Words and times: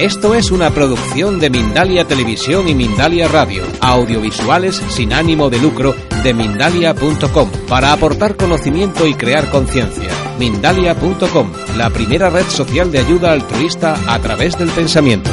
Esto 0.00 0.34
es 0.34 0.50
una 0.50 0.70
producción 0.70 1.38
de 1.40 1.50
Mindalia 1.50 2.06
Televisión 2.06 2.66
y 2.70 2.74
Mindalia 2.74 3.28
Radio, 3.28 3.64
audiovisuales 3.82 4.76
sin 4.76 5.12
ánimo 5.12 5.50
de 5.50 5.58
lucro 5.58 5.94
de 6.22 6.32
mindalia.com, 6.32 7.50
para 7.68 7.92
aportar 7.92 8.34
conocimiento 8.34 9.06
y 9.06 9.12
crear 9.12 9.50
conciencia. 9.50 10.08
Mindalia.com, 10.38 11.52
la 11.76 11.90
primera 11.90 12.30
red 12.30 12.46
social 12.46 12.90
de 12.90 13.00
ayuda 13.00 13.32
altruista 13.32 13.94
a 14.08 14.18
través 14.20 14.56
del 14.56 14.70
pensamiento. 14.70 15.28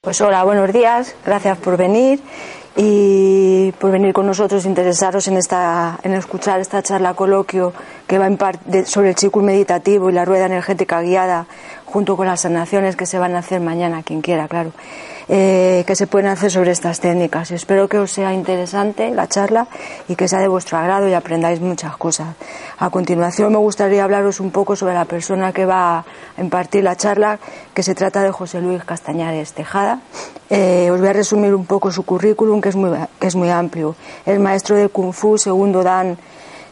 Pues 0.00 0.18
hola, 0.22 0.42
buenos 0.44 0.72
días, 0.72 1.14
gracias 1.26 1.58
por 1.58 1.76
venir 1.76 2.18
y 2.76 3.72
por 3.72 3.90
venir 3.90 4.12
con 4.12 4.26
nosotros, 4.26 4.64
interesaros 4.64 5.28
en, 5.28 5.36
esta, 5.36 5.98
en 6.02 6.14
escuchar 6.14 6.60
esta 6.60 6.82
charla 6.82 7.14
coloquio 7.14 7.72
que 8.06 8.18
va 8.18 8.26
en 8.26 8.38
sobre 8.86 9.10
el 9.10 9.16
ciclo 9.16 9.42
meditativo 9.42 10.08
y 10.08 10.12
la 10.12 10.24
rueda 10.24 10.46
energética 10.46 11.02
guiada 11.02 11.46
junto 11.84 12.16
con 12.16 12.26
las 12.26 12.40
sanaciones 12.40 12.96
que 12.96 13.04
se 13.04 13.18
van 13.18 13.34
a 13.34 13.40
hacer 13.40 13.60
mañana, 13.60 14.02
quien 14.02 14.22
quiera, 14.22 14.48
claro. 14.48 14.72
Eh, 15.28 15.84
que 15.86 15.94
se 15.94 16.06
pueden 16.06 16.28
hacer 16.28 16.50
sobre 16.50 16.72
estas 16.72 17.00
técnicas. 17.00 17.50
Espero 17.50 17.88
que 17.88 17.98
os 17.98 18.10
sea 18.10 18.32
interesante 18.32 19.10
la 19.10 19.28
charla 19.28 19.68
y 20.08 20.16
que 20.16 20.26
sea 20.26 20.40
de 20.40 20.48
vuestro 20.48 20.78
agrado 20.78 21.08
y 21.08 21.14
aprendáis 21.14 21.60
muchas 21.60 21.96
cosas. 21.96 22.34
A 22.78 22.90
continuación 22.90 23.52
me 23.52 23.58
gustaría 23.58 24.04
hablaros 24.04 24.40
un 24.40 24.50
poco 24.50 24.74
sobre 24.74 24.94
la 24.94 25.04
persona 25.04 25.52
que 25.52 25.64
va 25.64 25.98
a 25.98 26.04
impartir 26.38 26.82
la 26.82 26.96
charla, 26.96 27.38
que 27.72 27.82
se 27.82 27.94
trata 27.94 28.22
de 28.22 28.32
José 28.32 28.60
Luis 28.60 28.82
Castañares 28.84 29.52
Tejada. 29.52 30.00
Eh, 30.50 30.90
os 30.90 30.98
voy 30.98 31.08
a 31.08 31.12
resumir 31.12 31.54
un 31.54 31.66
poco 31.66 31.92
su 31.92 32.02
currículum, 32.02 32.60
que 32.60 32.70
es 32.70 32.76
muy, 32.76 32.90
que 33.20 33.26
es 33.28 33.36
muy 33.36 33.50
amplio. 33.50 33.94
Es 34.26 34.38
maestro 34.40 34.76
de 34.76 34.88
Kung 34.88 35.12
Fu, 35.12 35.38
segundo 35.38 35.82
Dan 35.82 36.18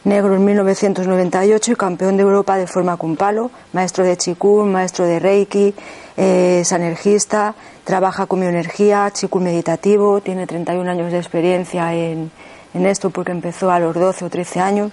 negro 0.03 0.35
en 0.35 0.43
1998 0.43 1.71
y 1.71 1.75
campeón 1.75 2.17
de 2.17 2.23
Europa 2.23 2.57
de 2.57 2.67
forma 2.67 2.97
con 2.97 3.15
palo, 3.15 3.51
maestro 3.73 4.03
de 4.03 4.17
Chikun, 4.17 4.71
maestro 4.71 5.05
de 5.05 5.19
Reiki, 5.19 5.75
es 6.17 6.71
energista, 6.71 7.55
trabaja 7.83 8.25
con 8.25 8.41
bioenergía, 8.41 9.09
chico 9.11 9.39
meditativo, 9.39 10.21
tiene 10.21 10.47
31 10.47 10.89
años 10.89 11.11
de 11.11 11.17
experiencia 11.17 11.93
en, 11.93 12.31
en 12.73 12.85
esto 12.85 13.09
porque 13.09 13.31
empezó 13.31 13.71
a 13.71 13.79
los 13.79 13.95
12 13.95 14.25
o 14.25 14.29
13 14.29 14.59
años. 14.59 14.91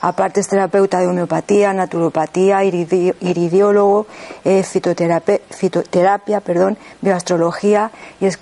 Aparte 0.00 0.40
es 0.40 0.48
terapeuta 0.48 0.98
de 1.00 1.06
homeopatía, 1.06 1.72
naturopatía, 1.72 2.64
iridiólogo, 2.64 4.06
eh, 4.44 4.62
fitoterapia, 4.62 6.40
perdón, 6.40 6.78
bioastrología 7.02 7.90
y 8.20 8.26
es 8.26 8.38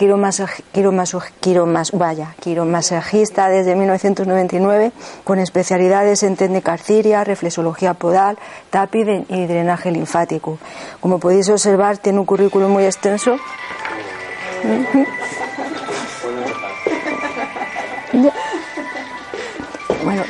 vaya, 1.93 2.35
quiromasajista 2.41 3.49
desde 3.49 3.75
1999 3.75 4.93
con 5.25 5.39
especialidades 5.39 6.23
en 6.23 6.37
técnicas 6.37 6.83
ciria, 6.83 7.25
reflexología 7.25 7.95
podal, 7.95 8.39
tapi 8.71 8.99
y 9.29 9.47
drenaje 9.47 9.91
linfático. 9.91 10.59
Como 11.01 11.19
podéis 11.19 11.49
observar, 11.49 11.99
tiene 11.99 12.19
un 12.19 12.27
currículum 12.27 12.71
muy 12.71 12.85
extenso. 12.85 13.37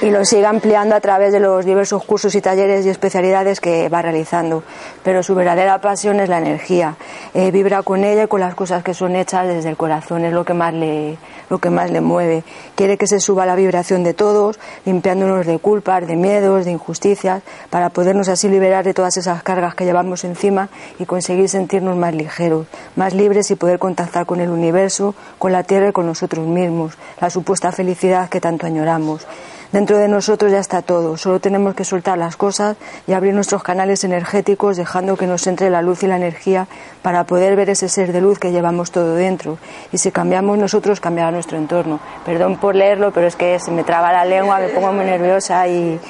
y 0.00 0.10
lo 0.10 0.24
sigue 0.24 0.46
ampliando 0.46 0.94
a 0.94 1.00
través 1.00 1.32
de 1.32 1.40
los 1.40 1.64
diversos 1.64 2.04
cursos 2.04 2.34
y 2.34 2.40
talleres 2.40 2.86
y 2.86 2.88
especialidades 2.88 3.60
que 3.60 3.88
va 3.88 4.00
realizando. 4.00 4.62
Pero 5.02 5.22
su 5.22 5.34
verdadera 5.34 5.80
pasión 5.80 6.20
es 6.20 6.28
la 6.28 6.38
energía. 6.38 6.96
Eh, 7.34 7.50
vibra 7.50 7.82
con 7.82 8.04
ella 8.04 8.24
y 8.24 8.26
con 8.28 8.40
las 8.40 8.54
cosas 8.54 8.84
que 8.84 8.94
son 8.94 9.16
hechas 9.16 9.48
desde 9.48 9.68
el 9.68 9.76
corazón, 9.76 10.24
es 10.24 10.32
lo 10.32 10.44
que 10.44 10.54
más 10.54 10.72
le, 10.72 11.18
lo 11.50 11.58
que 11.58 11.70
más 11.70 11.90
le 11.90 12.00
mueve. 12.00 12.44
Quiere 12.76 12.96
que 12.96 13.06
se 13.06 13.18
suba 13.18 13.44
la 13.44 13.56
vibración 13.56 14.04
de 14.04 14.14
todos, 14.14 14.60
limpiándonos 14.84 15.46
de 15.46 15.58
culpas, 15.58 16.06
de 16.06 16.16
miedos, 16.16 16.64
de 16.64 16.70
injusticias, 16.70 17.42
para 17.70 17.90
podernos 17.90 18.28
así 18.28 18.48
liberar 18.48 18.84
de 18.84 18.94
todas 18.94 19.16
esas 19.16 19.42
cargas 19.42 19.74
que 19.74 19.84
llevamos 19.84 20.24
encima 20.24 20.68
y 20.98 21.06
conseguir 21.06 21.48
sentirnos 21.48 21.96
más 21.96 22.14
ligeros, 22.14 22.66
más 22.94 23.14
libres 23.14 23.50
y 23.50 23.56
poder 23.56 23.78
contactar 23.78 24.26
con 24.26 24.40
el 24.40 24.50
universo, 24.50 25.14
con 25.38 25.50
la 25.50 25.64
tierra 25.64 25.88
y 25.88 25.92
con 25.92 26.06
nosotros 26.06 26.46
mismos, 26.46 26.94
la 27.20 27.30
supuesta 27.30 27.72
felicidad 27.72 28.28
que 28.28 28.40
tanto 28.40 28.66
añoramos. 28.66 29.26
Dentro 29.70 29.98
de 29.98 30.08
nosotros 30.08 30.50
ya 30.50 30.60
está 30.60 30.80
todo, 30.80 31.18
solo 31.18 31.40
tenemos 31.40 31.74
que 31.74 31.84
soltar 31.84 32.16
las 32.16 32.38
cosas 32.38 32.78
y 33.06 33.12
abrir 33.12 33.34
nuestros 33.34 33.62
canales 33.62 34.02
energéticos 34.02 34.78
dejando 34.78 35.18
que 35.18 35.26
nos 35.26 35.46
entre 35.46 35.68
la 35.68 35.82
luz 35.82 36.02
y 36.02 36.06
la 36.06 36.16
energía 36.16 36.66
para 37.02 37.24
poder 37.24 37.54
ver 37.54 37.68
ese 37.68 37.90
ser 37.90 38.12
de 38.12 38.22
luz 38.22 38.38
que 38.38 38.50
llevamos 38.50 38.90
todo 38.90 39.14
dentro. 39.14 39.58
Y 39.92 39.98
si 39.98 40.10
cambiamos 40.10 40.56
nosotros, 40.56 41.00
cambiará 41.00 41.30
nuestro 41.30 41.58
entorno. 41.58 42.00
Perdón 42.24 42.56
por 42.56 42.74
leerlo, 42.74 43.12
pero 43.12 43.26
es 43.26 43.36
que 43.36 43.58
se 43.58 43.70
me 43.70 43.84
traba 43.84 44.10
la 44.10 44.24
lengua, 44.24 44.58
me 44.58 44.68
pongo 44.68 44.90
muy 44.94 45.04
nerviosa 45.04 45.68
y, 45.68 46.00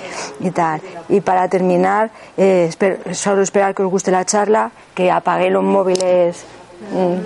tal. 0.54 0.80
Y 1.08 1.20
para 1.20 1.48
terminar, 1.48 2.10
eh, 2.36 2.70
solo 3.10 3.42
esperar 3.42 3.74
que 3.74 3.82
os 3.82 3.90
guste 3.90 4.12
la 4.12 4.24
charla, 4.24 4.70
que 4.94 5.10
apague 5.10 5.50
los 5.50 5.64
móviles 5.64 6.46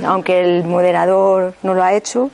aunque 0.04 0.40
el 0.40 0.64
moderador 0.64 1.54
no 1.62 1.74
lo 1.74 1.82
ha 1.82 1.94
hecho, 1.94 2.30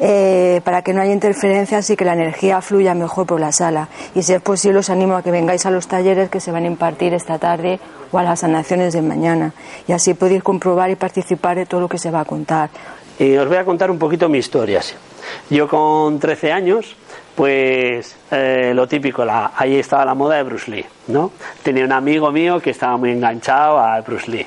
eh, 0.00 0.60
para 0.64 0.82
que 0.82 0.92
no 0.92 1.00
haya 1.00 1.12
interferencias 1.12 1.90
y 1.90 1.96
que 1.96 2.04
la 2.04 2.14
energía 2.14 2.60
fluya 2.60 2.94
mejor 2.94 3.26
por 3.26 3.40
la 3.40 3.52
sala. 3.52 3.88
Y 4.14 4.22
si 4.22 4.32
es 4.32 4.40
posible, 4.40 4.78
os 4.78 4.90
animo 4.90 5.16
a 5.16 5.22
que 5.22 5.30
vengáis 5.30 5.66
a 5.66 5.70
los 5.70 5.88
talleres 5.88 6.30
que 6.30 6.40
se 6.40 6.52
van 6.52 6.64
a 6.64 6.66
impartir 6.66 7.14
esta 7.14 7.38
tarde 7.38 7.80
o 8.12 8.18
a 8.18 8.22
las 8.22 8.40
sanaciones 8.40 8.92
de 8.92 9.02
mañana. 9.02 9.52
Y 9.86 9.92
así 9.92 10.14
podéis 10.14 10.42
comprobar 10.42 10.90
y 10.90 10.96
participar 10.96 11.56
de 11.56 11.66
todo 11.66 11.80
lo 11.80 11.88
que 11.88 11.98
se 11.98 12.10
va 12.10 12.20
a 12.20 12.24
contar. 12.24 12.70
Y 13.18 13.36
os 13.36 13.46
voy 13.48 13.58
a 13.58 13.64
contar 13.64 13.90
un 13.90 13.98
poquito 13.98 14.28
mi 14.28 14.38
historia. 14.38 14.80
Yo 15.50 15.68
con 15.68 16.18
13 16.18 16.52
años, 16.52 16.96
pues 17.34 18.16
eh, 18.30 18.72
lo 18.74 18.88
típico, 18.88 19.24
la, 19.24 19.52
ahí 19.54 19.76
estaba 19.76 20.04
la 20.06 20.14
moda 20.14 20.36
de 20.36 20.42
Bruce 20.44 20.70
Lee, 20.70 20.86
¿no? 21.08 21.30
Tenía 21.62 21.84
un 21.84 21.92
amigo 21.92 22.32
mío 22.32 22.60
que 22.60 22.70
estaba 22.70 22.96
muy 22.96 23.10
enganchado 23.10 23.78
a 23.78 24.00
Bruce 24.00 24.30
Lee 24.30 24.46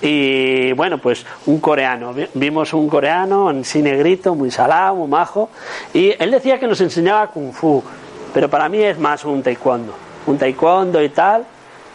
y 0.00 0.72
bueno, 0.72 0.98
pues 0.98 1.24
un 1.46 1.60
coreano. 1.60 2.14
Vimos 2.34 2.72
un 2.74 2.88
coreano 2.88 3.50
en 3.50 3.64
sí 3.64 3.82
negrito, 3.82 4.34
muy 4.34 4.50
salado, 4.50 4.96
muy 4.96 5.08
majo. 5.08 5.48
Y 5.94 6.12
él 6.22 6.30
decía 6.30 6.58
que 6.58 6.66
nos 6.66 6.80
enseñaba 6.80 7.28
kung 7.28 7.52
fu. 7.52 7.82
Pero 8.34 8.50
para 8.50 8.68
mí 8.68 8.82
es 8.82 8.98
más 8.98 9.24
un 9.24 9.42
taekwondo. 9.42 9.94
Un 10.26 10.38
taekwondo 10.38 11.02
y 11.02 11.08
tal. 11.08 11.44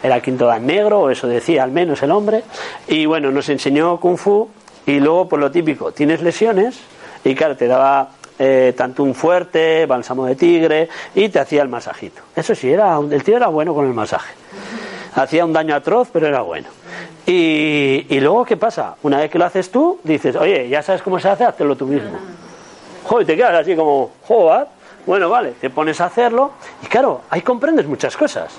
Era 0.02 0.20
quinto 0.20 0.46
dan 0.46 0.66
negro, 0.66 1.02
o 1.02 1.10
eso 1.10 1.28
decía 1.28 1.62
al 1.62 1.70
menos 1.70 2.02
el 2.02 2.10
hombre. 2.10 2.42
Y 2.88 3.06
bueno, 3.06 3.30
nos 3.30 3.48
enseñó 3.48 4.00
kung 4.00 4.16
fu. 4.16 4.48
Y 4.84 4.98
luego, 4.98 5.28
por 5.28 5.38
lo 5.38 5.50
típico, 5.52 5.92
tienes 5.92 6.22
lesiones. 6.22 6.80
Y 7.22 7.36
claro, 7.36 7.56
te 7.56 7.68
daba 7.68 8.08
eh, 8.36 8.74
tanto 8.76 9.04
un 9.04 9.14
fuerte, 9.14 9.86
bálsamo 9.86 10.26
de 10.26 10.34
tigre. 10.34 10.88
Y 11.14 11.28
te 11.28 11.38
hacía 11.38 11.62
el 11.62 11.68
masajito. 11.68 12.22
Eso 12.34 12.52
sí, 12.56 12.72
era, 12.72 12.98
el 12.98 13.22
tío 13.22 13.36
era 13.36 13.46
bueno 13.46 13.74
con 13.74 13.86
el 13.86 13.94
masaje. 13.94 14.34
Hacía 15.14 15.44
un 15.44 15.52
daño 15.52 15.76
atroz, 15.76 16.08
pero 16.12 16.26
era 16.26 16.42
bueno. 16.42 16.81
Y, 17.26 18.06
y, 18.08 18.20
luego, 18.20 18.44
¿qué 18.44 18.56
pasa? 18.56 18.96
Una 19.02 19.18
vez 19.18 19.30
que 19.30 19.38
lo 19.38 19.44
haces 19.44 19.70
tú, 19.70 20.00
dices, 20.02 20.34
oye, 20.34 20.68
ya 20.68 20.82
sabes 20.82 21.02
cómo 21.02 21.20
se 21.20 21.28
hace, 21.28 21.44
hazlo 21.44 21.76
tú 21.76 21.86
mismo. 21.86 22.18
Joder, 23.04 23.26
te 23.26 23.36
quedas 23.36 23.54
así 23.54 23.76
como, 23.76 24.10
joder, 24.26 24.66
bueno, 25.06 25.28
vale, 25.28 25.52
te 25.60 25.70
pones 25.70 26.00
a 26.00 26.06
hacerlo 26.06 26.52
y 26.82 26.86
claro, 26.86 27.22
ahí 27.30 27.42
comprendes 27.42 27.86
muchas 27.86 28.16
cosas. 28.16 28.52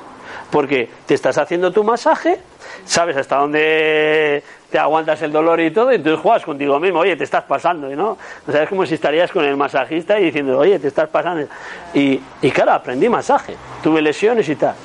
Porque 0.50 0.90
te 1.06 1.14
estás 1.14 1.38
haciendo 1.38 1.72
tu 1.72 1.84
masaje, 1.84 2.40
sabes 2.86 3.18
hasta 3.18 3.38
dónde 3.38 4.44
te 4.70 4.78
aguantas 4.78 5.22
el 5.22 5.32
dolor 5.32 5.60
y 5.60 5.72
todo, 5.72 5.92
y 5.92 5.96
entonces 5.96 6.22
juegas 6.22 6.44
contigo 6.44 6.80
mismo, 6.80 7.00
oye, 7.00 7.16
te 7.16 7.24
estás 7.24 7.44
pasando, 7.44 7.90
¿no? 7.90 8.18
O 8.48 8.52
sea, 8.52 8.64
es 8.64 8.70
como 8.70 8.86
si 8.86 8.96
estarías 8.96 9.32
con 9.32 9.46
el 9.46 9.58
masajista 9.58 10.20
y 10.20 10.26
diciendo, 10.26 10.58
oye, 10.58 10.80
te 10.80 10.88
estás 10.88 11.10
pasando. 11.10 11.48
Y, 11.94 12.20
y 12.42 12.52
claro, 12.52 12.74
aprendí 12.74 13.10
masaje, 13.10 13.56
tuve 13.82 14.02
lesiones 14.02 14.48
y 14.50 14.56
tal. 14.56 14.76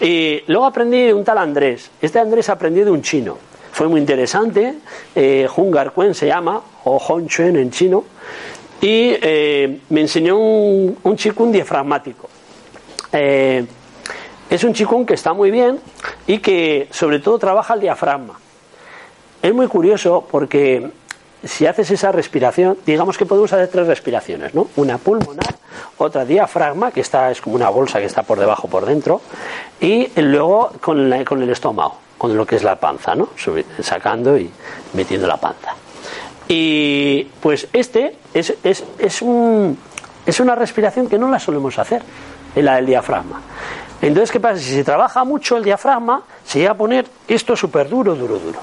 Y 0.00 0.42
luego 0.48 0.66
aprendí 0.66 1.06
de 1.06 1.14
un 1.14 1.24
tal 1.24 1.38
Andrés. 1.38 1.90
Este 2.00 2.18
Andrés 2.18 2.48
aprendí 2.48 2.82
de 2.82 2.90
un 2.90 3.02
chino. 3.02 3.38
Fue 3.72 3.88
muy 3.88 4.00
interesante. 4.00 4.74
Eh, 5.14 5.48
Hungar 5.56 5.92
Kuen 5.92 6.14
se 6.14 6.26
llama, 6.26 6.62
o 6.84 6.98
Hong 6.98 7.26
Chuen 7.26 7.56
en 7.56 7.70
chino. 7.70 8.04
Y 8.80 9.16
eh, 9.20 9.80
me 9.88 10.02
enseñó 10.02 10.38
un, 10.38 10.98
un 11.02 11.16
chikun 11.16 11.50
diafragmático. 11.52 12.28
Eh, 13.12 13.64
es 14.50 14.64
un 14.64 14.74
chikun 14.74 15.06
que 15.06 15.14
está 15.14 15.32
muy 15.32 15.50
bien 15.50 15.80
y 16.26 16.38
que 16.38 16.88
sobre 16.90 17.18
todo 17.18 17.38
trabaja 17.38 17.74
el 17.74 17.80
diafragma. 17.80 18.38
Es 19.42 19.54
muy 19.54 19.66
curioso 19.68 20.26
porque 20.30 20.90
si 21.44 21.66
haces 21.66 21.90
esa 21.90 22.12
respiración, 22.12 22.78
digamos 22.86 23.18
que 23.18 23.26
podemos 23.26 23.52
hacer 23.52 23.68
tres 23.68 23.86
respiraciones, 23.86 24.54
¿no? 24.54 24.68
Una 24.76 24.98
pulmonar, 24.98 25.54
otra 25.98 26.24
diafragma, 26.24 26.90
que 26.90 27.00
está, 27.00 27.30
es 27.30 27.40
como 27.40 27.56
una 27.56 27.68
bolsa 27.68 28.00
que 28.00 28.06
está 28.06 28.22
por 28.22 28.38
debajo, 28.38 28.68
por 28.68 28.86
dentro, 28.86 29.20
y 29.80 30.08
luego 30.20 30.72
con, 30.80 31.24
con 31.24 31.42
el 31.42 31.50
estómago, 31.50 31.98
con 32.18 32.36
lo 32.36 32.46
que 32.46 32.56
es 32.56 32.62
la 32.62 32.76
panza, 32.76 33.14
¿no? 33.14 33.28
sacando 33.80 34.38
y 34.38 34.50
metiendo 34.94 35.26
la 35.26 35.36
panza. 35.36 35.74
Y 36.48 37.24
pues 37.40 37.68
este 37.72 38.16
es, 38.32 38.54
es, 38.62 38.84
es, 38.98 39.22
un, 39.22 39.78
es 40.26 40.40
una 40.40 40.54
respiración 40.54 41.08
que 41.08 41.18
no 41.18 41.28
la 41.28 41.38
solemos 41.38 41.78
hacer, 41.78 42.02
la 42.56 42.76
del 42.76 42.86
diafragma. 42.86 43.40
Entonces, 44.00 44.30
¿qué 44.30 44.38
pasa? 44.38 44.58
Si 44.58 44.72
se 44.72 44.84
trabaja 44.84 45.24
mucho 45.24 45.56
el 45.56 45.64
diafragma, 45.64 46.22
se 46.44 46.58
llega 46.58 46.72
a 46.72 46.76
poner 46.76 47.06
esto 47.26 47.56
súper 47.56 47.88
duro, 47.88 48.14
duro, 48.14 48.38
duro. 48.38 48.58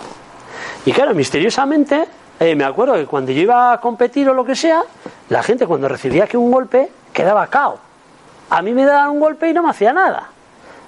Y 0.85 0.91
claro, 0.91 1.13
misteriosamente 1.13 2.07
eh, 2.41 2.55
me 2.55 2.63
acuerdo 2.63 2.95
que 2.95 3.05
cuando 3.05 3.31
yo 3.31 3.41
iba 3.41 3.71
a 3.71 3.79
competir 3.79 4.27
o 4.27 4.33
lo 4.33 4.43
que 4.43 4.55
sea, 4.55 4.81
la 5.29 5.43
gente 5.43 5.67
cuando 5.67 5.87
recibía 5.87 6.25
que 6.25 6.37
un 6.37 6.49
golpe 6.51 6.89
quedaba 7.13 7.45
cao. 7.45 7.77
A 8.49 8.63
mí 8.63 8.73
me 8.73 8.83
daban 8.83 9.11
un 9.11 9.19
golpe 9.19 9.47
y 9.47 9.53
no 9.53 9.61
me 9.61 9.69
hacía 9.69 9.93
nada. 9.93 10.27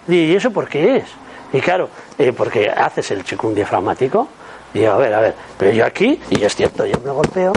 ¿Y 0.07 0.35
eso 0.35 0.50
por 0.50 0.67
qué 0.67 0.97
es? 0.97 1.05
Y 1.53 1.61
claro, 1.61 1.89
eh, 2.17 2.33
porque 2.33 2.71
haces 2.71 3.11
el 3.11 3.23
chikung 3.23 3.53
diafragmático, 3.53 4.27
digo, 4.73 4.94
a 4.94 4.97
ver, 4.97 5.13
a 5.13 5.19
ver, 5.21 5.35
pero 5.55 5.69
yo 5.71 5.85
aquí, 5.85 6.19
y 6.31 6.44
es 6.44 6.55
cierto, 6.55 6.88
yo 6.88 7.00
me 7.05 7.11
golpeo 7.11 7.53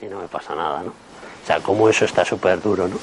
y 0.00 0.06
no 0.06 0.20
me 0.20 0.28
pasa 0.28 0.54
nada, 0.54 0.84
¿no? 0.84 0.90
O 0.90 1.46
sea, 1.46 1.58
como 1.58 1.88
eso 1.88 2.04
está 2.04 2.24
súper 2.24 2.62
duro, 2.62 2.86
¿no? 2.86 2.96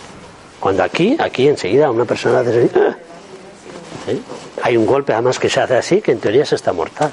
Cuando 0.61 0.83
aquí, 0.83 1.17
aquí 1.19 1.49
enseguida 1.49 1.91
una 1.91 2.05
persona 2.05 2.39
hace 2.39 2.63
así, 2.63 2.71
¡ah! 2.79 2.95
hay 4.63 4.77
un 4.77 4.85
golpe 4.85 5.11
además 5.11 5.37
que 5.37 5.49
se 5.49 5.59
hace 5.59 5.75
así, 5.75 6.01
que 6.01 6.13
en 6.13 6.19
teoría 6.19 6.45
se 6.45 6.55
está 6.55 6.71
mortal. 6.71 7.11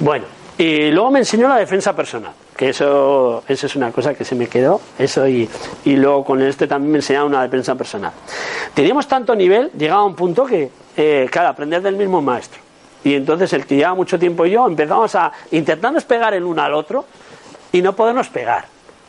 Bueno, 0.00 0.24
y 0.58 0.90
luego 0.90 1.10
me 1.10 1.18
enseñó 1.18 1.48
la 1.48 1.56
defensa 1.56 1.94
personal, 1.94 2.32
que 2.56 2.70
eso, 2.70 3.44
eso 3.46 3.66
es 3.66 3.76
una 3.76 3.92
cosa 3.92 4.14
que 4.14 4.24
se 4.24 4.34
me 4.34 4.48
quedó, 4.48 4.80
eso 4.98 5.28
y, 5.28 5.48
y 5.84 5.96
luego 5.96 6.24
con 6.24 6.40
este 6.40 6.66
también 6.66 6.92
me 6.92 6.98
enseñaba 6.98 7.26
una 7.26 7.42
defensa 7.42 7.74
personal. 7.74 8.12
Teníamos 8.74 9.06
tanto 9.06 9.34
nivel, 9.34 9.70
llegaba 9.76 10.00
a 10.00 10.04
un 10.04 10.14
punto 10.14 10.46
que, 10.46 10.70
eh, 10.96 11.28
claro, 11.30 11.48
aprender 11.48 11.82
del 11.82 11.96
mismo 11.96 12.22
maestro. 12.22 12.60
Y 13.04 13.14
entonces 13.14 13.52
el 13.52 13.66
que 13.66 13.76
lleva 13.76 13.94
mucho 13.94 14.18
tiempo 14.18 14.46
y 14.46 14.50
yo 14.50 14.66
empezamos 14.66 15.14
a 15.14 15.30
intentarnos 15.52 16.04
pegar 16.04 16.34
el 16.34 16.42
uno 16.42 16.62
al 16.62 16.74
otro 16.74 17.04
y 17.70 17.82
no 17.82 17.94
podernos 17.94 18.28
pegar. 18.28 18.64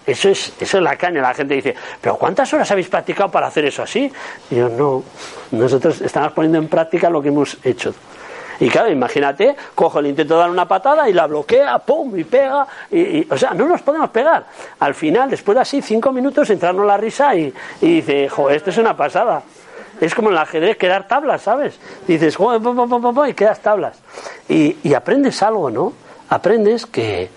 Eso 0.06 0.30
es, 0.30 0.54
eso 0.60 0.78
es 0.78 0.84
la 0.84 0.96
caña. 0.96 1.22
La 1.22 1.34
gente 1.34 1.54
dice, 1.54 1.76
pero 2.00 2.16
¿cuántas 2.16 2.54
horas 2.54 2.70
habéis 2.72 2.88
practicado 2.88 3.30
para 3.30 3.48
hacer 3.48 3.66
eso 3.66 3.84
así? 3.84 4.12
Y 4.50 4.56
yo, 4.56 4.70
no, 4.70 5.04
nosotros 5.52 6.00
estamos 6.02 6.32
poniendo 6.32 6.58
en 6.60 6.68
práctica 6.68 7.10
lo 7.10 7.22
que 7.22 7.28
hemos 7.30 7.58
hecho. 7.64 7.94
Y 8.60 8.70
claro, 8.70 8.92
imagínate, 8.92 9.56
cojo, 9.76 10.02
le 10.02 10.10
intento 10.10 10.38
dar 10.38 10.50
una 10.50 10.68
patada 10.68 11.10
y 11.10 11.14
la 11.14 11.28
bloquea, 11.28 11.78
pum, 11.80 12.18
y 12.18 12.24
pega. 12.24 12.66
Y, 12.92 13.32
o 13.32 13.38
sea, 13.38 13.54
no 13.54 13.68
nos 13.68 13.82
podemos 13.82 14.10
pegar. 14.10 14.46
Al 14.80 14.96
final, 14.96 15.30
después 15.30 15.56
de 15.56 15.62
así 15.62 15.82
cinco 15.82 16.12
minutos, 16.12 16.50
entrarnos 16.50 16.86
la 16.86 16.98
risa 16.98 17.36
y, 17.36 17.54
y 17.82 17.96
dice, 17.96 18.30
joder, 18.30 18.58
esto 18.58 18.72
es 18.72 18.78
una 18.78 18.98
pasada. 18.98 19.44
Es 20.00 20.14
como 20.14 20.30
en 20.30 20.36
el 20.36 20.40
ajedrez 20.40 20.78
quedar 20.78 21.08
tablas, 21.08 21.42
¿sabes? 21.42 21.80
Dices, 22.08 22.36
joder, 22.36 22.62
y 23.30 23.34
quedas 23.34 23.60
tablas. 23.62 24.00
Y, 24.48 24.78
y, 24.84 24.94
aprendes 24.94 25.42
algo, 25.42 25.70
¿no? 25.70 25.94
Aprendes 26.30 26.86
que 26.86 27.30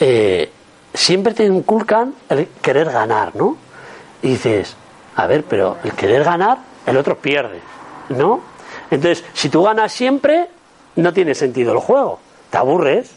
eh, 0.00 0.50
siempre 0.94 1.34
te 1.34 1.44
inculcan 1.44 2.14
el 2.28 2.48
querer 2.62 2.90
ganar, 2.90 3.36
¿no? 3.36 3.56
Y 4.22 4.30
dices, 4.30 4.76
a 5.16 5.26
ver, 5.26 5.44
pero 5.44 5.76
el 5.84 5.92
querer 5.92 6.24
ganar, 6.24 6.58
el 6.86 6.96
otro 6.96 7.16
pierde, 7.18 7.60
¿no? 8.10 8.40
Entonces, 8.90 9.24
si 9.34 9.48
tú 9.48 9.62
ganas 9.62 9.92
siempre, 9.92 10.48
no 10.98 11.12
tiene 11.12 11.34
sentido 11.34 11.72
el 11.72 11.78
juego, 11.78 12.18
te 12.50 12.58
aburres. 12.58 13.14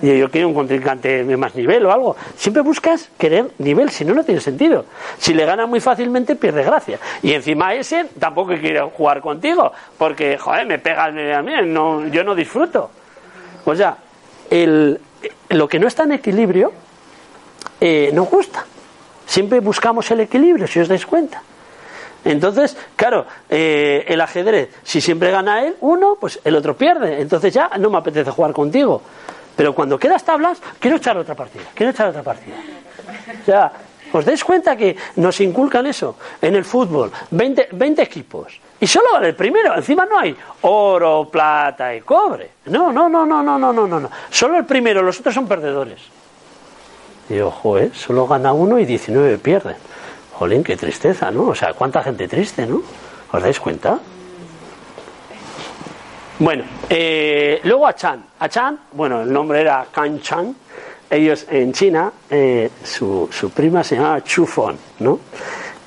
Y 0.00 0.18
yo 0.18 0.30
quiero 0.30 0.48
un 0.48 0.54
contrincante 0.54 1.24
de 1.24 1.36
más 1.36 1.54
nivel 1.54 1.86
o 1.86 1.92
algo. 1.92 2.16
Siempre 2.36 2.62
buscas 2.62 3.08
querer 3.18 3.50
nivel, 3.58 3.90
si 3.90 4.04
no, 4.04 4.14
no 4.14 4.24
tiene 4.24 4.40
sentido. 4.40 4.84
Si 5.18 5.32
le 5.32 5.44
ganas 5.44 5.68
muy 5.68 5.80
fácilmente, 5.80 6.34
pierde 6.34 6.64
gracia. 6.64 6.98
Y 7.22 7.32
encima 7.32 7.72
ese 7.74 8.06
tampoco 8.18 8.52
quiere 8.58 8.80
jugar 8.80 9.20
contigo, 9.20 9.72
porque, 9.98 10.38
joder, 10.38 10.66
me 10.66 10.80
pega 10.80 11.04
a 11.04 11.42
mí, 11.42 11.52
no, 11.66 12.06
yo 12.08 12.24
no 12.24 12.34
disfruto. 12.34 12.90
O 13.64 13.74
sea, 13.76 13.96
el, 14.50 15.00
lo 15.50 15.68
que 15.68 15.78
no 15.78 15.86
está 15.86 16.02
en 16.02 16.12
equilibrio 16.12 16.72
eh, 17.80 18.10
nos 18.12 18.28
gusta. 18.28 18.66
Siempre 19.26 19.60
buscamos 19.60 20.10
el 20.10 20.20
equilibrio, 20.20 20.66
si 20.66 20.80
os 20.80 20.88
dais 20.88 21.06
cuenta. 21.06 21.42
Entonces, 22.24 22.76
claro, 22.96 23.26
eh, 23.48 24.04
el 24.08 24.20
ajedrez, 24.20 24.70
si 24.82 25.00
siempre 25.00 25.30
gana 25.30 25.64
él, 25.64 25.76
uno, 25.80 26.16
pues 26.20 26.38
el 26.44 26.54
otro 26.54 26.76
pierde. 26.76 27.20
Entonces 27.20 27.52
ya 27.52 27.70
no 27.78 27.90
me 27.90 27.98
apetece 27.98 28.30
jugar 28.30 28.52
contigo. 28.52 29.02
Pero 29.56 29.74
cuando 29.74 29.98
quedas 29.98 30.24
tablas, 30.24 30.58
quiero 30.78 30.96
echar 30.96 31.16
otra 31.16 31.34
partida, 31.34 31.64
quiero 31.74 31.90
echar 31.90 32.08
otra 32.08 32.22
partida. 32.22 32.56
O 33.42 33.44
sea, 33.44 33.72
¿os 34.12 34.24
dais 34.24 34.42
cuenta 34.44 34.76
que 34.76 34.96
nos 35.16 35.40
inculcan 35.40 35.86
eso? 35.86 36.16
En 36.40 36.54
el 36.54 36.64
fútbol, 36.64 37.12
20, 37.30 37.68
20 37.72 38.02
equipos. 38.02 38.60
Y 38.80 38.86
solo 38.86 39.06
vale 39.12 39.28
el 39.28 39.34
primero, 39.34 39.76
encima 39.76 40.06
no 40.06 40.18
hay 40.18 40.34
oro, 40.62 41.28
plata 41.30 41.94
y 41.94 42.00
cobre. 42.00 42.50
No, 42.66 42.92
no, 42.92 43.08
no, 43.08 43.26
no, 43.26 43.42
no, 43.42 43.58
no, 43.58 43.72
no, 43.72 44.00
no. 44.00 44.10
Solo 44.30 44.56
el 44.56 44.64
primero, 44.64 45.02
los 45.02 45.20
otros 45.20 45.34
son 45.34 45.46
perdedores. 45.46 46.00
Y 47.28 47.38
ojo, 47.40 47.78
¿eh? 47.78 47.90
solo 47.94 48.26
gana 48.26 48.52
uno 48.52 48.78
y 48.78 48.84
19 48.84 49.38
pierden. 49.38 49.76
Jolín, 50.42 50.64
qué 50.64 50.76
tristeza, 50.76 51.30
¿no? 51.30 51.44
O 51.44 51.54
sea, 51.54 51.72
cuánta 51.72 52.02
gente 52.02 52.26
triste, 52.26 52.66
¿no? 52.66 52.82
¿Os 53.30 53.40
dais 53.40 53.60
cuenta? 53.60 54.00
Bueno, 56.40 56.64
eh, 56.90 57.60
luego 57.62 57.86
a 57.86 57.94
Chan. 57.94 58.24
A 58.40 58.48
Chan, 58.48 58.76
bueno, 58.90 59.22
el 59.22 59.32
nombre 59.32 59.60
era 59.60 59.86
Kan 59.92 60.20
Chan. 60.20 60.56
Ellos 61.08 61.46
en 61.48 61.72
China, 61.72 62.10
eh, 62.28 62.68
su, 62.82 63.28
su, 63.30 63.50
prima 63.50 63.84
se 63.84 63.94
llamaba 63.94 64.24
Chu 64.24 64.44
Fon, 64.44 64.76
¿no? 64.98 65.20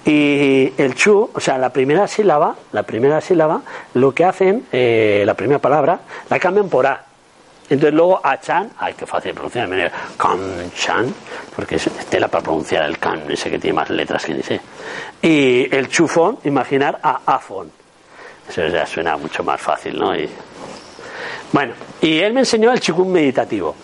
Y 0.05 0.71
el 0.77 0.95
Chu, 0.95 1.31
o 1.33 1.39
sea, 1.41 1.57
la 1.57 1.71
primera 1.71 2.07
sílaba, 2.07 2.55
la 2.71 2.83
primera 2.83 3.19
sílaba, 3.19 3.61
lo 3.95 4.13
que 4.13 4.23
hacen, 4.23 4.67
eh, 4.71 5.23
la 5.25 5.33
primera 5.33 5.59
palabra, 5.59 5.99
la 6.29 6.39
cambian 6.39 6.69
por 6.69 6.87
A. 6.87 7.04
Entonces 7.69 7.93
luego 7.93 8.21
a 8.23 8.39
Chan, 8.39 8.71
ay, 8.77 8.93
qué 8.93 9.05
fácil 9.05 9.33
pronunciar, 9.33 9.67
me 9.67 9.89
Kan 10.17 10.71
Chan, 10.75 11.13
porque 11.55 11.75
es 11.75 11.89
tela 12.09 12.27
para 12.27 12.43
pronunciar 12.43 12.85
el 12.85 12.99
Kan, 12.99 13.23
ese 13.29 13.49
que 13.49 13.57
tiene 13.57 13.75
más 13.75 13.89
letras 13.89 14.23
que 14.23 14.33
ni 14.35 14.43
sé. 14.43 14.61
Y 15.21 15.73
el 15.75 15.87
Chufon, 15.89 16.39
imaginar 16.43 16.99
a 17.01 17.21
Afon. 17.25 17.71
Eso 18.47 18.67
ya 18.67 18.85
suena 18.85 19.17
mucho 19.17 19.43
más 19.43 19.59
fácil, 19.59 19.97
¿no? 19.97 20.13
Bueno, 21.51 21.73
y 22.01 22.19
él 22.19 22.33
me 22.33 22.41
enseñó 22.41 22.71
el 22.71 22.79
chikung 22.79 23.09
meditativo. 23.09 23.75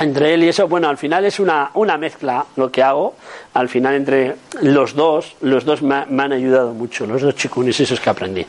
Entre 0.00 0.32
él 0.32 0.44
y 0.44 0.48
eso, 0.48 0.66
bueno, 0.66 0.88
al 0.88 0.96
final 0.96 1.24
es 1.26 1.38
una, 1.38 1.70
una 1.74 1.98
mezcla 1.98 2.46
lo 2.56 2.72
que 2.72 2.82
hago. 2.82 3.14
Al 3.54 3.68
final, 3.68 3.94
entre 3.94 4.36
los 4.62 4.94
dos, 4.94 5.36
los 5.42 5.64
dos 5.64 5.82
me, 5.82 5.94
han 5.94 6.32
ayudado 6.32 6.72
mucho, 6.72 7.06
los 7.06 7.20
dos 7.20 7.34
chikunis 7.34 7.78
esos 7.80 8.00
que 8.00 8.08
aprendí. 8.08 8.46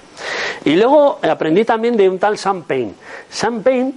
Y 0.64 0.76
luego 0.76 1.20
aprendí 1.22 1.66
también 1.66 1.98
de 1.98 2.10
un 2.10 2.18
tal 2.18 2.38
Sam 2.38 2.64
Payne. 2.64 2.94
Sam 3.30 3.62
Payne 3.62 3.94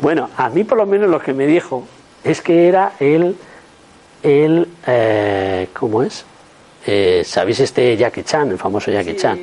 bueno, 0.00 0.30
a 0.36 0.48
mí 0.48 0.64
por 0.64 0.78
lo 0.78 0.86
menos 0.86 1.08
lo 1.08 1.20
que 1.20 1.32
me 1.32 1.46
dijo 1.46 1.84
es 2.24 2.40
que 2.40 2.68
era 2.68 2.92
el, 3.00 3.36
el 4.22 4.68
eh, 4.86 5.68
¿cómo 5.72 6.02
es? 6.02 6.24
Eh, 6.86 7.22
¿Sabéis 7.24 7.60
este 7.60 7.96
Jackie 7.96 8.22
Chan, 8.22 8.50
el 8.50 8.58
famoso 8.58 8.90
Jackie 8.90 9.12
sí. 9.12 9.16
Chan? 9.16 9.38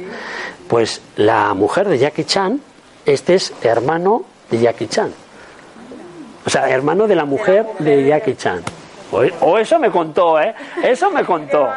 Pues 0.68 1.02
la 1.18 1.54
mujer 1.54 1.90
de 1.90 1.98
Jackie 1.98 2.24
Chan, 2.24 2.60
este 3.06 3.36
es 3.36 3.54
hermano 3.62 4.24
de 4.50 4.60
Jackie 4.60 4.88
Chan. 4.88 5.12
O 6.46 6.50
sea, 6.50 6.70
hermano 6.70 7.08
de 7.08 7.16
la 7.16 7.26
mujer 7.26 7.66
de 7.80 8.06
Jackie 8.06 8.36
Chan. 8.36 8.62
O, 9.12 9.22
o 9.46 9.58
eso 9.58 9.78
me 9.80 9.92
contó, 9.92 10.40
¿eh? 10.40 10.54
Eso 10.84 11.12
me 11.12 11.24
contó. 11.24 11.70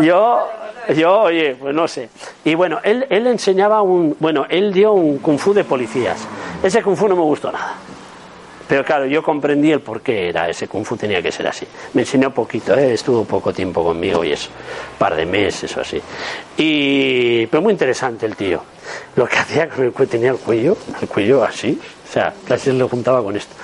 Yo, 0.00 0.48
yo, 0.94 1.20
oye, 1.22 1.56
pues 1.58 1.74
no 1.74 1.88
sé. 1.88 2.08
Y 2.44 2.54
bueno, 2.54 2.78
él, 2.82 3.06
él 3.10 3.26
enseñaba 3.26 3.82
un, 3.82 4.16
bueno, 4.20 4.46
él 4.48 4.72
dio 4.72 4.92
un 4.92 5.18
kung 5.18 5.38
fu 5.38 5.52
de 5.52 5.64
policías. 5.64 6.26
Ese 6.62 6.82
kung 6.82 6.96
fu 6.96 7.08
no 7.08 7.16
me 7.16 7.22
gustó 7.22 7.50
nada. 7.50 7.74
Pero 8.68 8.84
claro, 8.84 9.06
yo 9.06 9.22
comprendí 9.22 9.72
el 9.72 9.80
por 9.80 10.02
qué 10.02 10.28
era 10.28 10.48
ese 10.48 10.68
kung 10.68 10.84
fu, 10.84 10.96
tenía 10.96 11.22
que 11.22 11.32
ser 11.32 11.46
así. 11.48 11.66
Me 11.94 12.02
enseñó 12.02 12.32
poquito, 12.34 12.76
¿eh? 12.76 12.92
estuvo 12.92 13.24
poco 13.24 13.52
tiempo 13.52 13.82
conmigo 13.82 14.22
y 14.22 14.32
eso, 14.32 14.50
un 14.92 14.98
par 14.98 15.16
de 15.16 15.24
meses 15.24 15.74
o 15.76 15.80
así. 15.80 16.00
Y, 16.58 17.46
pero 17.46 17.62
muy 17.62 17.72
interesante 17.72 18.26
el 18.26 18.36
tío. 18.36 18.62
Lo 19.16 19.26
que 19.26 19.38
hacía 19.38 19.70
con 19.70 19.86
el 19.86 19.92
cuello, 19.92 20.10
tenía 20.10 20.30
el 20.32 20.36
cuello, 20.36 20.76
el 21.00 21.08
cuello 21.08 21.42
así, 21.42 21.80
o 22.08 22.12
sea, 22.12 22.34
casi 22.46 22.70
lo 22.72 22.88
juntaba 22.88 23.22
con 23.22 23.36
esto. 23.36 23.54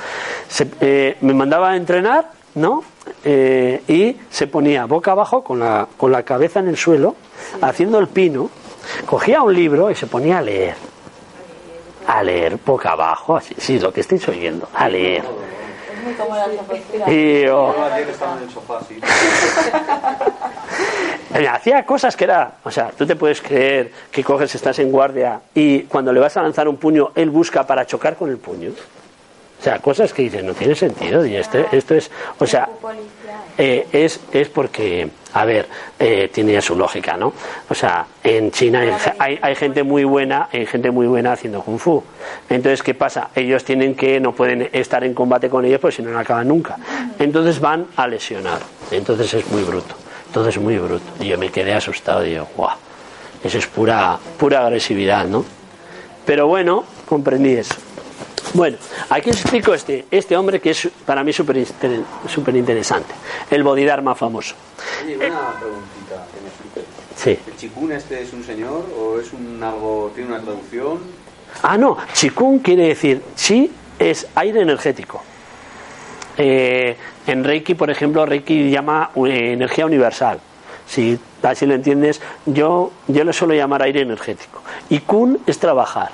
Se, 0.49 0.67
eh, 0.81 1.19
me 1.21 1.35
mandaba 1.35 1.73
a 1.73 1.77
entrenar, 1.77 2.31
¿no? 2.55 2.83
Eh, 3.25 3.83
y 3.87 4.17
se 4.31 4.47
ponía 4.47 4.87
boca 4.87 5.11
abajo 5.11 5.45
con 5.45 5.59
la, 5.59 5.87
con 5.99 6.13
la 6.13 6.23
cabeza 6.23 6.61
en 6.61 6.69
el 6.69 6.79
suelo, 6.79 7.15
haciendo 7.61 7.99
el 7.99 8.09
pino, 8.09 8.49
cogía 9.05 9.43
un 9.43 9.53
libro 9.53 9.91
y 9.91 9.95
se 9.95 10.07
ponía 10.07 10.39
a 10.39 10.43
leer 10.43 10.94
a 12.07 12.23
leer 12.23 12.59
boca 12.65 12.93
abajo, 12.93 13.37
así, 13.37 13.55
sí, 13.59 13.79
lo 13.79 13.93
que 13.93 14.01
estáis 14.01 14.27
oyendo, 14.29 14.69
a 14.75 14.89
leer. 14.89 15.25
Y 17.07 17.45
yo, 17.45 17.75
Ayer 17.93 18.09
estaba 18.11 18.37
en 18.37 18.43
el 18.43 18.51
sofá, 18.51 18.81
sí. 18.87 19.01
Hacía 21.49 21.85
cosas 21.85 22.15
que 22.17 22.25
era, 22.25 22.53
o 22.63 22.71
sea, 22.71 22.91
tú 22.91 23.07
te 23.07 23.17
puedes 23.17 23.41
creer 23.41 23.91
que 24.11 24.23
coges, 24.23 24.55
estás 24.55 24.79
en 24.79 24.93
guardia 24.93 25.41
y 25.55 25.85
cuando 25.85 26.13
le 26.13 26.21
vas 26.21 26.37
a 26.37 26.43
lanzar 26.43 26.69
un 26.69 26.77
puño, 26.77 27.11
él 27.15 27.31
busca 27.31 27.67
para 27.67 27.87
chocar 27.87 28.17
con 28.17 28.31
el 28.31 28.39
puño. 28.39 28.71
O 29.65 29.67
sea, 29.67 29.79
cosas 29.79 30.13
que 30.13 30.21
dices, 30.21 30.45
no 30.45 30.53
tiene 30.53 30.75
sentido. 30.75 31.25
Y 31.25 31.37
este, 31.37 31.65
esto 31.73 31.95
es, 31.95 32.11
o 32.39 32.47
sea, 32.47 32.69
eh, 33.57 33.87
es, 33.93 34.21
es 34.31 34.51
porque, 34.51 35.09
a 35.33 35.47
ver, 35.47 35.67
eh, 35.99 36.29
tiene 36.31 36.61
su 36.61 36.77
lógica, 36.77 37.17
¿no? 37.17 37.33
O 37.71 37.75
sea, 37.75 38.05
en 38.23 38.51
China 38.51 38.83
hay, 39.19 39.39
hay, 39.41 39.55
gente 39.55 39.83
muy 39.83 40.05
buena, 40.05 40.51
hay 40.53 40.67
gente 40.67 40.91
muy 40.91 41.07
buena 41.07 41.33
haciendo 41.33 41.63
kung 41.63 41.79
fu. 41.79 42.05
Entonces, 42.51 42.83
¿qué 42.83 42.93
pasa? 42.93 43.31
Ellos 43.35 43.65
tienen 43.65 43.95
que, 43.95 44.21
no 44.21 44.33
pueden 44.33 44.69
estar 44.71 45.03
en 45.03 45.15
combate 45.15 45.49
con 45.49 45.65
ellos, 45.65 45.81
porque 45.81 45.97
si 45.97 46.03
no, 46.03 46.11
no 46.11 46.19
acaban 46.19 46.47
nunca. 46.47 46.77
Entonces 47.19 47.59
van 47.59 47.87
a 47.97 48.07
lesionar. 48.07 48.59
Entonces 48.91 49.33
es 49.33 49.51
muy 49.51 49.63
bruto. 49.63 49.95
Entonces 50.27 50.59
muy 50.59 50.77
bruto. 50.77 51.07
Y 51.21 51.29
yo 51.29 51.39
me 51.39 51.49
quedé 51.49 51.73
asustado, 51.73 52.21
digo, 52.21 52.47
guau, 52.55 52.77
eso 53.43 53.57
es 53.57 53.67
pura, 53.67 54.19
pura 54.37 54.61
agresividad, 54.61 55.25
¿no? 55.25 55.43
Pero 56.27 56.49
bueno, 56.49 56.85
comprendí 57.07 57.55
eso. 57.55 57.77
Bueno, 58.53 58.77
aquí 59.11 59.31
os 59.31 59.41
explico 59.41 59.75
este, 59.75 60.05
este 60.11 60.37
hombre 60.37 60.61
que 60.61 60.71
es 60.71 60.89
para 61.07 61.25
mí 61.25 61.33
súper 61.33 61.67
super 62.29 62.55
interesante, 62.55 63.15
el 63.51 63.63
Bodhidharma 63.63 64.15
famoso. 64.15 64.55
Oye, 65.03 65.17
una 65.17 65.59
preguntita 65.59 66.27
que 66.33 66.41
me 66.41 66.49
explique. 66.49 66.85
Sí. 67.17 67.51
¿El 67.51 67.57
chikun 67.57 67.93
este 67.93 68.23
es 68.23 68.33
un 68.33 68.45
señor 68.45 68.85
o 68.97 69.19
es 69.19 69.33
un 69.33 69.63
algo, 69.63 70.13
tiene 70.15 70.31
una 70.31 70.41
traducción? 70.41 70.99
Ah, 71.63 71.79
no, 71.79 71.97
Chikun 72.13 72.59
quiere 72.59 72.89
decir, 72.89 73.23
chi 73.37 73.71
es 73.99 74.27
aire 74.35 74.61
energético. 74.61 75.23
Eh, 76.37 76.97
en 77.27 77.45
Reiki, 77.45 77.75
por 77.75 77.91
ejemplo, 77.91 78.27
Reiki 78.27 78.71
llama 78.71 79.11
eh, 79.15 79.53
energía 79.53 79.87
universal. 79.87 80.41
Si 80.87 81.19
así 81.43 81.65
lo 81.65 81.75
entiendes, 81.75 82.21
yo, 82.45 82.93
yo 83.07 83.25
le 83.25 83.33
suelo 83.33 83.55
llamar 83.55 83.83
aire 83.83 84.03
energético. 84.03 84.63
Y 84.91 85.01
Kun 85.01 85.39
es 85.47 85.59
trabajar. 85.59 86.11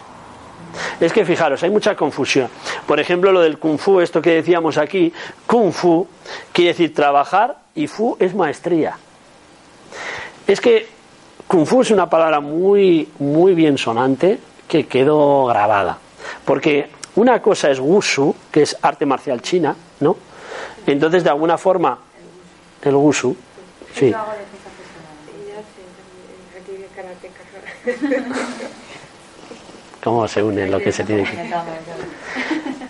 Es 1.00 1.12
que 1.12 1.24
fijaros, 1.24 1.62
hay 1.62 1.70
mucha 1.70 1.96
confusión. 1.96 2.48
Por 2.86 3.00
ejemplo, 3.00 3.32
lo 3.32 3.40
del 3.40 3.58
Kung 3.58 3.78
Fu, 3.78 4.00
esto 4.00 4.20
que 4.20 4.30
decíamos 4.30 4.78
aquí, 4.78 5.12
Kung 5.46 5.72
Fu 5.72 6.06
quiere 6.52 6.72
decir 6.72 6.94
trabajar 6.94 7.56
y 7.74 7.86
Fu 7.86 8.16
es 8.18 8.34
maestría. 8.34 8.96
Es 10.46 10.60
que 10.60 10.88
Kung 11.46 11.66
Fu 11.66 11.82
es 11.82 11.90
una 11.90 12.08
palabra 12.08 12.40
muy, 12.40 13.08
muy 13.18 13.54
bien 13.54 13.78
sonante 13.78 14.38
que 14.68 14.86
quedó 14.86 15.46
grabada. 15.46 15.98
Porque 16.44 16.90
una 17.16 17.42
cosa 17.42 17.70
es 17.70 17.80
Wushu, 17.80 18.34
que 18.50 18.62
es 18.62 18.76
arte 18.80 19.04
marcial 19.04 19.42
china, 19.42 19.74
¿no? 20.00 20.16
Entonces, 20.86 21.24
de 21.24 21.30
alguna 21.30 21.58
forma, 21.58 21.98
el 22.82 22.94
Wushu, 22.94 23.36
sí. 23.94 24.14
¿Cómo 30.02 30.26
se 30.26 30.42
une 30.42 30.66
lo 30.66 30.78
que 30.78 30.92
se 30.92 31.04
tiene 31.04 31.24
que.? 31.24 31.50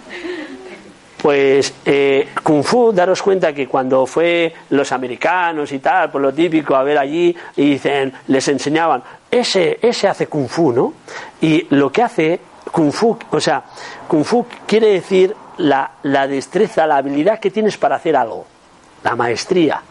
Pues 1.21 1.75
eh, 1.85 2.29
Kung 2.43 2.64
Fu, 2.64 2.93
daros 2.93 3.21
cuenta 3.23 3.52
que 3.52 3.69
cuando 3.69 4.07
fue 4.07 4.55
los 4.71 4.90
americanos 4.90 5.71
y 5.73 5.79
tal, 5.79 6.11
por 6.11 6.23
lo 6.23 6.33
típico, 6.33 6.75
a 6.75 6.83
ver 6.83 6.97
allí, 6.97 7.37
y 7.57 7.73
dicen, 7.73 8.11
les 8.29 8.49
enseñaban, 8.49 9.02
ese, 9.31 9.79
ese 9.83 10.09
hace 10.09 10.29
Kung 10.29 10.49
Fu, 10.49 10.73
¿no? 10.73 10.95
Y 11.43 11.67
lo 11.75 11.93
que 11.93 12.02
hace 12.02 12.40
Kung 12.73 12.90
Fu, 12.90 13.19
o 13.31 13.40
sea, 13.40 13.62
Kung 14.09 14.25
Fu 14.25 14.47
quiere 14.67 14.93
decir 14.93 15.37
la, 15.59 15.90
la 16.05 16.26
destreza, 16.26 16.87
la 16.87 16.97
habilidad 16.97 17.38
que 17.38 17.50
tienes 17.50 17.76
para 17.76 17.97
hacer 17.97 18.17
algo, 18.17 18.47
la 19.02 19.14
maestría. 19.14 19.83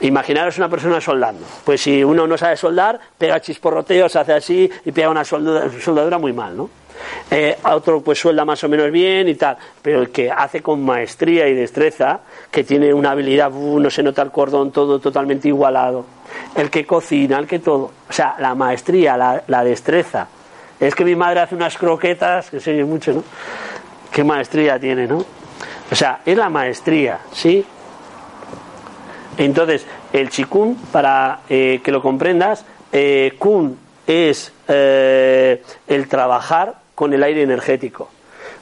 Imaginaros 0.00 0.58
una 0.58 0.68
persona 0.68 1.00
soldando. 1.00 1.44
Pues 1.64 1.80
si 1.80 2.04
uno 2.04 2.26
no 2.26 2.36
sabe 2.36 2.56
soldar, 2.56 3.00
pega 3.16 3.40
chisporroteos, 3.40 4.14
hace 4.16 4.32
así 4.34 4.70
y 4.84 4.92
pega 4.92 5.08
una 5.08 5.24
soldadura, 5.24 6.18
muy 6.18 6.32
mal, 6.32 6.56
¿no? 6.56 6.70
Eh, 7.30 7.56
otro 7.64 8.00
pues 8.00 8.18
suelda 8.18 8.44
más 8.44 8.62
o 8.64 8.68
menos 8.68 8.90
bien 8.90 9.28
y 9.28 9.34
tal, 9.34 9.56
pero 9.82 10.00
el 10.00 10.10
que 10.10 10.30
hace 10.30 10.62
con 10.62 10.82
maestría 10.82 11.46
y 11.46 11.54
destreza, 11.54 12.20
que 12.50 12.64
tiene 12.64 12.92
una 12.92 13.10
habilidad, 13.10 13.52
uh, 13.52 13.78
no 13.78 13.90
se 13.90 14.02
nota 14.02 14.22
el 14.22 14.30
cordón 14.30 14.70
todo 14.70 14.98
totalmente 14.98 15.48
igualado, 15.48 16.06
el 16.54 16.70
que 16.70 16.86
cocina, 16.86 17.38
el 17.38 17.46
que 17.46 17.58
todo, 17.58 17.92
o 18.08 18.12
sea, 18.12 18.36
la 18.38 18.54
maestría, 18.54 19.16
la, 19.16 19.42
la 19.46 19.62
destreza. 19.62 20.28
Es 20.80 20.94
que 20.94 21.04
mi 21.04 21.16
madre 21.16 21.40
hace 21.40 21.54
unas 21.54 21.76
croquetas, 21.76 22.50
que 22.50 22.60
se 22.60 22.82
mucho, 22.84 23.12
¿no? 23.12 23.24
Qué 24.10 24.24
maestría 24.24 24.78
tiene, 24.78 25.06
¿no? 25.06 25.24
O 25.90 25.94
sea, 25.94 26.20
es 26.24 26.36
la 26.36 26.48
maestría, 26.48 27.20
¿sí? 27.32 27.64
Entonces, 29.38 29.86
el 30.12 30.30
chikun, 30.30 30.76
para 30.92 31.40
eh, 31.48 31.80
que 31.84 31.92
lo 31.92 32.00
comprendas, 32.00 32.64
eh, 32.92 33.34
kun 33.38 33.78
es 34.06 34.52
eh, 34.68 35.62
el 35.86 36.08
trabajar 36.08 36.76
con 36.94 37.12
el 37.12 37.22
aire 37.22 37.42
energético. 37.42 38.08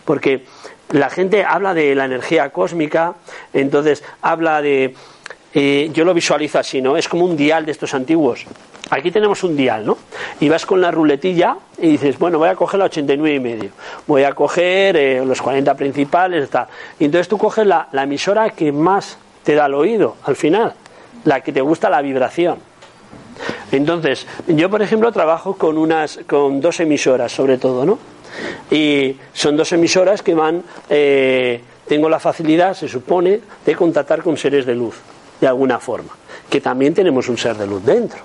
Porque 0.04 0.44
la 0.90 1.10
gente 1.10 1.44
habla 1.44 1.74
de 1.74 1.94
la 1.94 2.06
energía 2.06 2.50
cósmica, 2.50 3.14
entonces 3.52 4.02
habla 4.20 4.60
de. 4.62 4.94
yo 5.54 6.04
lo 6.04 6.12
visualizo 6.12 6.58
así, 6.58 6.82
¿no? 6.82 6.96
Es 6.96 7.08
como 7.08 7.24
un 7.24 7.36
dial 7.36 7.64
de 7.64 7.72
estos 7.72 7.94
antiguos. 7.94 8.44
Aquí 8.90 9.10
tenemos 9.10 9.42
un 9.44 9.56
dial, 9.56 9.86
¿no? 9.86 9.96
Y 10.40 10.48
vas 10.48 10.66
con 10.66 10.80
la 10.80 10.90
ruletilla 10.90 11.56
y 11.78 11.92
dices, 11.92 12.18
bueno, 12.18 12.38
voy 12.38 12.48
a 12.48 12.54
coger 12.54 12.78
la 12.78 12.86
89 12.86 13.36
y 13.36 13.40
medio, 13.40 13.70
voy 14.06 14.24
a 14.24 14.32
coger 14.34 15.24
los 15.24 15.40
40 15.40 15.74
principales, 15.74 16.50
tal. 16.50 16.66
Y 16.98 17.06
entonces 17.06 17.28
tú 17.28 17.38
coges 17.38 17.66
la, 17.66 17.88
la 17.92 18.02
emisora 18.02 18.50
que 18.50 18.72
más 18.72 19.16
te 19.44 19.54
da 19.54 19.66
el 19.66 19.74
oído 19.74 20.16
al 20.24 20.36
final, 20.36 20.74
la 21.24 21.40
que 21.42 21.52
te 21.52 21.60
gusta 21.60 21.88
la 21.90 22.02
vibración. 22.02 22.58
Entonces, 23.72 24.26
yo 24.46 24.70
por 24.70 24.82
ejemplo 24.82 25.12
trabajo 25.12 25.54
con 25.56 25.78
unas, 25.78 26.20
con 26.26 26.60
dos 26.60 26.80
emisoras 26.80 27.32
sobre 27.32 27.58
todo, 27.58 27.84
¿no? 27.84 27.98
Y 28.70 29.16
son 29.32 29.56
dos 29.56 29.72
emisoras 29.72 30.22
que 30.22 30.34
van, 30.34 30.62
eh, 30.88 31.60
tengo 31.86 32.08
la 32.08 32.18
facilidad, 32.18 32.74
se 32.74 32.88
supone, 32.88 33.40
de 33.64 33.76
contactar 33.76 34.22
con 34.22 34.36
seres 34.36 34.66
de 34.66 34.74
luz, 34.74 34.96
de 35.40 35.46
alguna 35.46 35.78
forma, 35.78 36.10
que 36.48 36.60
también 36.60 36.94
tenemos 36.94 37.28
un 37.28 37.38
ser 37.38 37.56
de 37.56 37.66
luz 37.66 37.84
dentro. 37.84 38.20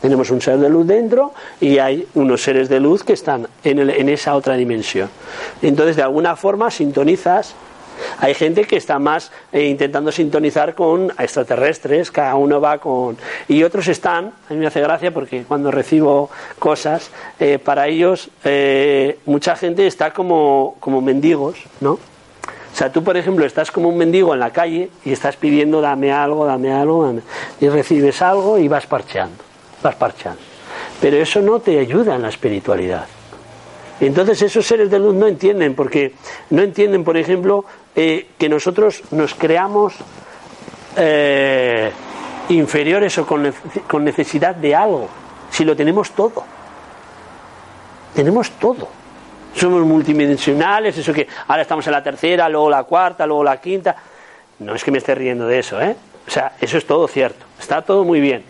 Tenemos 0.00 0.30
un 0.30 0.42
ser 0.42 0.58
de 0.58 0.68
luz 0.68 0.86
dentro 0.86 1.32
y 1.62 1.78
hay 1.78 2.06
unos 2.14 2.42
seres 2.42 2.68
de 2.68 2.78
luz 2.78 3.02
que 3.02 3.14
están 3.14 3.48
en, 3.62 3.78
el, 3.78 3.88
en 3.88 4.10
esa 4.10 4.36
otra 4.36 4.54
dimensión. 4.54 5.08
Entonces, 5.62 5.96
de 5.96 6.02
alguna 6.02 6.36
forma, 6.36 6.70
sintonizas 6.70 7.54
hay 8.18 8.34
gente 8.34 8.64
que 8.64 8.76
está 8.76 8.98
más 8.98 9.30
eh, 9.52 9.64
intentando 9.64 10.12
sintonizar 10.12 10.74
con 10.74 11.12
extraterrestres, 11.18 12.10
cada 12.10 12.34
uno 12.34 12.60
va 12.60 12.78
con... 12.78 13.16
Y 13.48 13.62
otros 13.62 13.88
están, 13.88 14.32
a 14.48 14.52
mí 14.52 14.58
me 14.58 14.66
hace 14.66 14.80
gracia 14.80 15.12
porque 15.12 15.44
cuando 15.44 15.70
recibo 15.70 16.30
cosas, 16.58 17.10
eh, 17.40 17.58
para 17.58 17.88
ellos 17.88 18.30
eh, 18.44 19.18
mucha 19.26 19.56
gente 19.56 19.86
está 19.86 20.12
como, 20.12 20.76
como 20.80 21.00
mendigos, 21.00 21.56
¿no? 21.80 21.92
O 21.92 22.76
sea, 22.76 22.90
tú, 22.90 23.04
por 23.04 23.16
ejemplo, 23.16 23.46
estás 23.46 23.70
como 23.70 23.88
un 23.88 23.96
mendigo 23.96 24.34
en 24.34 24.40
la 24.40 24.50
calle 24.50 24.90
y 25.04 25.12
estás 25.12 25.36
pidiendo 25.36 25.80
dame 25.80 26.12
algo, 26.12 26.44
dame 26.44 26.72
algo, 26.72 27.06
dame... 27.06 27.22
y 27.60 27.68
recibes 27.68 28.20
algo 28.20 28.58
y 28.58 28.66
vas 28.66 28.86
parcheando, 28.86 29.36
vas 29.80 29.94
parcheando. 29.94 30.40
Pero 31.00 31.18
eso 31.18 31.40
no 31.40 31.60
te 31.60 31.78
ayuda 31.78 32.16
en 32.16 32.22
la 32.22 32.30
espiritualidad. 32.30 33.06
Entonces 34.00 34.42
esos 34.42 34.66
seres 34.66 34.90
de 34.90 34.98
luz 34.98 35.14
no 35.14 35.28
entienden, 35.28 35.74
porque 35.74 36.14
no 36.50 36.62
entienden, 36.62 37.04
por 37.04 37.16
ejemplo, 37.16 37.64
eh, 37.96 38.28
que 38.38 38.48
nosotros 38.48 39.02
nos 39.12 39.34
creamos 39.34 39.94
eh, 40.96 41.92
inferiores 42.48 43.16
o 43.18 43.26
con, 43.26 44.04
necesidad 44.04 44.54
de 44.54 44.74
algo, 44.74 45.08
si 45.50 45.64
lo 45.64 45.76
tenemos 45.76 46.10
todo. 46.12 46.44
Tenemos 48.14 48.50
todo. 48.52 48.88
Somos 49.54 49.82
multidimensionales, 49.82 50.98
eso 50.98 51.12
que 51.12 51.28
ahora 51.46 51.62
estamos 51.62 51.86
en 51.86 51.92
la 51.92 52.02
tercera, 52.02 52.48
luego 52.48 52.70
la 52.70 52.82
cuarta, 52.84 53.26
luego 53.26 53.44
la 53.44 53.60
quinta. 53.60 53.94
No 54.58 54.74
es 54.74 54.82
que 54.82 54.90
me 54.90 54.98
esté 54.98 55.14
riendo 55.14 55.46
de 55.46 55.60
eso, 55.60 55.80
¿eh? 55.80 55.96
O 56.26 56.30
sea, 56.30 56.52
eso 56.60 56.78
es 56.78 56.86
todo 56.86 57.06
cierto, 57.06 57.44
está 57.60 57.82
todo 57.82 58.04
muy 58.04 58.20
bien. 58.20 58.44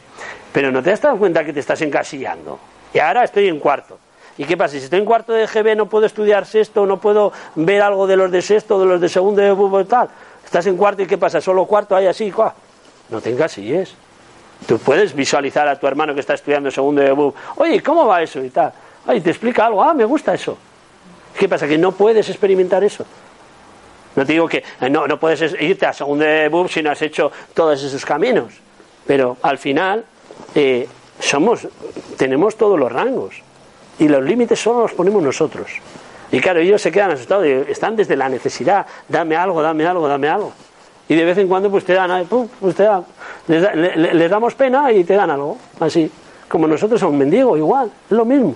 Pero 0.53 0.71
no 0.71 0.83
te 0.83 0.93
has 0.93 1.01
dado 1.01 1.19
cuenta 1.19 1.45
que 1.45 1.53
te 1.53 1.61
estás 1.61 1.81
encasillando. 1.83 2.59
Y 2.93 2.99
ahora 2.99 3.25
estoy 3.25 3.49
en 3.49 3.59
cuarto. 3.59 3.99
¿Y 4.37 4.45
qué 4.45 4.57
pasa? 4.57 4.73
Si 4.73 4.85
estoy 4.85 4.99
en 4.99 5.05
cuarto 5.05 5.33
de 5.33 5.47
GB 5.47 5.77
no 5.77 5.87
puedo 5.87 6.07
estudiar 6.07 6.45
sexto, 6.47 6.87
no 6.87 6.99
puedo 6.99 7.33
ver 7.55 7.83
algo 7.83 8.07
de 8.07 8.17
los 8.17 8.31
de 8.31 8.43
sexto, 8.43 8.81
de 8.81 8.87
los 8.87 9.01
de 9.01 9.09
segundo 9.09 9.41
de 9.41 9.55
fútbol 9.55 9.87
tal. 9.87 10.09
Estás 10.45 10.67
en 10.67 10.77
cuarto 10.77 11.03
y 11.03 11.07
¿qué 11.07 11.19
pasa? 11.19 11.41
Solo 11.41 11.65
cuarto 11.67 11.95
hay 11.95 12.07
así, 12.07 12.31
¡cuá! 12.31 12.55
No 13.11 13.21
te 13.21 13.31
encasilles. 13.31 13.95
Tú 14.67 14.79
puedes 14.79 15.15
visualizar 15.15 15.69
a 15.69 15.79
tu 15.79 15.87
hermano 15.87 16.15
que 16.15 16.21
está 16.21 16.35
estudiando 16.35 16.71
segundo 16.71 17.03
de 17.03 17.13
BUB. 17.13 17.35
Oye, 17.57 17.83
¿cómo 17.83 18.07
va 18.07 18.23
eso? 18.23 18.43
Y 18.43 18.51
tal. 18.51 18.73
Ay, 19.07 19.21
te 19.21 19.31
explica 19.31 19.67
algo. 19.67 19.83
Ah, 19.83 19.95
me 19.95 20.05
gusta 20.05 20.35
eso. 20.35 20.57
¿Qué 21.39 21.49
pasa? 21.49 21.69
Que 21.69 21.77
no 21.77 21.93
puedes 21.93 22.29
experimentar 22.29 22.83
eso. 22.83 23.05
No 24.17 24.25
te 24.25 24.33
digo 24.33 24.49
que 24.49 24.63
eh, 24.81 24.89
no, 24.89 25.07
no 25.07 25.19
puedes 25.19 25.55
irte 25.61 25.87
a 25.87 25.93
segundo 25.93 26.25
de 26.25 26.49
BUB 26.49 26.69
si 26.69 26.83
no 26.83 26.91
has 26.91 27.03
hecho 27.03 27.31
todos 27.53 27.83
esos 27.83 28.05
caminos. 28.05 28.55
Pero 29.07 29.37
al 29.43 29.59
final 29.59 30.05
eh, 30.55 30.89
somos, 31.21 31.69
tenemos 32.17 32.57
todos 32.57 32.79
los 32.79 32.91
rangos. 32.91 33.44
Y 33.99 34.09
los 34.09 34.23
límites 34.23 34.61
solo 34.61 34.81
los 34.81 34.93
ponemos 34.93 35.23
nosotros. 35.23 35.71
Y 36.33 36.41
claro, 36.41 36.61
ellos 36.61 36.83
se 36.83 36.91
quedan 36.91 37.13
asustados, 37.13 37.45
están 37.45 37.95
desde 37.95 38.17
la 38.17 38.29
necesidad, 38.29 38.87
dame 39.09 39.37
algo, 39.37 39.63
dame 39.63 39.87
algo, 39.87 40.09
dame 40.09 40.29
algo. 40.29 40.53
Y 41.09 41.15
de 41.15 41.25
vez 41.25 41.39
en 41.39 41.49
cuando 41.49 41.71
pues 41.71 41.85
te 41.85 41.93
dan, 41.93 42.25
pum, 42.27 42.49
pues 42.61 42.75
te 42.75 42.85
dan 42.85 43.05
les, 43.47 44.31
damos 44.31 44.55
pena 44.55 44.91
y 44.93 45.05
te 45.05 45.15
dan 45.15 45.31
algo, 45.31 45.59
así. 45.81 46.11
Como 46.49 46.67
nosotros 46.67 47.01
somos 47.01 47.17
mendigos, 47.17 47.59
igual, 47.59 47.91
es 48.07 48.17
lo 48.17 48.25
mismo. 48.25 48.55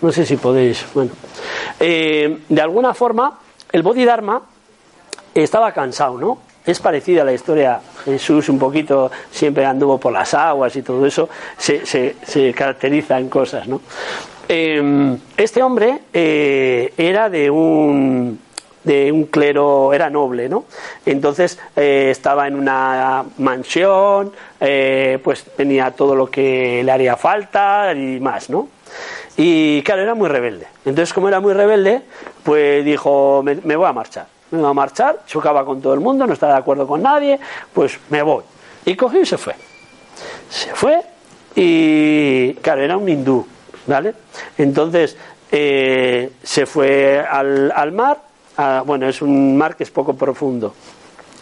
No 0.00 0.12
sé 0.12 0.24
si 0.24 0.36
podéis, 0.36 0.86
bueno. 0.94 1.10
Eh, 1.78 2.40
de 2.48 2.60
alguna 2.60 2.94
forma, 2.94 3.38
el 3.72 3.82
Bodhidharma 3.82 4.42
estaba 5.34 5.72
cansado, 5.72 6.18
¿no? 6.18 6.38
Es 6.64 6.78
parecida 6.78 7.22
a 7.22 7.24
la 7.24 7.32
historia. 7.32 7.80
Jesús 8.04 8.48
un 8.48 8.58
poquito 8.58 9.10
siempre 9.30 9.66
anduvo 9.66 9.98
por 9.98 10.12
las 10.12 10.32
aguas 10.34 10.74
y 10.76 10.82
todo 10.82 11.04
eso 11.04 11.28
se, 11.58 11.84
se, 11.84 12.16
se 12.22 12.54
caracteriza 12.54 13.18
en 13.18 13.28
cosas, 13.28 13.66
¿no? 13.66 13.80
Em, 14.52 15.16
este 15.36 15.62
hombre 15.62 16.00
eh, 16.12 16.92
era 16.96 17.30
de 17.30 17.48
un, 17.48 18.40
de 18.82 19.12
un 19.12 19.26
clero, 19.26 19.94
era 19.94 20.10
noble, 20.10 20.48
¿no? 20.48 20.64
Entonces 21.06 21.56
eh, 21.76 22.08
estaba 22.10 22.48
en 22.48 22.56
una 22.56 23.24
mansión, 23.38 24.32
eh, 24.58 25.20
pues 25.22 25.44
tenía 25.56 25.92
todo 25.92 26.16
lo 26.16 26.28
que 26.28 26.82
le 26.82 26.90
haría 26.90 27.14
falta 27.14 27.94
y 27.94 28.18
más, 28.18 28.50
¿no? 28.50 28.66
Y 29.36 29.82
claro, 29.82 30.02
era 30.02 30.16
muy 30.16 30.28
rebelde. 30.28 30.66
Entonces, 30.84 31.14
como 31.14 31.28
era 31.28 31.38
muy 31.38 31.52
rebelde, 31.52 32.02
pues 32.42 32.84
dijo, 32.84 33.42
me, 33.44 33.54
me 33.54 33.76
voy 33.76 33.86
a 33.86 33.92
marchar. 33.92 34.26
Me 34.50 34.58
voy 34.58 34.70
a 34.70 34.74
marchar, 34.74 35.20
chocaba 35.28 35.64
con 35.64 35.80
todo 35.80 35.94
el 35.94 36.00
mundo, 36.00 36.26
no 36.26 36.32
estaba 36.32 36.54
de 36.54 36.58
acuerdo 36.58 36.88
con 36.88 37.00
nadie, 37.00 37.38
pues 37.72 38.00
me 38.08 38.20
voy. 38.20 38.42
Y 38.84 38.96
cogió 38.96 39.20
y 39.20 39.26
se 39.26 39.38
fue. 39.38 39.54
Se 40.48 40.74
fue 40.74 41.02
y, 41.54 42.54
claro, 42.54 42.82
era 42.82 42.96
un 42.96 43.08
hindú. 43.08 43.46
¿Vale? 43.86 44.14
Entonces, 44.58 45.16
eh, 45.50 46.30
se 46.42 46.66
fue 46.66 47.20
al, 47.20 47.72
al 47.74 47.92
mar, 47.92 48.18
a- 48.56 48.82
bueno, 48.86 49.08
es 49.08 49.22
un 49.22 49.56
mar 49.56 49.76
que 49.76 49.84
es 49.84 49.90
poco 49.90 50.14
profundo. 50.14 50.74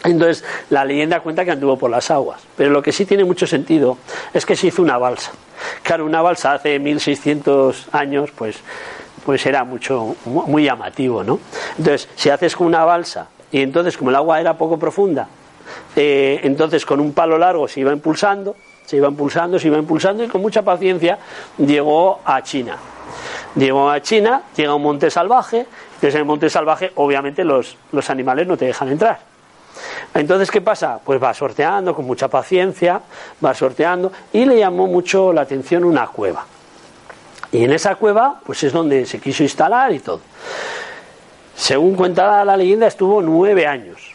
Entonces, 0.03 0.43
la 0.69 0.85
leyenda 0.85 1.19
cuenta 1.19 1.43
que 1.43 1.51
anduvo 1.51 1.77
por 1.77 1.91
las 1.91 2.09
aguas. 2.09 2.41
Pero 2.55 2.69
lo 2.69 2.81
que 2.81 2.91
sí 2.93 3.05
tiene 3.05 3.25
mucho 3.25 3.45
sentido 3.45 3.97
es 4.33 4.45
que 4.45 4.55
se 4.55 4.67
hizo 4.67 4.81
una 4.81 4.97
balsa. 4.97 5.31
Claro, 5.83 6.05
una 6.05 6.21
balsa 6.21 6.53
hace 6.53 6.79
1600 6.79 7.87
años, 7.91 8.31
pues, 8.31 8.55
pues 9.25 9.45
era 9.45 9.65
mucho, 9.65 10.15
mu- 10.25 10.43
muy 10.47 10.63
llamativo, 10.63 11.23
¿no? 11.23 11.39
Entonces, 11.77 12.07
si 12.15 12.29
haces 12.29 12.55
con 12.55 12.67
una 12.67 12.85
balsa 12.85 13.27
y 13.51 13.61
entonces, 13.61 13.97
como 13.97 14.09
el 14.09 14.15
agua 14.15 14.39
era 14.39 14.57
poco 14.57 14.79
profunda, 14.79 15.27
eh, 15.95 16.39
entonces 16.43 16.85
con 16.85 16.99
un 17.01 17.13
palo 17.13 17.37
largo 17.37 17.67
se 17.67 17.81
iba 17.81 17.91
impulsando, 17.91 18.55
se 18.89 18.97
iba 18.97 19.07
impulsando, 19.07 19.59
se 19.59 19.67
iba 19.67 19.77
impulsando 19.77 20.23
y 20.23 20.27
con 20.27 20.41
mucha 20.41 20.63
paciencia 20.63 21.19
llegó 21.59 22.21
a 22.25 22.41
China. 22.41 22.75
Llegó 23.55 23.87
a 23.87 24.01
China, 24.01 24.41
llega 24.55 24.71
a 24.71 24.73
un 24.73 24.81
monte 24.81 25.11
salvaje, 25.11 25.59
entonces 25.59 26.15
en 26.15 26.21
el 26.21 26.25
monte 26.25 26.49
salvaje 26.49 26.91
obviamente 26.95 27.43
los, 27.43 27.77
los 27.91 28.09
animales 28.09 28.47
no 28.47 28.57
te 28.57 28.65
dejan 28.65 28.89
entrar. 28.89 29.19
Entonces, 30.15 30.49
¿qué 30.49 30.61
pasa? 30.61 30.99
Pues 31.05 31.21
va 31.21 31.31
sorteando 31.35 31.93
con 31.93 32.05
mucha 32.05 32.29
paciencia, 32.29 32.99
va 33.45 33.53
sorteando 33.53 34.11
y 34.33 34.45
le 34.45 34.57
llamó 34.57 34.87
mucho 34.87 35.31
la 35.33 35.41
atención 35.41 35.83
una 35.83 36.07
cueva. 36.07 36.47
Y 37.51 37.65
en 37.65 37.73
esa 37.73 37.93
cueva, 37.93 38.41
pues 38.43 38.63
es 38.63 38.73
donde 38.73 39.05
se 39.05 39.19
quiso 39.19 39.43
instalar 39.43 39.93
y 39.93 39.99
todo. 39.99 40.21
Según 41.55 41.93
cuenta 41.93 42.43
la 42.43 42.57
leyenda, 42.57 42.87
estuvo 42.87 43.21
nueve 43.21 43.67
años. 43.67 44.08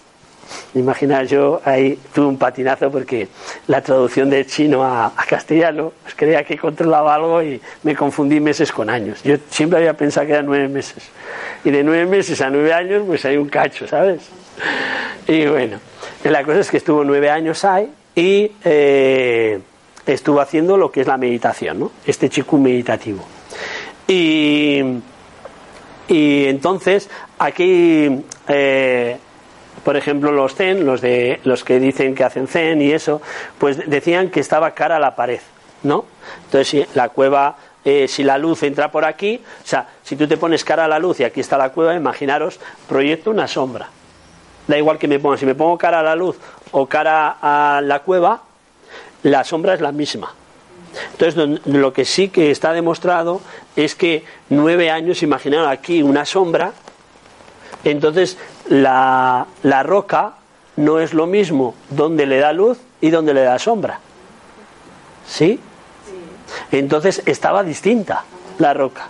Imagina, 0.75 1.23
yo 1.25 1.61
ahí 1.65 1.99
tuve 2.13 2.27
un 2.27 2.39
patinazo 2.39 2.91
porque 2.91 3.29
la 3.67 3.81
traducción 3.83 4.31
de 4.31 4.45
chino 4.47 4.85
a, 4.85 5.13
castellano, 5.29 5.93
pues 6.03 6.15
creía 6.15 6.45
que 6.45 6.59
controlaba 6.59 7.15
algo 7.15 7.43
y 7.43 7.61
me 7.83 7.95
confundí 7.95 8.41
meses 8.41 8.73
con 8.73 8.91
años. 8.91 9.23
Yo 9.23 9.37
siempre 9.51 9.79
había 9.79 9.95
pensado 9.95 10.27
que 10.27 10.33
eran 10.33 10.47
nueve 10.47 10.69
meses. 10.69 11.05
Y 11.65 11.71
de 11.71 11.83
nueve 11.83 12.07
meses 12.07 12.41
a 12.41 12.51
nueve 12.51 12.73
años, 12.73 13.03
pues 13.07 13.25
hay 13.25 13.37
un 13.37 13.49
cacho, 13.49 13.87
¿sabes? 13.87 14.23
Y 15.27 15.47
bueno, 15.47 15.79
la 16.25 16.43
cosa 16.45 16.61
es 16.61 16.71
que 16.71 16.77
estuvo 16.77 17.05
nueve 17.05 17.31
años 17.31 17.65
ahí 17.65 17.91
y 18.15 18.53
eh, 18.65 19.61
estuvo 20.07 20.41
haciendo 20.41 20.77
lo 20.77 20.91
que 20.91 21.01
es 21.01 21.07
la 21.07 21.17
meditación, 21.17 21.81
¿no? 21.81 21.93
Este 22.07 22.29
chico 22.29 22.59
meditativo. 22.59 23.25
Y, 24.07 24.83
y 26.09 26.45
entonces 26.47 27.09
aquí, 27.39 28.25
eh, 28.49 29.17
por 29.85 29.97
ejemplo, 29.97 30.33
los 30.33 30.55
zen, 30.55 30.87
los, 30.87 31.01
de, 31.01 31.41
los 31.45 31.63
que 31.63 31.79
dicen 31.79 32.15
que 32.15 32.25
hacen 32.25 32.49
zen 32.49 32.81
y 32.81 32.91
eso, 32.91 33.21
pues 33.59 33.89
decían 33.89 34.31
que 34.31 34.41
estaba 34.41 34.73
cara 34.73 34.97
a 34.97 35.01
la 35.01 35.15
pared, 35.15 35.41
¿no? 35.83 36.07
Entonces 36.47 36.69
si 36.69 36.87
la 36.95 37.11
cueva, 37.11 37.57
eh, 37.85 38.09
si 38.09 38.23
la 38.23 38.39
luz 38.39 38.63
entra 38.63 38.91
por 38.91 39.05
aquí, 39.05 39.41
o 39.63 39.67
sea, 39.67 39.89
si 40.03 40.17
tú 40.17 40.27
te 40.27 40.37
pones 40.37 40.65
cara 40.65 40.87
a 40.87 40.89
la 40.89 40.99
luz 40.99 41.21
y 41.21 41.25
aquí 41.25 41.41
está 41.41 41.59
la 41.59 41.71
cueva, 41.71 41.95
imaginaros, 41.95 42.59
proyecto 42.89 43.31
una 43.31 43.47
sombra. 43.47 43.89
Da 44.67 44.79
igual 44.79 44.99
que 44.99 45.07
me 45.07 45.19
ponga, 45.19 45.37
si 45.37 45.45
me 45.45 45.55
pongo 45.55 45.77
cara 45.77 46.01
a 46.01 46.03
la 46.03 46.17
luz 46.17 46.39
o 46.73 46.87
cara 46.87 47.37
a 47.43 47.83
la 47.83 48.01
cueva, 48.01 48.43
la 49.23 49.45
sombra 49.45 49.75
es 49.75 49.81
la 49.83 49.93
misma. 49.93 50.35
Entonces, 51.13 51.61
lo 51.67 51.93
que 51.93 52.05
sí 52.05 52.29
que 52.29 52.51
está 52.51 52.73
demostrado 52.73 53.41
es 53.77 53.95
que 53.95 54.25
nueve 54.49 54.91
años, 54.91 55.23
imaginaron 55.23 55.69
aquí 55.69 56.03
una 56.03 56.25
sombra, 56.25 56.73
entonces 57.83 58.39
la, 58.69 59.47
la 59.63 59.83
roca 59.83 60.35
no 60.77 60.99
es 60.99 61.15
lo 61.15 61.27
mismo 61.27 61.75
donde 61.91 62.27
le 62.27 62.39
da 62.39 62.53
luz 62.53 62.79
y 63.01 63.11
donde 63.11 63.35
le 63.35 63.43
da 63.43 63.59
sombra. 63.59 64.01
¿Sí? 65.27 65.61
Entonces 66.73 67.23
estaba 67.27 67.63
distinta 67.63 68.25
la 68.59 68.75
roca. 68.75 69.09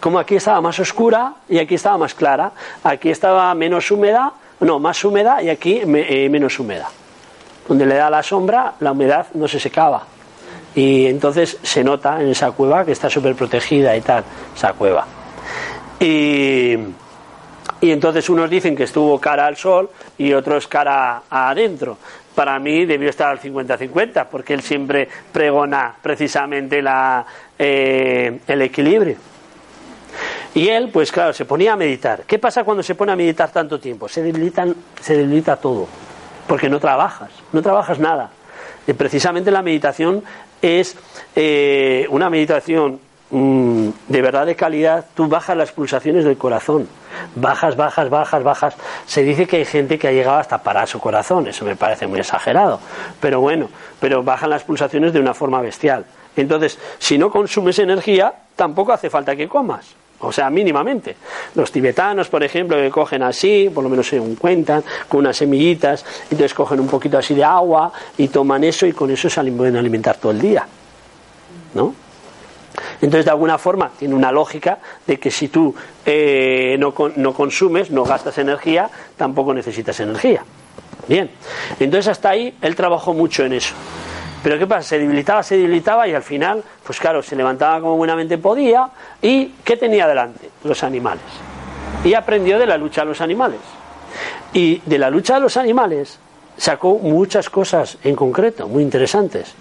Como 0.00 0.18
aquí 0.18 0.36
estaba 0.36 0.60
más 0.60 0.78
oscura 0.80 1.34
y 1.48 1.58
aquí 1.58 1.76
estaba 1.76 1.96
más 1.98 2.14
clara. 2.14 2.52
Aquí 2.82 3.10
estaba 3.10 3.54
menos 3.54 3.90
húmeda, 3.90 4.32
no, 4.60 4.78
más 4.78 5.04
húmeda 5.04 5.42
y 5.42 5.48
aquí 5.48 5.80
eh, 5.82 6.28
menos 6.28 6.58
húmeda. 6.58 6.88
Donde 7.66 7.86
le 7.86 7.94
da 7.94 8.10
la 8.10 8.22
sombra, 8.22 8.74
la 8.80 8.92
humedad 8.92 9.26
no 9.34 9.48
se 9.48 9.58
secaba. 9.58 10.04
Y 10.74 11.06
entonces 11.06 11.58
se 11.62 11.84
nota 11.84 12.20
en 12.20 12.28
esa 12.28 12.50
cueva 12.50 12.84
que 12.84 12.92
está 12.92 13.08
súper 13.08 13.34
protegida 13.34 13.96
y 13.96 14.00
tal, 14.00 14.24
esa 14.54 14.72
cueva. 14.72 15.06
Y, 16.00 16.76
y 17.80 17.90
entonces 17.90 18.28
unos 18.28 18.48
dicen 18.50 18.76
que 18.76 18.84
estuvo 18.84 19.20
cara 19.20 19.46
al 19.46 19.56
sol 19.56 19.90
y 20.18 20.32
otros 20.32 20.66
cara 20.66 21.22
a 21.28 21.50
adentro. 21.50 21.98
Para 22.34 22.58
mí 22.58 22.84
debió 22.84 23.10
estar 23.10 23.28
al 23.28 23.40
50-50, 23.40 24.26
porque 24.30 24.54
él 24.54 24.62
siempre 24.62 25.08
pregona 25.32 25.94
precisamente 26.02 26.82
la, 26.82 27.24
eh, 27.58 28.40
el 28.46 28.62
equilibrio. 28.62 29.16
Y 30.54 30.68
él, 30.68 30.90
pues 30.92 31.10
claro, 31.10 31.32
se 31.32 31.44
ponía 31.44 31.72
a 31.72 31.76
meditar. 31.76 32.22
¿Qué 32.26 32.38
pasa 32.38 32.64
cuando 32.64 32.82
se 32.82 32.94
pone 32.94 33.12
a 33.12 33.16
meditar 33.16 33.50
tanto 33.50 33.78
tiempo? 33.78 34.08
Se, 34.08 34.22
debilitan, 34.22 34.74
se 35.00 35.16
debilita 35.16 35.56
todo, 35.56 35.88
porque 36.46 36.68
no 36.68 36.78
trabajas, 36.78 37.30
no 37.52 37.62
trabajas 37.62 37.98
nada. 37.98 38.30
Y 38.86 38.92
precisamente 38.92 39.50
la 39.50 39.62
meditación 39.62 40.22
es 40.62 40.96
eh, 41.34 42.06
una 42.10 42.30
meditación 42.30 43.00
mm, 43.34 43.88
de 44.08 44.22
verdad 44.22 44.46
de 44.46 44.56
calidad. 44.56 45.04
Tú 45.14 45.28
bajas 45.28 45.56
las 45.56 45.72
pulsaciones 45.72 46.24
del 46.24 46.36
corazón, 46.36 46.88
bajas, 47.34 47.76
bajas, 47.76 48.08
bajas, 48.08 48.42
bajas. 48.42 48.76
Se 49.06 49.22
dice 49.22 49.46
que 49.46 49.56
hay 49.56 49.64
gente 49.64 49.98
que 49.98 50.08
ha 50.08 50.12
llegado 50.12 50.38
hasta 50.38 50.62
parar 50.62 50.88
su 50.88 51.00
corazón, 51.00 51.48
eso 51.48 51.64
me 51.64 51.76
parece 51.76 52.06
muy 52.06 52.20
exagerado. 52.20 52.80
Pero 53.20 53.40
bueno, 53.40 53.68
pero 54.00 54.22
bajan 54.22 54.50
las 54.50 54.64
pulsaciones 54.64 55.12
de 55.12 55.20
una 55.20 55.34
forma 55.34 55.60
bestial. 55.60 56.04
Entonces, 56.36 56.78
si 56.98 57.18
no 57.18 57.30
consumes 57.30 57.78
energía, 57.78 58.32
tampoco 58.56 58.92
hace 58.92 59.10
falta 59.10 59.36
que 59.36 59.48
comas. 59.48 59.94
O 60.20 60.32
sea, 60.32 60.48
mínimamente. 60.48 61.16
Los 61.54 61.70
tibetanos, 61.70 62.28
por 62.28 62.42
ejemplo, 62.42 62.76
que 62.76 62.90
cogen 62.90 63.22
así, 63.22 63.70
por 63.72 63.84
lo 63.84 63.90
menos 63.90 64.08
se 64.08 64.18
cuentan, 64.36 64.82
con 65.08 65.20
unas 65.20 65.36
semillitas, 65.36 66.04
entonces 66.24 66.54
cogen 66.54 66.80
un 66.80 66.88
poquito 66.88 67.18
así 67.18 67.34
de 67.34 67.44
agua 67.44 67.92
y 68.16 68.28
toman 68.28 68.64
eso 68.64 68.86
y 68.86 68.92
con 68.92 69.10
eso 69.10 69.28
se 69.28 69.42
pueden 69.52 69.76
alimentar 69.76 70.16
todo 70.16 70.32
el 70.32 70.40
día. 70.40 70.66
¿No? 71.74 72.03
Entonces, 73.00 73.24
de 73.24 73.30
alguna 73.30 73.58
forma, 73.58 73.90
tiene 73.98 74.14
una 74.14 74.32
lógica 74.32 74.78
de 75.06 75.18
que 75.18 75.30
si 75.30 75.48
tú 75.48 75.74
eh, 76.04 76.76
no, 76.78 76.94
no 77.16 77.32
consumes, 77.32 77.90
no 77.90 78.04
gastas 78.04 78.38
energía, 78.38 78.88
tampoco 79.16 79.54
necesitas 79.54 79.98
energía. 80.00 80.42
Bien. 81.06 81.30
Entonces, 81.78 82.08
hasta 82.08 82.30
ahí 82.30 82.56
él 82.60 82.74
trabajó 82.74 83.12
mucho 83.12 83.44
en 83.44 83.54
eso. 83.54 83.74
Pero 84.42 84.58
¿qué 84.58 84.66
pasa? 84.66 84.82
Se 84.90 84.98
debilitaba, 84.98 85.42
se 85.42 85.56
debilitaba 85.56 86.06
y 86.06 86.14
al 86.14 86.22
final, 86.22 86.62
pues 86.84 87.00
claro, 87.00 87.22
se 87.22 87.34
levantaba 87.34 87.80
como 87.80 87.96
buenamente 87.96 88.36
podía 88.36 88.90
y 89.22 89.46
¿qué 89.64 89.76
tenía 89.76 90.06
delante? 90.06 90.50
Los 90.64 90.82
animales. 90.84 91.24
Y 92.04 92.12
aprendió 92.12 92.58
de 92.58 92.66
la 92.66 92.76
lucha 92.76 93.00
de 93.00 93.06
los 93.06 93.22
animales. 93.22 93.60
Y 94.52 94.82
de 94.84 94.98
la 94.98 95.08
lucha 95.08 95.34
de 95.34 95.40
los 95.40 95.56
animales 95.56 96.18
sacó 96.56 96.98
muchas 96.98 97.50
cosas 97.50 97.98
en 98.04 98.16
concreto, 98.16 98.68
muy 98.68 98.82
interesantes. 98.82 99.54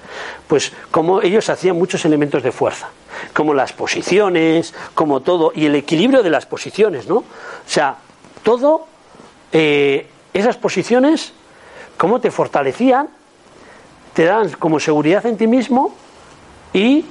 Pues 0.47 0.71
como 0.91 1.21
ellos 1.21 1.49
hacían 1.49 1.77
muchos 1.77 2.05
elementos 2.05 2.43
de 2.43 2.51
fuerza, 2.51 2.89
como 3.33 3.53
las 3.53 3.73
posiciones, 3.73 4.73
como 4.93 5.21
todo, 5.21 5.51
y 5.55 5.65
el 5.65 5.75
equilibrio 5.75 6.23
de 6.23 6.29
las 6.29 6.45
posiciones, 6.45 7.07
¿no? 7.07 7.17
O 7.17 7.25
sea, 7.65 7.97
todo, 8.43 8.87
eh, 9.51 10.07
esas 10.33 10.57
posiciones, 10.57 11.33
cómo 11.97 12.19
te 12.19 12.31
fortalecían, 12.31 13.09
te 14.13 14.25
dan 14.25 14.51
como 14.51 14.79
seguridad 14.79 15.25
en 15.25 15.37
ti 15.37 15.47
mismo 15.47 15.93
y 16.71 17.05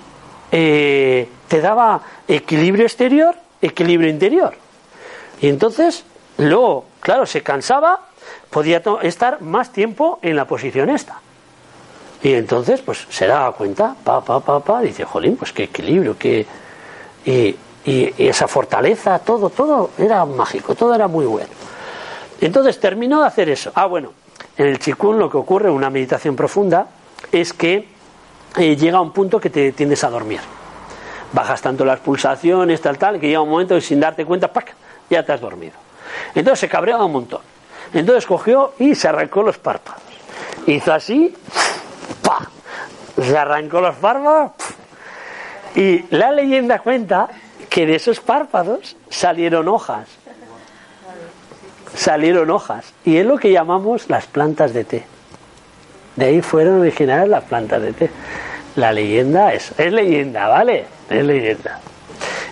eh, 0.53 1.29
te 1.49 1.61
daba 1.61 2.03
equilibrio 2.29 2.85
exterior, 2.85 3.35
equilibrio 3.61 4.09
interior. 4.09 4.55
Y 5.41 5.49
entonces, 5.49 6.05
luego, 6.39 6.85
claro, 7.01 7.27
se 7.27 7.43
cansaba, 7.43 8.09
podía 8.53 8.83
estar 9.03 9.41
más 9.41 9.73
tiempo 9.73 10.19
en 10.23 10.37
la 10.37 10.45
posición 10.45 10.91
esta. 10.91 11.19
Y 12.23 12.35
entonces, 12.35 12.81
pues 12.83 13.05
se 13.09 13.27
daba 13.27 13.51
cuenta, 13.53 13.97
pa, 14.05 14.21
pa, 14.21 14.39
pa, 14.39 14.61
pa, 14.61 14.81
dice, 14.81 15.05
jolín, 15.05 15.37
pues 15.37 15.53
qué 15.53 15.65
equilibrio, 15.65 16.17
qué. 16.17 16.47
Y 17.25 17.57
esa 17.85 18.47
fortaleza, 18.47 19.19
todo, 19.19 19.51
todo 19.51 19.91
era 19.99 20.25
mágico, 20.25 20.77
todo 20.77 20.95
era 20.95 21.09
muy 21.09 21.27
bueno. 21.27 21.49
Entonces 22.41 22.79
terminó 22.79 23.23
de 23.23 23.27
hacer 23.27 23.49
eso. 23.49 23.73
Ah, 23.75 23.87
bueno, 23.87 24.13
en 24.57 24.67
el 24.67 24.79
chikun 24.79 25.19
lo 25.19 25.29
que 25.31 25.37
ocurre, 25.37 25.71
una 25.71 25.91
meditación 25.91 26.37
profunda, 26.37 26.87
es 27.33 27.53
que 27.53 27.89
eh, 28.57 28.77
llega 28.77 28.99
a 28.99 29.01
un 29.01 29.13
punto 29.13 29.41
que 29.41 29.51
te 29.51 29.73
tiendes 29.73 30.05
a 30.05 30.11
dormir. 30.11 30.41
Bajas 31.33 31.63
tanto 31.63 31.85
las 31.85 32.01
pulsaciones, 32.01 32.81
tal, 32.81 32.99
tal, 32.99 33.19
que 33.19 33.27
llega 33.27 33.41
un 33.41 33.49
momento 33.49 33.75
que 33.75 33.81
sin 33.81 33.99
darte 33.99 34.25
cuenta, 34.25 34.53
¡pac! 34.53 34.75
ya 35.11 35.25
te 35.25 35.33
has 35.33 35.41
dormido. 35.41 35.75
Entonces 36.35 36.61
se 36.61 36.69
cabreaba 36.69 37.05
un 37.05 37.13
montón. 37.13 37.41
Entonces 37.95 38.27
cogió 38.27 38.75
y 38.79 38.95
se 38.95 39.09
arrancó 39.09 39.43
los 39.43 39.59
párpados. 39.59 40.03
Hizo 40.67 40.93
así, 40.93 41.35
¡pa! 42.23 42.49
Se 43.21 43.37
arrancó 43.37 43.81
los 43.81 43.95
párpados. 43.97 44.53
Y 45.75 46.05
la 46.15 46.33
leyenda 46.33 46.79
cuenta 46.79 47.29
que 47.69 47.87
de 47.87 47.97
esos 47.97 48.21
párpados 48.21 48.97
salieron 49.09 49.69
hojas. 49.69 50.09
Salieron 51.95 52.51
hojas. 52.51 52.93
Y 53.05 53.17
es 53.17 53.27
lo 53.27 53.39
que 53.39 53.53
llamamos 53.53 54.09
las 54.09 54.27
plantas 54.27 54.73
de 54.73 54.85
té. 54.85 55.05
De 56.17 56.27
ahí 56.27 56.43
fueron 56.43 56.81
originales 56.81 57.29
las 57.29 57.45
plantas 57.45 57.83
de 57.83 57.93
té. 57.93 58.11
La 58.77 58.93
leyenda 58.93 59.53
es, 59.53 59.73
es 59.79 59.93
leyenda, 59.93 60.49
¿vale? 60.49 60.87
Es 61.09 61.25
leyenda. 61.25 61.81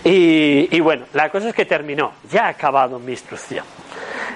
Y, 0.05 0.75
y 0.75 0.81
bueno, 0.81 1.07
la 1.13 1.31
cosa 1.31 1.49
es 1.51 1.55
que 1.55 1.67
terminó, 1.67 2.13
ya 2.31 2.47
ha 2.47 2.49
acabado 2.49 2.99
mi 2.99 3.13
instrucción. 3.13 3.65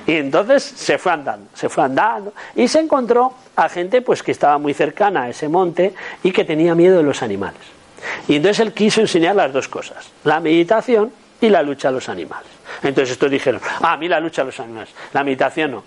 Y 0.07 0.13
entonces 0.17 0.63
se 0.63 0.99
fue 0.99 1.13
andando, 1.13 1.49
se 1.55 1.69
fue 1.69 1.85
andando 1.85 2.33
y 2.55 2.69
se 2.69 2.81
encontró 2.81 3.33
a 3.57 3.69
gente 3.69 4.03
pues 4.03 4.23
que 4.23 4.33
estaba 4.33 4.59
muy 4.59 4.75
cercana 4.75 5.25
a 5.25 5.29
ese 5.31 5.49
monte 5.49 5.95
y 6.23 6.33
que 6.33 6.45
tenía 6.45 6.75
miedo 6.75 6.99
de 6.99 7.03
los 7.03 7.23
animales. 7.23 7.61
Y 8.29 8.37
entonces 8.37 8.61
él 8.61 8.73
quiso 8.73 9.01
enseñar 9.01 9.37
las 9.37 9.53
dos 9.53 9.69
cosas, 9.69 10.11
la 10.25 10.41
meditación 10.41 11.11
y 11.41 11.49
la 11.49 11.63
lucha 11.63 11.89
a 11.89 11.93
los 11.93 12.09
animales. 12.09 12.51
Entonces 12.83 13.13
estos 13.13 13.31
dijeron, 13.31 13.61
ah, 13.81 13.95
a 13.95 13.97
mí 13.97 14.09
la 14.09 14.21
lucha 14.21 14.43
a 14.43 14.45
los 14.45 14.61
animales, 14.61 14.91
la 15.13 15.25
meditación 15.25 15.71
no. 15.71 15.85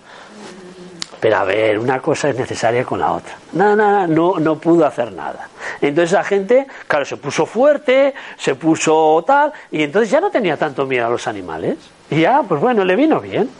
Pero 1.20 1.36
a 1.36 1.44
ver, 1.44 1.78
una 1.78 2.00
cosa 2.00 2.28
es 2.28 2.38
necesaria 2.38 2.84
con 2.84 3.00
la 3.00 3.12
otra. 3.12 3.36
Nada, 3.52 3.74
nada, 3.74 4.06
no, 4.06 4.38
no 4.38 4.58
pudo 4.58 4.86
hacer 4.86 5.12
nada. 5.12 5.48
Entonces 5.80 6.12
la 6.12 6.22
gente, 6.22 6.66
claro, 6.86 7.04
se 7.04 7.16
puso 7.16 7.44
fuerte, 7.44 8.14
se 8.36 8.54
puso 8.54 9.24
tal, 9.26 9.52
y 9.70 9.82
entonces 9.82 10.10
ya 10.10 10.20
no 10.20 10.30
tenía 10.30 10.56
tanto 10.56 10.86
miedo 10.86 11.06
a 11.06 11.10
los 11.10 11.26
animales. 11.26 11.76
Y 12.10 12.22
ya, 12.22 12.42
pues 12.42 12.60
bueno, 12.60 12.84
le 12.84 12.96
vino 12.96 13.20
bien. 13.20 13.50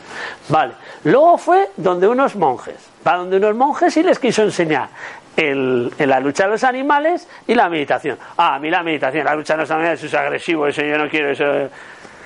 Vale. 0.48 0.72
Luego 1.04 1.38
fue 1.38 1.70
donde 1.76 2.08
unos 2.08 2.34
monjes. 2.36 2.76
Va 3.06 3.16
donde 3.16 3.36
unos 3.36 3.54
monjes 3.54 3.96
y 3.96 4.02
les 4.02 4.18
quiso 4.18 4.42
enseñar 4.42 4.88
el, 5.36 5.92
la 5.98 6.18
lucha 6.20 6.44
a 6.44 6.48
los 6.48 6.64
animales 6.64 7.28
y 7.46 7.54
la 7.54 7.68
meditación. 7.68 8.18
Ah, 8.36 8.56
a 8.56 8.58
mí 8.58 8.70
la 8.70 8.82
meditación, 8.82 9.24
la 9.24 9.34
lucha 9.34 9.54
a 9.54 9.58
los 9.58 9.70
animales 9.70 10.02
es 10.02 10.14
agresivo, 10.14 10.66
eso 10.66 10.82
yo 10.82 10.98
no 10.98 11.08
quiero, 11.08 11.30
eso. 11.30 11.70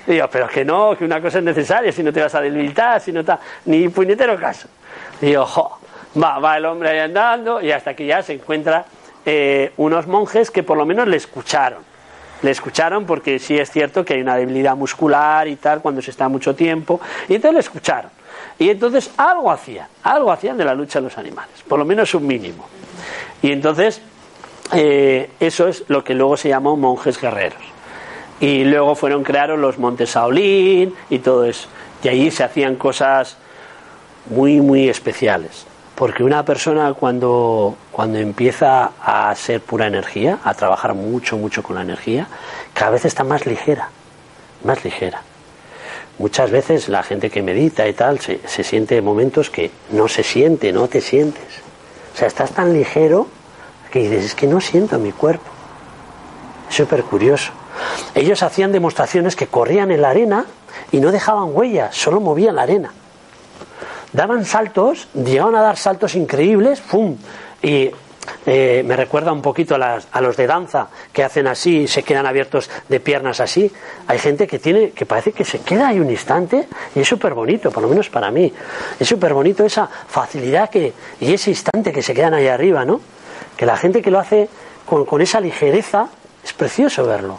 Digo, 0.06 0.28
pero 0.30 0.48
que 0.48 0.64
no, 0.64 0.96
que 0.96 1.04
una 1.04 1.20
cosa 1.20 1.38
es 1.38 1.44
necesaria, 1.44 1.92
si 1.92 2.02
no 2.02 2.12
te 2.12 2.20
vas 2.20 2.34
a 2.34 2.40
debilitar, 2.40 3.00
si 3.00 3.12
no 3.12 3.20
está. 3.20 3.38
Ni 3.66 3.88
puñetero 3.88 4.36
caso. 4.38 4.68
Y 5.20 5.36
ojo, 5.36 5.78
va, 6.20 6.38
va 6.38 6.56
el 6.56 6.64
hombre 6.64 6.90
ahí 6.90 6.98
andando 6.98 7.60
y 7.60 7.70
hasta 7.70 7.94
que 7.94 8.06
ya 8.06 8.22
se 8.22 8.32
encuentra 8.34 8.84
eh, 9.24 9.72
unos 9.76 10.06
monjes 10.06 10.50
que 10.50 10.62
por 10.62 10.76
lo 10.76 10.86
menos 10.86 11.06
le 11.06 11.16
escucharon. 11.16 11.91
Le 12.42 12.50
escucharon 12.50 13.06
porque 13.06 13.38
sí 13.38 13.56
es 13.56 13.70
cierto 13.70 14.04
que 14.04 14.14
hay 14.14 14.20
una 14.20 14.36
debilidad 14.36 14.76
muscular 14.76 15.46
y 15.48 15.56
tal 15.56 15.80
cuando 15.80 16.02
se 16.02 16.10
está 16.10 16.28
mucho 16.28 16.54
tiempo. 16.54 17.00
Y 17.28 17.36
entonces 17.36 17.54
le 17.54 17.60
escucharon. 17.60 18.10
Y 18.58 18.70
entonces 18.70 19.10
algo 19.16 19.50
hacían, 19.50 19.88
algo 20.02 20.30
hacían 20.30 20.56
de 20.56 20.64
la 20.64 20.74
lucha 20.74 20.98
de 20.98 21.04
los 21.04 21.18
animales, 21.18 21.62
por 21.66 21.78
lo 21.78 21.84
menos 21.84 22.14
un 22.14 22.26
mínimo. 22.26 22.66
Y 23.40 23.52
entonces 23.52 24.00
eh, 24.72 25.30
eso 25.40 25.68
es 25.68 25.84
lo 25.88 26.02
que 26.04 26.14
luego 26.14 26.36
se 26.36 26.48
llamó 26.48 26.76
monjes 26.76 27.20
guerreros. 27.20 27.62
Y 28.40 28.64
luego 28.64 28.94
fueron 28.94 29.22
creados 29.22 29.58
los 29.58 29.78
montes 29.78 30.14
Shaolin 30.14 30.94
y 31.10 31.18
todo 31.20 31.44
eso. 31.44 31.68
Y 32.02 32.08
allí 32.08 32.30
se 32.30 32.42
hacían 32.42 32.76
cosas 32.76 33.36
muy, 34.30 34.60
muy 34.60 34.88
especiales. 34.88 35.66
Porque 36.02 36.24
una 36.24 36.44
persona 36.44 36.94
cuando, 36.94 37.76
cuando 37.92 38.18
empieza 38.18 38.90
a 39.00 39.32
ser 39.36 39.60
pura 39.60 39.86
energía, 39.86 40.40
a 40.42 40.52
trabajar 40.52 40.94
mucho, 40.94 41.36
mucho 41.36 41.62
con 41.62 41.76
la 41.76 41.82
energía, 41.82 42.26
cada 42.74 42.90
vez 42.90 43.04
está 43.04 43.22
más 43.22 43.46
ligera, 43.46 43.88
más 44.64 44.82
ligera. 44.82 45.22
Muchas 46.18 46.50
veces 46.50 46.88
la 46.88 47.04
gente 47.04 47.30
que 47.30 47.40
medita 47.40 47.86
y 47.86 47.92
tal 47.92 48.18
se, 48.18 48.40
se 48.48 48.64
siente 48.64 48.96
en 48.96 49.04
momentos 49.04 49.48
que 49.48 49.70
no 49.92 50.08
se 50.08 50.24
siente, 50.24 50.72
no 50.72 50.88
te 50.88 51.00
sientes. 51.00 51.62
O 52.12 52.18
sea, 52.18 52.26
estás 52.26 52.50
tan 52.50 52.72
ligero 52.72 53.28
que 53.92 54.00
dices, 54.00 54.24
es 54.24 54.34
que 54.34 54.48
no 54.48 54.60
siento 54.60 54.98
mi 54.98 55.12
cuerpo. 55.12 55.52
Es 56.68 56.74
súper 56.74 57.04
curioso. 57.04 57.52
Ellos 58.16 58.42
hacían 58.42 58.72
demostraciones 58.72 59.36
que 59.36 59.46
corrían 59.46 59.92
en 59.92 60.02
la 60.02 60.10
arena 60.10 60.46
y 60.90 60.98
no 60.98 61.12
dejaban 61.12 61.50
huellas, 61.52 61.94
solo 61.94 62.18
movían 62.18 62.56
la 62.56 62.62
arena 62.62 62.92
daban 64.12 64.44
saltos, 64.44 65.08
llegaban 65.14 65.54
a 65.54 65.62
dar 65.62 65.76
saltos 65.76 66.14
increíbles, 66.14 66.80
¡pum! 66.80 67.16
Y 67.62 67.90
eh, 68.46 68.82
me 68.86 68.96
recuerda 68.96 69.32
un 69.32 69.42
poquito 69.42 69.74
a, 69.74 69.98
a, 70.10 70.20
los 70.20 70.36
de 70.36 70.46
danza 70.46 70.88
que 71.12 71.24
hacen 71.24 71.46
así, 71.46 71.88
se 71.88 72.02
quedan 72.02 72.26
abiertos 72.26 72.70
de 72.88 73.00
piernas 73.00 73.40
así. 73.40 73.70
Hay 74.06 74.18
gente 74.18 74.46
que 74.46 74.58
tiene, 74.58 74.90
que 74.90 75.06
parece 75.06 75.32
que 75.32 75.44
se 75.44 75.60
queda 75.60 75.88
ahí 75.88 76.00
un 76.00 76.10
instante 76.10 76.68
y 76.94 77.00
es 77.00 77.08
súper 77.08 77.34
bonito, 77.34 77.70
por 77.70 77.82
lo 77.82 77.88
menos 77.88 78.10
para 78.10 78.30
mí. 78.30 78.52
Es 78.98 79.08
súper 79.08 79.34
bonito 79.34 79.64
esa 79.64 79.86
facilidad 79.86 80.70
que, 80.70 80.92
y 81.20 81.32
ese 81.32 81.50
instante 81.50 81.92
que 81.92 82.02
se 82.02 82.14
quedan 82.14 82.34
ahí 82.34 82.48
arriba, 82.48 82.84
¿no? 82.84 83.00
Que 83.56 83.66
la 83.66 83.76
gente 83.76 84.02
que 84.02 84.10
lo 84.10 84.18
hace 84.18 84.48
con, 84.86 85.04
con 85.04 85.20
esa 85.20 85.40
ligereza, 85.40 86.08
es 86.44 86.52
precioso 86.52 87.04
verlo. 87.06 87.38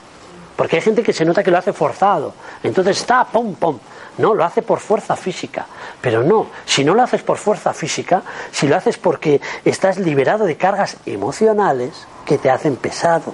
Porque 0.55 0.77
hay 0.77 0.81
gente 0.81 1.01
que 1.01 1.13
se 1.13 1.25
nota 1.25 1.43
que 1.43 1.51
lo 1.51 1.57
hace 1.57 1.73
forzado. 1.73 2.33
Entonces 2.61 2.97
está, 2.97 3.25
pum, 3.25 3.55
pum. 3.55 3.79
No, 4.17 4.33
lo 4.33 4.43
hace 4.43 4.61
por 4.61 4.79
fuerza 4.79 5.15
física. 5.15 5.65
Pero 6.01 6.23
no, 6.23 6.47
si 6.65 6.83
no 6.83 6.93
lo 6.93 7.01
haces 7.01 7.23
por 7.23 7.37
fuerza 7.37 7.73
física, 7.73 8.21
si 8.51 8.67
lo 8.67 8.75
haces 8.75 8.97
porque 8.97 9.41
estás 9.65 9.97
liberado 9.97 10.45
de 10.45 10.55
cargas 10.55 10.97
emocionales 11.05 12.07
que 12.25 12.37
te 12.37 12.49
hacen 12.49 12.75
pesado. 12.75 13.33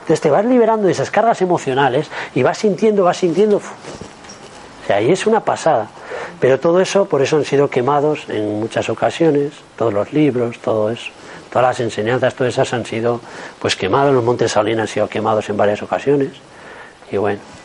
Entonces 0.00 0.20
te 0.20 0.30
vas 0.30 0.44
liberando 0.44 0.86
de 0.86 0.92
esas 0.92 1.10
cargas 1.10 1.40
emocionales 1.42 2.08
y 2.34 2.42
vas 2.42 2.58
sintiendo, 2.58 3.04
vas 3.04 3.16
sintiendo. 3.16 3.56
O 3.56 4.86
sea, 4.86 4.96
ahí 4.96 5.10
es 5.10 5.26
una 5.26 5.40
pasada. 5.40 5.88
Pero 6.38 6.60
todo 6.60 6.80
eso, 6.80 7.06
por 7.06 7.22
eso 7.22 7.36
han 7.36 7.44
sido 7.44 7.68
quemados 7.70 8.28
en 8.28 8.60
muchas 8.60 8.88
ocasiones, 8.90 9.52
todos 9.76 9.92
los 9.92 10.12
libros, 10.12 10.58
todo 10.58 10.90
eso, 10.90 11.10
todas 11.50 11.68
las 11.68 11.80
enseñanzas, 11.80 12.34
todas 12.34 12.52
esas 12.52 12.72
han 12.74 12.84
sido 12.84 13.20
pues 13.58 13.74
quemados, 13.74 14.14
los 14.14 14.22
montes 14.22 14.52
Saulín 14.52 14.78
han 14.78 14.88
sido 14.88 15.08
quemados 15.08 15.48
en 15.48 15.56
varias 15.56 15.82
ocasiones. 15.82 16.32
Y 17.10 17.16
bueno. 17.16 17.55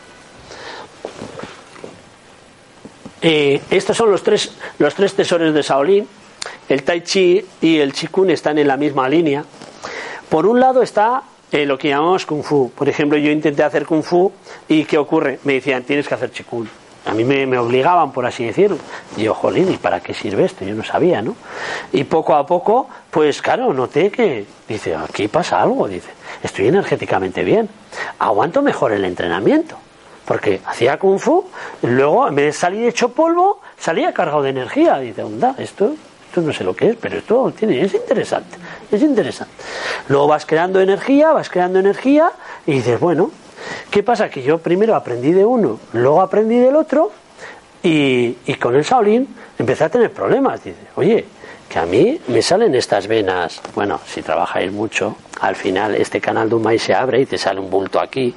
Eh, 3.22 3.62
estos 3.70 3.96
son 3.96 4.12
los 4.12 4.24
tres, 4.24 4.56
los 4.80 4.96
tres 4.96 5.14
tesoros 5.14 5.54
de 5.54 5.62
Shaolin. 5.62 6.08
El 6.68 6.84
Tai 6.84 7.02
Chi 7.02 7.46
y 7.62 7.78
el 7.78 7.94
Chi 7.94 8.08
Kung 8.08 8.30
están 8.30 8.58
en 8.58 8.68
la 8.68 8.78
misma 8.78 9.08
línea. 9.08 9.44
Por 10.30 10.46
un 10.46 10.60
lado 10.60 10.82
está 10.82 11.24
eh, 11.52 11.66
lo 11.66 11.78
que 11.78 11.90
llamamos 11.90 12.26
Kung 12.26 12.44
Fu. 12.44 12.72
Por 12.72 12.90
ejemplo, 12.90 13.18
yo 13.18 13.32
intenté 13.32 13.64
hacer 13.64 13.86
Kung 13.86 14.04
Fu 14.04 14.32
y 14.68 14.86
¿qué 14.86 14.98
ocurre? 14.98 15.40
Me 15.44 15.54
decían, 15.54 15.84
tienes 15.84 16.08
que 16.08 16.14
hacer 16.16 16.32
Chi 16.32 16.44
Kung. 16.44 16.68
A 17.06 17.14
mí 17.14 17.24
me, 17.24 17.48
me, 17.48 17.58
obligaban, 17.58 18.12
por 18.12 18.26
así 18.26 18.46
decirlo. 18.46 18.78
Y 19.18 19.24
yo, 19.24 19.34
jolín, 19.34 19.72
¿y 19.72 19.78
para 19.78 20.00
qué 20.00 20.14
sirve 20.14 20.46
esto? 20.46 20.64
Yo 20.64 20.76
no 20.76 20.84
sabía, 20.84 21.22
¿no? 21.22 21.36
Y 21.92 22.04
poco 22.04 22.36
a 22.36 22.46
poco, 22.46 22.88
pues 23.10 23.42
claro, 23.42 23.74
noté 23.74 24.12
que, 24.12 24.46
dice, 24.68 24.96
aquí 24.96 25.28
pasa 25.28 25.62
algo, 25.62 25.88
dice, 25.88 26.10
estoy 26.44 26.68
energéticamente 26.68 27.44
bien, 27.44 27.68
aguanto 28.20 28.62
mejor 28.62 28.94
el 28.94 29.04
entrenamiento. 29.04 29.78
Porque 30.32 30.62
hacía 30.66 30.98
kung 30.98 31.20
fu, 31.20 31.44
luego 31.82 32.26
en 32.26 32.36
vez 32.36 32.46
de 32.46 32.54
salir 32.54 32.88
hecho 32.88 33.10
polvo, 33.10 33.60
salía 33.78 34.14
cargado 34.14 34.42
de 34.42 34.52
energía. 34.52 35.04
Y 35.04 35.08
dice, 35.08 35.24
onda, 35.24 35.56
esto, 35.58 35.94
esto 36.26 36.40
no 36.40 36.54
sé 36.54 36.64
lo 36.64 36.74
que 36.74 36.92
es, 36.92 36.96
pero 36.96 37.18
esto 37.18 37.52
tiene, 37.52 37.82
es 37.82 37.94
interesante, 37.94 38.56
es 38.90 39.02
interesante. 39.02 39.54
Luego 40.08 40.28
vas 40.28 40.46
creando 40.46 40.80
energía, 40.80 41.34
vas 41.34 41.50
creando 41.50 41.80
energía, 41.80 42.32
y 42.66 42.76
dices, 42.76 42.98
bueno, 42.98 43.30
¿qué 43.90 44.04
pasa? 44.04 44.30
Que 44.30 44.42
yo 44.42 44.60
primero 44.60 44.96
aprendí 44.96 45.34
de 45.34 45.44
uno, 45.44 45.82
luego 45.92 46.22
aprendí 46.22 46.60
del 46.60 46.78
otro, 46.78 47.12
y, 47.84 48.38
y 48.46 48.54
con 48.56 48.74
el 48.78 48.84
Shaolin 48.84 49.28
empecé 49.60 49.84
a 49.84 49.90
tener 49.90 50.14
problemas. 50.14 50.64
Dice, 50.64 50.80
oye, 50.96 51.26
que 51.68 51.78
a 51.78 51.86
mí 51.86 52.22
me 52.28 52.42
salen 52.42 52.74
estas 52.74 53.06
venas. 53.06 53.62
Bueno, 53.76 54.00
si 54.06 54.22
trabajáis 54.22 54.72
mucho, 54.72 55.18
al 55.42 55.58
final 55.58 55.94
este 55.96 56.22
canal 56.22 56.48
de 56.48 56.56
un 56.56 56.62
maíz 56.62 56.84
se 56.84 56.94
abre 56.94 57.20
y 57.20 57.26
te 57.26 57.38
sale 57.38 57.60
un 57.60 57.70
bulto 57.70 58.00
aquí. 58.00 58.34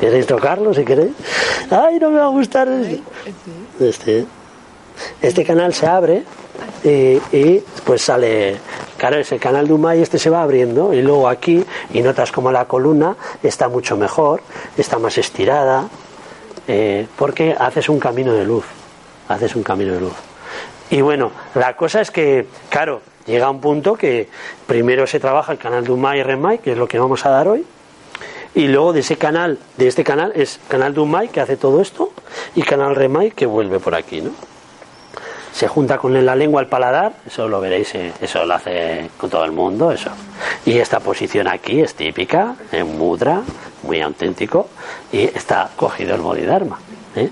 ¿Queréis 0.00 0.26
tocarlo 0.26 0.74
si 0.74 0.84
queréis? 0.84 1.12
¡Ay, 1.70 1.98
no 1.98 2.10
me 2.10 2.18
va 2.18 2.26
a 2.26 2.28
gustar 2.28 2.68
este! 2.68 3.02
Este, 3.80 4.26
este 5.22 5.44
canal 5.44 5.74
se 5.74 5.86
abre 5.86 6.24
y, 6.84 7.20
y, 7.36 7.64
pues 7.84 8.02
sale, 8.02 8.56
claro, 8.96 9.16
ese 9.18 9.38
canal 9.38 9.66
de 9.66 9.72
Umay 9.72 10.02
este 10.02 10.18
se 10.18 10.30
va 10.30 10.42
abriendo 10.42 10.92
y 10.92 11.02
luego 11.02 11.28
aquí 11.28 11.64
y 11.92 12.02
notas 12.02 12.32
como 12.32 12.50
la 12.52 12.66
columna 12.66 13.16
está 13.42 13.68
mucho 13.68 13.96
mejor, 13.96 14.42
está 14.76 14.98
más 14.98 15.18
estirada, 15.18 15.88
eh, 16.66 17.06
porque 17.16 17.56
haces 17.58 17.88
un 17.88 17.98
camino 17.98 18.32
de 18.34 18.44
luz, 18.44 18.64
haces 19.28 19.56
un 19.56 19.62
camino 19.62 19.94
de 19.94 20.00
luz. 20.00 20.14
Y 20.90 21.00
bueno, 21.00 21.32
la 21.54 21.76
cosa 21.76 22.00
es 22.00 22.10
que, 22.10 22.46
claro, 22.70 23.02
llega 23.26 23.50
un 23.50 23.60
punto 23.60 23.94
que 23.94 24.28
primero 24.66 25.06
se 25.06 25.20
trabaja 25.20 25.52
el 25.52 25.58
canal 25.58 25.84
de 25.84 25.92
Umay 25.92 26.20
y 26.20 26.22
Remay, 26.22 26.58
que 26.58 26.72
es 26.72 26.78
lo 26.78 26.88
que 26.88 26.98
vamos 26.98 27.24
a 27.26 27.30
dar 27.30 27.48
hoy, 27.48 27.64
y 28.54 28.66
luego 28.68 28.92
de 28.92 29.00
ese 29.00 29.16
canal, 29.16 29.58
de 29.76 29.88
este 29.88 30.04
canal, 30.04 30.32
es 30.34 30.58
canal 30.68 30.94
de 30.94 31.00
Umay 31.00 31.28
que 31.28 31.40
hace 31.40 31.56
todo 31.56 31.80
esto 31.80 32.12
y 32.54 32.62
canal 32.62 32.96
Remay 32.96 33.30
que 33.30 33.46
vuelve 33.46 33.78
por 33.78 33.94
aquí, 33.94 34.20
¿no? 34.20 34.30
Se 35.52 35.66
junta 35.66 35.98
con 35.98 36.24
la 36.24 36.36
lengua 36.36 36.60
al 36.60 36.68
paladar, 36.68 37.14
eso 37.26 37.48
lo 37.48 37.60
veréis, 37.60 37.94
eh, 37.94 38.12
eso 38.20 38.44
lo 38.44 38.54
hace 38.54 39.10
con 39.16 39.28
todo 39.28 39.44
el 39.44 39.50
mundo, 39.50 39.90
eso. 39.90 40.10
Y 40.64 40.78
esta 40.78 41.00
posición 41.00 41.48
aquí 41.48 41.80
es 41.80 41.94
típica, 41.94 42.54
en 42.70 42.96
mudra, 42.96 43.42
muy 43.82 44.00
auténtico, 44.00 44.68
y 45.10 45.22
está 45.22 45.70
cogido 45.74 46.14
el 46.14 46.20
bodhidharma. 46.20 46.78
¿eh? 47.16 47.30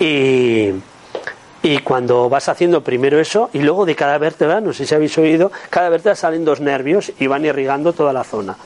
Y, 0.00 1.68
y 1.68 1.78
cuando 1.78 2.28
vas 2.28 2.48
haciendo 2.48 2.82
primero 2.82 3.20
eso, 3.20 3.50
y 3.52 3.60
luego 3.60 3.86
de 3.86 3.94
cada 3.94 4.18
vértebra, 4.18 4.60
no 4.60 4.72
sé 4.72 4.84
si 4.84 4.94
habéis 4.96 5.16
oído, 5.16 5.52
cada 5.70 5.90
vértebra 5.90 6.16
salen 6.16 6.44
dos 6.44 6.60
nervios 6.60 7.12
y 7.20 7.28
van 7.28 7.44
irrigando 7.44 7.92
toda 7.92 8.12
la 8.12 8.24
zona 8.24 8.56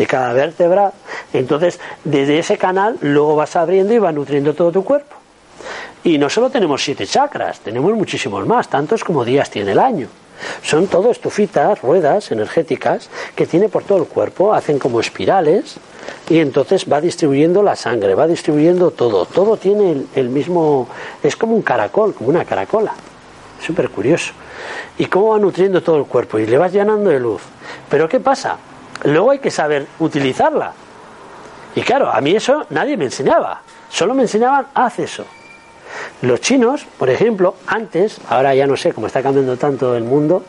de 0.00 0.06
cada 0.06 0.32
vértebra. 0.32 0.92
Entonces, 1.34 1.78
desde 2.04 2.38
ese 2.38 2.56
canal, 2.56 2.96
luego 3.02 3.36
vas 3.36 3.54
abriendo 3.54 3.92
y 3.92 3.98
va 3.98 4.10
nutriendo 4.12 4.54
todo 4.54 4.72
tu 4.72 4.82
cuerpo. 4.82 5.14
Y 6.02 6.16
no 6.16 6.30
solo 6.30 6.48
tenemos 6.48 6.82
siete 6.82 7.06
chakras, 7.06 7.60
tenemos 7.60 7.92
muchísimos 7.92 8.46
más, 8.46 8.70
tantos 8.70 9.04
como 9.04 9.26
días 9.26 9.50
tiene 9.50 9.72
el 9.72 9.78
año. 9.78 10.08
Son 10.62 10.86
todo 10.86 11.10
estufitas, 11.10 11.82
ruedas 11.82 12.32
energéticas 12.32 13.10
que 13.36 13.46
tiene 13.46 13.68
por 13.68 13.84
todo 13.84 13.98
el 13.98 14.06
cuerpo, 14.06 14.54
hacen 14.54 14.78
como 14.78 15.00
espirales 15.00 15.76
y 16.30 16.38
entonces 16.38 16.86
va 16.90 17.02
distribuyendo 17.02 17.62
la 17.62 17.76
sangre, 17.76 18.14
va 18.14 18.26
distribuyendo 18.26 18.92
todo. 18.92 19.26
Todo 19.26 19.58
tiene 19.58 19.92
el, 19.92 20.06
el 20.14 20.30
mismo, 20.30 20.88
es 21.22 21.36
como 21.36 21.54
un 21.54 21.60
caracol, 21.60 22.14
como 22.14 22.30
una 22.30 22.46
caracola. 22.46 22.94
Súper 23.60 23.90
curioso. 23.90 24.32
Y 24.96 25.04
cómo 25.04 25.32
va 25.32 25.38
nutriendo 25.38 25.82
todo 25.82 25.98
el 25.98 26.06
cuerpo 26.06 26.38
y 26.38 26.46
le 26.46 26.56
vas 26.56 26.72
llenando 26.72 27.10
de 27.10 27.20
luz. 27.20 27.42
Pero 27.90 28.08
¿qué 28.08 28.18
pasa? 28.18 28.56
Luego 29.04 29.30
hay 29.30 29.38
que 29.38 29.50
saber 29.50 29.86
utilizarla. 29.98 30.72
Y 31.74 31.82
claro, 31.82 32.10
a 32.10 32.20
mí 32.20 32.34
eso 32.34 32.66
nadie 32.70 32.96
me 32.96 33.04
enseñaba. 33.04 33.62
Solo 33.88 34.14
me 34.14 34.22
enseñaban, 34.22 34.66
haz 34.74 34.98
eso. 34.98 35.24
Los 36.22 36.40
chinos, 36.40 36.86
por 36.98 37.10
ejemplo, 37.10 37.54
antes, 37.66 38.20
ahora 38.28 38.54
ya 38.54 38.66
no 38.66 38.76
sé 38.76 38.92
cómo 38.92 39.06
está 39.06 39.22
cambiando 39.22 39.56
tanto 39.56 39.96
el 39.96 40.04
mundo, 40.04 40.44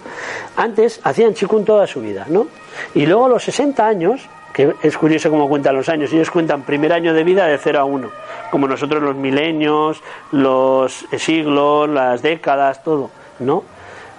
antes 0.55 0.99
hacían 1.03 1.33
chikun 1.33 1.65
toda 1.65 1.87
su 1.87 2.01
vida, 2.01 2.25
¿no? 2.29 2.47
Y 2.93 3.05
luego 3.05 3.25
a 3.25 3.29
los 3.29 3.43
60 3.43 3.87
años, 3.87 4.21
que 4.53 4.75
es 4.83 4.97
curioso 4.97 5.29
cómo 5.29 5.47
cuentan 5.47 5.75
los 5.75 5.89
años, 5.89 6.11
ellos 6.11 6.29
cuentan 6.29 6.63
primer 6.63 6.93
año 6.93 7.13
de 7.13 7.23
vida 7.23 7.47
de 7.47 7.57
0 7.57 7.79
a 7.79 7.85
1, 7.85 8.09
como 8.51 8.67
nosotros 8.67 9.01
los 9.01 9.15
milenios, 9.15 10.01
los 10.31 11.05
siglos, 11.17 11.89
las 11.89 12.21
décadas, 12.21 12.83
todo, 12.83 13.09
¿no? 13.39 13.63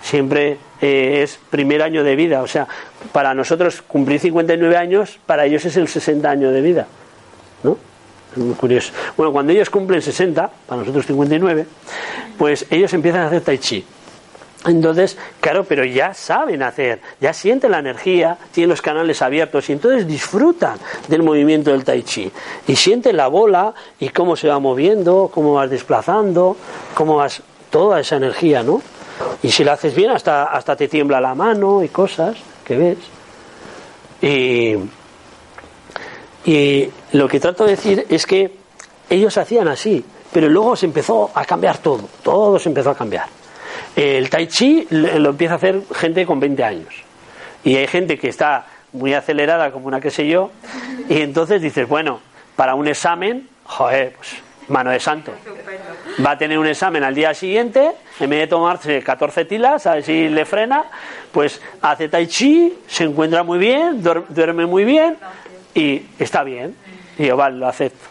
Siempre 0.01 0.59
eh, 0.81 1.21
es 1.23 1.38
primer 1.51 1.83
año 1.83 2.03
de 2.03 2.16
vida, 2.16 2.42
o 2.42 2.47
sea, 2.47 2.66
para 3.12 3.34
nosotros 3.34 3.82
cumplir 3.82 4.20
59 4.20 4.76
años, 4.76 5.18
para 5.26 5.44
ellos 5.46 5.64
es 5.64 5.76
el 5.76 5.88
60 5.88 6.28
año 6.30 6.50
de 6.50 6.60
vida, 6.60 6.86
¿no? 7.62 7.76
Es 8.32 8.38
muy 8.38 8.54
curioso. 8.54 8.92
Bueno, 9.16 9.32
cuando 9.32 9.52
ellos 9.52 9.68
cumplen 9.68 10.00
60, 10.00 10.50
para 10.66 10.80
nosotros 10.80 11.06
59, 11.06 11.66
pues 12.38 12.66
ellos 12.70 12.92
empiezan 12.94 13.22
a 13.22 13.26
hacer 13.26 13.42
tai 13.42 13.58
chi. 13.58 13.84
Entonces, 14.64 15.18
claro, 15.40 15.64
pero 15.64 15.84
ya 15.84 16.14
saben 16.14 16.62
hacer, 16.62 17.00
ya 17.20 17.32
sienten 17.32 17.72
la 17.72 17.80
energía, 17.80 18.38
tienen 18.52 18.70
los 18.70 18.80
canales 18.80 19.20
abiertos 19.20 19.68
y 19.68 19.72
entonces 19.72 20.06
disfrutan 20.06 20.78
del 21.08 21.22
movimiento 21.22 21.72
del 21.72 21.84
tai 21.84 22.04
chi. 22.04 22.30
Y 22.68 22.76
sienten 22.76 23.16
la 23.16 23.26
bola 23.26 23.74
y 23.98 24.10
cómo 24.10 24.36
se 24.36 24.48
va 24.48 24.60
moviendo, 24.60 25.30
cómo 25.34 25.54
vas 25.54 25.68
desplazando, 25.68 26.56
cómo 26.94 27.16
vas, 27.16 27.42
toda 27.70 28.00
esa 28.00 28.16
energía, 28.16 28.62
¿no? 28.62 28.82
Y 29.42 29.50
si 29.50 29.64
la 29.64 29.72
haces 29.72 29.94
bien, 29.94 30.10
hasta, 30.10 30.44
hasta 30.44 30.76
te 30.76 30.88
tiembla 30.88 31.20
la 31.20 31.34
mano 31.34 31.82
y 31.82 31.88
cosas 31.88 32.36
ves. 32.76 32.98
Y, 34.20 34.76
y 36.44 36.90
lo 37.12 37.28
que 37.28 37.40
trato 37.40 37.64
de 37.64 37.72
decir 37.72 38.06
es 38.08 38.26
que 38.26 38.52
ellos 39.11 39.37
hacían 39.37 39.68
así, 39.68 40.04
pero 40.32 40.48
luego 40.48 40.76
se 40.76 40.87
empezó 40.87 41.30
a 41.35 41.44
cambiar 41.44 41.78
todo, 41.78 42.08
todo 42.22 42.58
se 42.58 42.68
empezó 42.68 42.90
a 42.90 42.96
cambiar. 42.96 43.26
El 43.94 44.30
tai 44.30 44.46
chi 44.46 44.87
lo 44.90 45.30
empieza 45.30 45.54
a 45.54 45.56
hacer 45.56 45.82
gente 45.94 46.24
con 46.24 46.40
20 46.40 46.64
años. 46.64 46.94
Y 47.64 47.76
hay 47.76 47.87
gente 47.87 48.18
que 48.18 48.28
está 48.28 48.66
muy 48.92 49.14
acelerada, 49.14 49.70
como 49.70 49.87
una 49.87 50.00
que 50.00 50.11
sé 50.11 50.26
yo, 50.26 50.50
y 51.08 51.20
entonces 51.20 51.62
dices, 51.62 51.88
bueno, 51.88 52.20
para 52.56 52.74
un 52.74 52.88
examen, 52.88 53.48
joder, 53.64 54.14
pues 54.16 54.35
mano 54.68 54.90
de 54.90 55.01
santo. 55.01 55.33
Va 56.25 56.33
a 56.33 56.38
tener 56.38 56.59
un 56.59 56.66
examen 56.66 57.05
al 57.05 57.14
día 57.14 57.35
siguiente, 57.35 57.92
en 58.20 58.31
vez 58.31 58.40
de 58.40 58.46
tomarse 58.46 59.03
14 59.03 59.44
tilas, 59.44 59.87
a 59.87 59.94
ver 59.94 60.05
si 60.05 60.29
le 60.29 60.44
frena, 60.44 60.85
pues 61.33 61.61
hace 61.81 62.09
tai 62.09 62.27
chi, 62.27 62.79
se 62.87 63.05
encuentra 63.05 63.42
muy 63.42 63.59
bien, 63.59 64.03
duerme 64.03 64.66
muy 64.66 64.85
bien 64.85 65.16
y 65.75 66.03
está 66.18 66.44
bien. 66.44 66.77
Y 67.18 67.27
yo, 67.27 67.37
vale, 67.37 67.57
lo 67.57 67.66
acepto. 67.66 68.07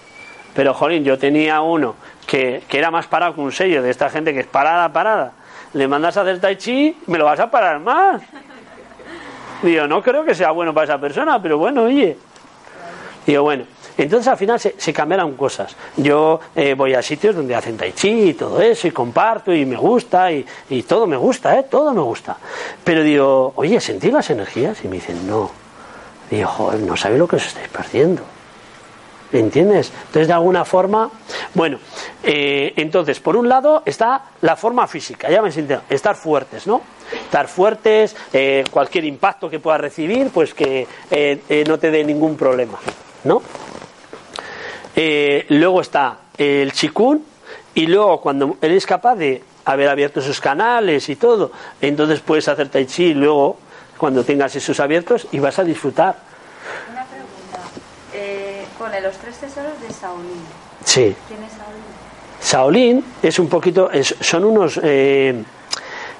Pero, 0.54 0.74
jolín, 0.74 1.04
yo 1.04 1.18
tenía 1.18 1.62
uno 1.62 1.96
que, 2.28 2.64
que 2.68 2.78
era 2.78 2.92
más 2.92 3.08
parado 3.08 3.36
que 3.36 3.42
un 3.42 3.52
sello 3.52 3.82
de 3.82 3.90
esta 3.90 4.10
gente 4.10 4.34
que 4.34 4.42
es 4.42 4.48
parada, 4.48 4.92
parada. 4.92 5.34
Le 5.74 5.88
mandas 5.88 6.18
a 6.18 6.22
hacer 6.22 6.40
tai 6.40 6.58
chi, 6.58 6.98
me 7.08 7.18
lo 7.18 7.26
vas 7.26 7.40
a 7.40 7.50
parar 7.50 7.80
más. 7.80 8.22
Digo, 9.62 9.88
no 9.88 10.02
creo 10.02 10.26
que 10.26 10.36
sea 10.36 10.52
bueno 10.52 10.74
para 10.74 10.86
esa 10.86 11.00
persona, 11.00 11.42
pero 11.42 11.58
bueno, 11.58 11.84
oye. 11.84 12.18
Digo, 13.26 13.44
bueno. 13.44 13.66
Entonces 13.97 14.27
al 14.27 14.38
final 14.38 14.60
se, 14.60 14.75
se 14.77 14.93
cambiaron 14.93 15.36
cosas. 15.36 15.75
Yo 15.97 16.39
eh, 16.56 16.73
voy 16.73 16.93
a 16.93 17.01
sitios 17.01 17.36
donde 17.36 17.56
hacen 17.56 17.77
tai 17.77 17.93
chi 17.93 18.30
y 18.30 18.34
todo 18.34 18.62
eso, 18.62 18.88
y 18.88 18.91
comparto, 18.91 19.54
y 19.54 19.65
me 19.65 19.75
gusta, 19.75 20.32
y, 20.32 20.45
todo 20.88 21.08
me 21.08 21.17
gusta, 21.17 21.58
¿eh? 21.58 21.65
Todo 21.69 21.93
me 21.93 22.01
gusta. 22.01 22.38
Pero 22.84 23.04
digo, 23.04 23.54
oye, 23.56 23.80
¿sentí 23.80 24.12
las 24.12 24.30
energías? 24.30 24.84
Y 24.84 24.88
me 24.88 24.95
dicen, 24.95 25.27
no. 25.27 25.51
Digo, 26.30 26.47
joder, 26.47 26.80
no 26.82 26.95
sabéis 26.95 27.19
lo 27.19 27.27
que 27.27 27.36
os 27.36 27.45
estáis 27.45 27.67
perdiendo. 27.67 28.23
¿Entiendes? 29.34 29.93
Entonces, 30.08 30.27
de 30.27 30.34
alguna 30.34 30.65
forma, 30.65 31.10
bueno, 31.54 31.80
eh, 32.21 32.73
entonces, 32.75 33.21
por 33.21 33.38
un 33.38 33.47
lado 33.47 33.82
está 33.86 34.25
la 34.41 34.58
forma 34.58 34.88
física, 34.88 35.30
ya 35.30 35.41
me 35.41 35.47
entiendo, 35.47 35.82
estar 35.89 36.17
fuertes, 36.17 36.67
¿no? 36.67 36.82
Estar 37.13 37.47
fuertes, 37.47 38.13
eh, 38.34 38.65
cualquier 38.69 39.06
impacto 39.06 39.49
que 39.49 39.60
puedas 39.60 39.80
recibir, 39.80 40.32
pues 40.34 40.54
que 40.54 40.86
no 41.65 41.80
te 41.80 41.91
dé 41.91 42.04
ningún 42.04 42.36
problema, 42.36 42.77
¿no? 43.23 43.41
Eh, 44.95 45.45
luego 45.49 45.82
está 45.82 46.17
el 46.38 46.71
chikun, 46.73 47.23
y 47.73 47.86
luego 47.88 48.19
cuando 48.21 48.58
eres 48.62 48.86
capaz 48.86 49.15
de 49.15 49.43
haber 49.65 49.89
abierto 49.89 50.19
esos 50.19 50.41
canales 50.41 51.08
y 51.10 51.15
todo, 51.15 51.51
entonces 51.82 52.19
puedes 52.19 52.47
hacer 52.47 52.67
tai 52.69 52.86
chi 52.86 53.06
y 53.06 53.13
luego, 53.13 53.58
cuando 53.97 54.23
tengas 54.23 54.56
esos 54.56 54.80
abiertos, 54.80 55.27
y 55.32 55.39
vas 55.39 55.58
a 55.60 55.63
disfrutar. 55.63 56.15
Una 56.91 57.06
pregunta. 57.06 57.60
Eh, 58.13 58.65
pone 58.77 58.99
los 59.01 59.15
tres 59.17 59.38
tesoros 59.38 59.80
de 59.82 59.88
Shaolin. 59.88 60.43
Sí. 60.84 61.15
¿Quién 61.27 61.43
es 61.43 61.51
Shaolin? 61.54 61.91
Shaolin 62.43 63.06
es 63.21 63.39
un 63.39 63.47
poquito, 63.47 63.91
es- 63.91 64.15
son 64.19 64.43
unos... 64.45 64.80
Eh, 64.84 65.43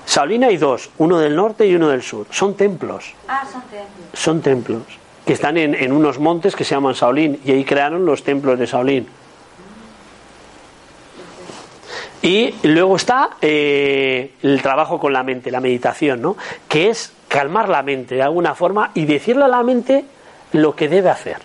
Shaolin 0.08 0.44
hay 0.44 0.58
dos, 0.58 0.90
uno 0.98 1.20
del 1.20 1.36
norte 1.36 1.66
y 1.66 1.76
uno 1.76 1.90
del 1.90 2.02
sur. 2.04 2.26
Son 2.32 2.56
templos, 2.56 3.14
Ah, 3.28 3.44
son 3.52 3.62
templos. 3.62 4.10
son 4.14 4.42
templos 4.42 4.84
que 5.26 5.34
están 5.34 5.58
en, 5.58 5.76
en 5.76 5.92
unos 5.92 6.20
montes 6.20 6.56
que 6.56 6.64
se 6.64 6.76
llaman 6.76 6.94
Shaolin 6.94 7.42
y 7.46 7.52
ahí 7.52 7.64
crearon 7.64 8.06
los 8.06 8.24
templos 8.24 8.58
de 8.58 8.66
Shaolin. 8.66 9.08
Y 12.22 12.54
luego 12.64 12.96
está 12.96 13.32
eh, 13.42 14.34
el 14.44 14.62
trabajo 14.62 15.00
con 15.00 15.12
la 15.12 15.24
mente, 15.24 15.50
la 15.50 15.60
meditación, 15.60 16.22
¿no? 16.22 16.38
Que 16.68 16.90
es 16.90 17.14
calmar 17.28 17.68
la 17.68 17.82
mente 17.82 18.16
de 18.16 18.22
alguna 18.22 18.54
forma 18.54 18.92
y 18.94 19.06
decirle 19.06 19.46
a 19.46 19.48
la 19.48 19.64
mente 19.64 20.06
lo 20.52 20.76
que 20.76 20.88
debe 20.88 21.10
hacer. 21.10 21.38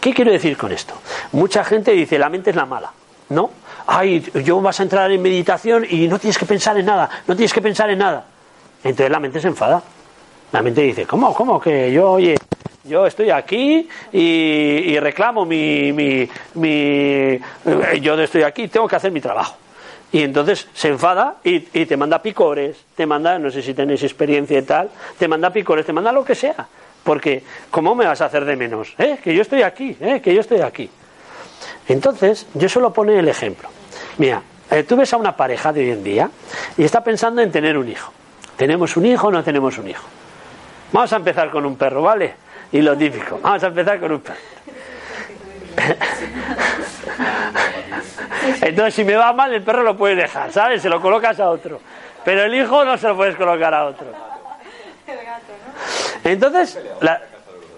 ¿Qué 0.00 0.14
quiero 0.14 0.30
decir 0.30 0.56
con 0.56 0.70
esto? 0.70 0.94
Mucha 1.32 1.64
gente 1.64 1.90
dice 1.90 2.18
la 2.18 2.28
mente 2.28 2.50
es 2.50 2.56
la 2.56 2.66
mala, 2.66 2.92
¿no? 3.30 3.50
Ay, 3.88 4.20
yo 4.44 4.60
vas 4.60 4.78
a 4.78 4.84
entrar 4.84 5.10
en 5.10 5.20
meditación 5.20 5.84
y 5.88 6.06
no 6.06 6.20
tienes 6.20 6.38
que 6.38 6.46
pensar 6.46 6.78
en 6.78 6.86
nada, 6.86 7.10
no 7.26 7.34
tienes 7.34 7.52
que 7.52 7.62
pensar 7.62 7.90
en 7.90 7.98
nada. 7.98 8.26
Entonces 8.84 9.10
la 9.10 9.18
mente 9.18 9.40
se 9.40 9.48
enfada. 9.48 9.82
La 10.52 10.62
mente 10.62 10.82
dice, 10.82 11.06
¿cómo, 11.06 11.34
cómo 11.34 11.60
que 11.60 11.92
yo, 11.92 12.12
oye, 12.12 12.36
yo 12.84 13.06
estoy 13.06 13.30
aquí 13.30 13.88
y, 14.12 14.18
y 14.20 15.00
reclamo 15.00 15.44
mi, 15.44 15.92
mi, 15.92 16.28
mi, 16.54 16.70
eh, 16.70 17.40
yo 18.00 18.18
estoy 18.20 18.42
aquí, 18.42 18.68
tengo 18.68 18.86
que 18.86 18.96
hacer 18.96 19.10
mi 19.10 19.20
trabajo. 19.20 19.56
Y 20.12 20.22
entonces 20.22 20.68
se 20.72 20.88
enfada 20.88 21.36
y, 21.42 21.56
y 21.78 21.84
te 21.84 21.96
manda 21.96 22.22
picores, 22.22 22.76
te 22.94 23.06
manda, 23.06 23.38
no 23.38 23.50
sé 23.50 23.60
si 23.60 23.74
tenéis 23.74 24.02
experiencia 24.04 24.58
y 24.58 24.62
tal, 24.62 24.88
te 25.18 25.26
manda 25.26 25.50
picores, 25.50 25.84
te 25.84 25.92
manda 25.92 26.12
lo 26.12 26.24
que 26.24 26.34
sea. 26.34 26.66
Porque, 27.02 27.42
¿cómo 27.70 27.94
me 27.94 28.04
vas 28.04 28.20
a 28.20 28.26
hacer 28.26 28.44
de 28.44 28.56
menos? 28.56 28.94
¿Eh? 28.98 29.18
Que 29.22 29.34
yo 29.34 29.42
estoy 29.42 29.62
aquí, 29.62 29.96
¿eh? 30.00 30.20
que 30.20 30.34
yo 30.34 30.40
estoy 30.40 30.60
aquí. 30.60 30.88
Entonces, 31.88 32.46
yo 32.54 32.68
suelo 32.68 32.92
poner 32.92 33.18
el 33.18 33.28
ejemplo. 33.28 33.68
Mira, 34.18 34.42
eh, 34.70 34.82
tú 34.82 34.96
ves 34.96 35.12
a 35.12 35.16
una 35.16 35.36
pareja 35.36 35.72
de 35.72 35.82
hoy 35.82 35.90
en 35.90 36.02
día 36.02 36.30
y 36.76 36.84
está 36.84 37.02
pensando 37.02 37.42
en 37.42 37.52
tener 37.52 37.76
un 37.76 37.88
hijo. 37.88 38.12
¿Tenemos 38.56 38.96
un 38.96 39.06
hijo 39.06 39.28
o 39.28 39.30
no 39.30 39.44
tenemos 39.44 39.78
un 39.78 39.88
hijo? 39.88 40.04
Vamos 40.92 41.12
a 41.12 41.16
empezar 41.16 41.50
con 41.50 41.66
un 41.66 41.76
perro, 41.76 42.02
¿vale? 42.02 42.34
Y 42.72 42.80
lo 42.80 42.96
típico, 42.96 43.38
vamos 43.42 43.62
a 43.62 43.66
empezar 43.68 43.98
con 44.00 44.12
un 44.12 44.20
perro. 44.20 44.38
Entonces, 48.62 48.94
si 48.94 49.04
me 49.04 49.14
va 49.16 49.32
mal, 49.32 49.52
el 49.52 49.62
perro 49.62 49.82
lo 49.82 49.96
puedes 49.96 50.16
dejar, 50.16 50.52
¿sabes? 50.52 50.82
Se 50.82 50.88
lo 50.88 51.00
colocas 51.00 51.38
a 51.40 51.50
otro. 51.50 51.80
Pero 52.24 52.42
el 52.44 52.54
hijo 52.54 52.84
no 52.84 52.96
se 52.98 53.08
lo 53.08 53.16
puedes 53.16 53.36
colocar 53.36 53.72
a 53.74 53.86
otro. 53.86 54.06
Entonces, 56.24 56.78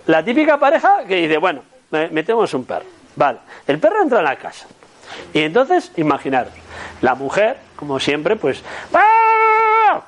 la, 0.06 0.22
típica 0.24 0.58
pareja 0.58 1.04
que 1.06 1.16
dice, 1.16 1.36
bueno, 1.38 1.62
me- 1.90 2.08
metemos 2.08 2.52
un 2.54 2.64
perro. 2.64 2.86
Vale, 3.16 3.38
el 3.66 3.78
perro 3.78 4.02
entra 4.02 4.18
en 4.20 4.24
la 4.24 4.36
casa. 4.36 4.66
Y 5.32 5.40
entonces, 5.42 5.92
imaginaros, 5.96 6.52
la 7.02 7.14
mujer, 7.14 7.58
como 7.76 7.98
siempre, 7.98 8.36
pues, 8.36 8.62
¡ah! 8.94 9.47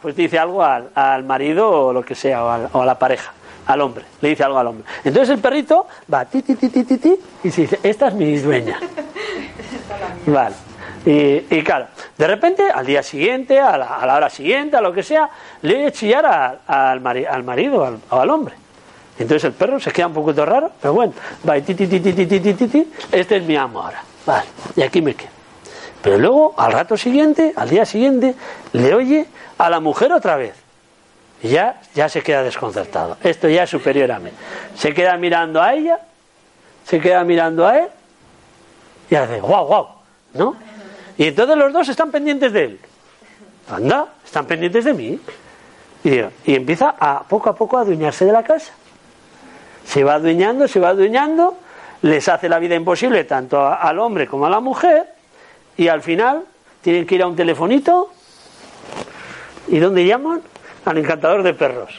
Pues 0.00 0.14
dice 0.16 0.38
algo 0.38 0.62
al, 0.62 0.90
al 0.94 1.24
marido 1.24 1.70
o 1.70 1.92
lo 1.92 2.02
que 2.04 2.14
sea, 2.14 2.44
o, 2.44 2.50
al- 2.50 2.68
o 2.72 2.82
a 2.82 2.86
la 2.86 2.98
pareja, 2.98 3.32
al 3.66 3.80
hombre, 3.80 4.04
le 4.20 4.28
dice 4.30 4.44
algo 4.44 4.58
al 4.58 4.66
hombre. 4.68 4.84
Entonces 5.04 5.30
el 5.30 5.38
perrito 5.40 5.86
va 6.12 6.24
ti, 6.24 6.42
ti, 6.42 6.54
ti, 6.56 6.68
ti, 6.68 6.84
ti, 6.84 6.96
ti, 6.98 7.16
y 7.44 7.50
se 7.50 7.62
dice, 7.62 7.78
esta 7.82 8.08
es 8.08 8.14
mi 8.14 8.36
dueña. 8.38 8.78
Vale. 10.26 10.54
Y, 11.06 11.46
y 11.56 11.62
claro, 11.64 11.86
de 12.18 12.26
repente, 12.26 12.70
al 12.70 12.84
día 12.84 13.02
siguiente, 13.02 13.58
a 13.58 13.78
la, 13.78 13.86
a 13.96 14.06
la 14.06 14.16
hora 14.16 14.28
siguiente, 14.28 14.76
a 14.76 14.80
lo 14.82 14.92
que 14.92 15.02
sea, 15.02 15.30
le 15.62 15.76
oye 15.76 15.92
chillar 15.92 16.26
a- 16.26 16.90
al, 16.90 17.00
mari- 17.00 17.24
al 17.24 17.42
marido 17.42 17.84
al- 17.84 17.98
o 18.10 18.20
al 18.20 18.28
hombre. 18.30 18.54
Entonces 19.18 19.44
el 19.44 19.52
perro 19.52 19.80
se 19.80 19.92
queda 19.92 20.06
un 20.08 20.14
poquito 20.14 20.44
raro, 20.44 20.70
pero 20.80 20.94
bueno, 20.94 21.12
va 21.48 21.56
y 21.56 21.62
ti, 21.62 21.74
ti, 21.74 21.86
ti, 21.86 22.00
ti, 22.00 22.12
ti, 22.12 22.26
ti, 22.26 22.54
ti, 22.54 22.66
ti, 22.68 22.92
este 23.12 23.36
es 23.36 23.42
mi 23.44 23.56
amo 23.56 23.80
ahora. 23.82 24.02
Vale, 24.26 24.44
y 24.76 24.82
aquí 24.82 25.00
me 25.00 25.14
quedo. 25.14 25.30
Pero 26.02 26.18
luego, 26.18 26.54
al 26.56 26.72
rato 26.72 26.96
siguiente, 26.96 27.52
al 27.56 27.68
día 27.68 27.84
siguiente, 27.84 28.34
le 28.72 28.94
oye 28.94 29.26
a 29.60 29.68
la 29.68 29.78
mujer 29.78 30.10
otra 30.12 30.36
vez. 30.36 30.54
Ya, 31.42 31.80
ya 31.94 32.08
se 32.08 32.22
queda 32.22 32.42
desconcertado. 32.42 33.18
Esto 33.22 33.48
ya 33.48 33.64
es 33.64 33.70
superior 33.70 34.10
a 34.10 34.18
mí. 34.18 34.30
Se 34.74 34.94
queda 34.94 35.16
mirando 35.18 35.60
a 35.60 35.74
ella, 35.74 35.98
se 36.84 36.98
queda 36.98 37.22
mirando 37.24 37.66
a 37.66 37.78
él, 37.78 37.88
y 39.10 39.14
hace, 39.14 39.40
guau, 39.40 39.66
guau, 39.66 39.88
¿no? 40.34 40.56
Y 41.18 41.26
entonces 41.26 41.56
los 41.56 41.72
dos 41.72 41.88
están 41.88 42.10
pendientes 42.10 42.52
de 42.52 42.64
él. 42.64 42.80
Anda, 43.70 44.08
están 44.24 44.46
pendientes 44.46 44.84
de 44.84 44.94
mí. 44.94 45.20
Y, 46.04 46.54
empieza 46.54 46.94
a 46.98 47.22
poco 47.24 47.50
a 47.50 47.54
poco 47.54 47.76
a 47.76 47.82
adueñarse 47.82 48.24
de 48.24 48.32
la 48.32 48.42
casa. 48.42 48.72
Se 49.84 50.04
va 50.04 50.14
adueñando, 50.14 50.68
se 50.68 50.80
va 50.80 50.90
adueñando, 50.90 51.58
les 52.02 52.26
hace 52.28 52.48
la 52.48 52.58
vida 52.58 52.74
imposible 52.74 53.24
tanto 53.24 53.66
al 53.66 53.98
hombre 53.98 54.26
como 54.26 54.46
a 54.46 54.50
la 54.50 54.60
mujer, 54.60 55.12
y 55.76 55.88
al 55.88 56.00
final 56.00 56.44
tienen 56.80 57.06
que 57.06 57.16
ir 57.16 57.22
a 57.22 57.26
un 57.26 57.36
telefonito. 57.36 58.10
¿Y 59.70 59.78
dónde 59.78 60.04
llaman? 60.04 60.42
Al 60.84 60.98
encantador 60.98 61.42
de 61.42 61.54
perros. 61.54 61.98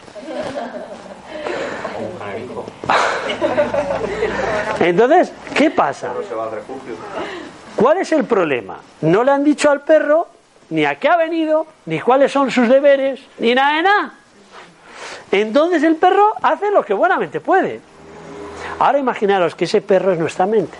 Entonces, 4.80 5.32
¿qué 5.56 5.72
pasa? 5.72 6.14
¿Cuál 7.76 7.98
es 7.98 8.12
el 8.12 8.26
problema? 8.26 8.80
No 9.02 9.24
le 9.24 9.32
han 9.32 9.44
dicho 9.44 9.70
al 9.70 9.82
perro 9.82 10.28
ni 10.70 10.86
a 10.86 10.96
qué 11.00 11.10
ha 11.10 11.18
venido, 11.18 11.68
ni 11.86 12.00
cuáles 12.00 12.32
son 12.32 12.50
sus 12.50 12.68
deberes, 12.68 13.20
ni 13.40 13.54
nada 13.54 13.76
de 13.78 13.84
nada. 13.84 14.14
Entonces 15.32 15.84
el 15.84 15.96
perro 15.96 16.34
hace 16.42 16.72
lo 16.72 16.84
que 16.84 16.94
buenamente 16.94 17.40
puede. 17.40 17.82
Ahora 18.80 18.98
imaginaros 18.98 19.56
que 19.56 19.66
ese 19.66 19.82
perro 19.82 20.14
es 20.14 20.20
nuestra 20.20 20.46
mente. 20.46 20.78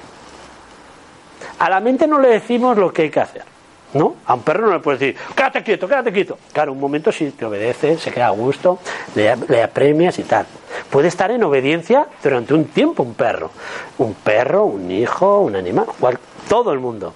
A 1.60 1.70
la 1.70 1.80
mente 1.80 2.08
no 2.08 2.20
le 2.20 2.30
decimos 2.30 2.78
lo 2.78 2.92
que 2.92 3.04
hay 3.04 3.10
que 3.10 3.20
hacer. 3.20 3.51
¿No? 3.94 4.16
A 4.26 4.36
un 4.36 4.42
perro 4.44 4.68
no 4.68 4.74
le 4.74 4.80
puedes 4.80 5.00
decir, 5.02 5.18
quédate 5.36 5.64
quieto, 5.64 5.88
quédate 5.88 6.14
quieto. 6.14 6.38
Claro, 6.54 6.72
un 6.72 6.80
momento 6.80 7.12
si 7.12 7.32
te 7.32 7.44
obedece, 7.46 7.98
se 7.98 8.12
queda 8.12 8.28
a 8.28 8.32
gusto, 8.32 8.80
le, 9.16 9.30
apremias 9.62 10.18
y 10.20 10.24
tal. 10.24 10.46
Puede 10.90 11.10
estar 11.10 11.30
en 11.32 11.44
obediencia 11.44 12.08
durante 12.24 12.54
un 12.54 12.66
tiempo 12.66 13.04
un 13.04 13.16
perro. 13.16 13.52
Un 13.98 14.14
perro, 14.14 14.64
un 14.64 14.90
hijo, 14.90 15.42
un 15.42 15.56
animal, 15.58 15.88
cual- 16.00 16.20
todo 16.48 16.72
el 16.72 16.80
mundo. 16.80 17.14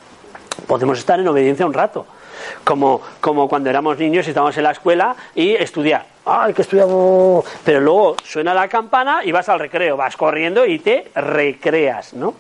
Podemos 0.68 1.00
estar 1.00 1.20
en 1.20 1.28
obediencia 1.28 1.66
un 1.66 1.74
rato. 1.74 2.06
Como, 2.64 3.02
como 3.22 3.48
cuando 3.48 3.70
éramos 3.70 3.98
niños 3.98 4.28
y 4.28 4.30
estábamos 4.32 4.56
en 4.58 4.64
la 4.64 4.72
escuela 4.72 5.16
y 5.34 5.56
estudiar. 5.56 6.06
¡Ay, 6.26 6.54
que 6.54 6.62
estudiamos! 6.64 7.46
Pero 7.64 7.80
luego 7.80 8.18
suena 8.24 8.54
la 8.54 8.68
campana 8.68 9.22
y 9.24 9.32
vas 9.32 9.48
al 9.48 9.60
recreo, 9.60 9.96
vas 9.96 10.18
corriendo 10.18 10.66
y 10.66 10.80
te 10.80 11.10
recreas, 11.16 12.14
¿no? 12.14 12.34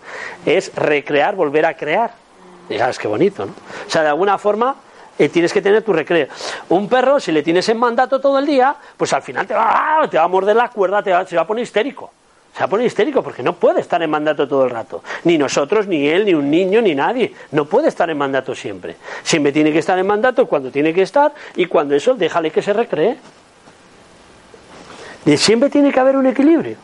Es 0.45 0.73
recrear, 0.75 1.35
volver 1.35 1.65
a 1.65 1.75
crear. 1.75 2.24
Y 2.69 2.77
sabes 2.77 2.97
bonito, 3.07 3.45
¿no? 3.45 3.51
O 3.87 3.89
sea, 3.89 4.01
de 4.01 4.09
alguna 4.09 4.37
forma 4.37 4.75
eh, 5.17 5.29
tienes 5.29 5.53
que 5.53 5.61
tener 5.61 5.83
tu 5.83 5.93
recreo. 5.93 6.27
Un 6.69 6.89
perro, 6.89 7.19
si 7.19 7.31
le 7.31 7.43
tienes 7.43 7.67
en 7.69 7.77
mandato 7.77 8.19
todo 8.19 8.39
el 8.39 8.45
día, 8.45 8.75
pues 8.97 9.13
al 9.13 9.21
final 9.21 9.45
te 9.47 9.53
va, 9.53 10.07
te 10.09 10.17
va 10.17 10.23
a 10.23 10.27
morder 10.27 10.55
la 10.55 10.69
cuerda, 10.69 11.01
te 11.03 11.11
va- 11.11 11.25
se 11.25 11.35
va 11.35 11.43
a 11.43 11.47
poner 11.47 11.63
histérico. 11.63 12.11
Se 12.53 12.59
va 12.61 12.65
a 12.65 12.69
poner 12.69 12.85
histérico 12.87 13.21
porque 13.21 13.43
no 13.43 13.53
puede 13.53 13.81
estar 13.81 14.01
en 14.01 14.09
mandato 14.09 14.47
todo 14.47 14.63
el 14.63 14.69
rato. 14.71 15.03
Ni 15.25 15.37
nosotros, 15.37 15.87
ni 15.87 16.07
él, 16.07 16.25
ni 16.25 16.33
un 16.33 16.49
niño, 16.49 16.81
ni 16.81 16.95
nadie. 16.95 17.33
No 17.51 17.65
puede 17.65 17.89
estar 17.89 18.09
en 18.09 18.17
mandato 18.17 18.55
siempre. 18.55 18.95
Siempre 19.23 19.51
tiene 19.51 19.71
que 19.73 19.79
estar 19.79 19.99
en 19.99 20.07
mandato 20.07 20.47
cuando 20.47 20.71
tiene 20.71 20.93
que 20.93 21.01
estar 21.01 21.33
y 21.55 21.65
cuando 21.65 21.95
eso, 21.95 22.15
déjale 22.15 22.51
que 22.51 22.61
se 22.61 22.71
recree. 22.73 23.17
Y 25.25 25.37
siempre 25.37 25.69
tiene 25.69 25.91
que 25.91 25.99
haber 25.99 26.15
un 26.15 26.27
equilibrio. 26.27 26.77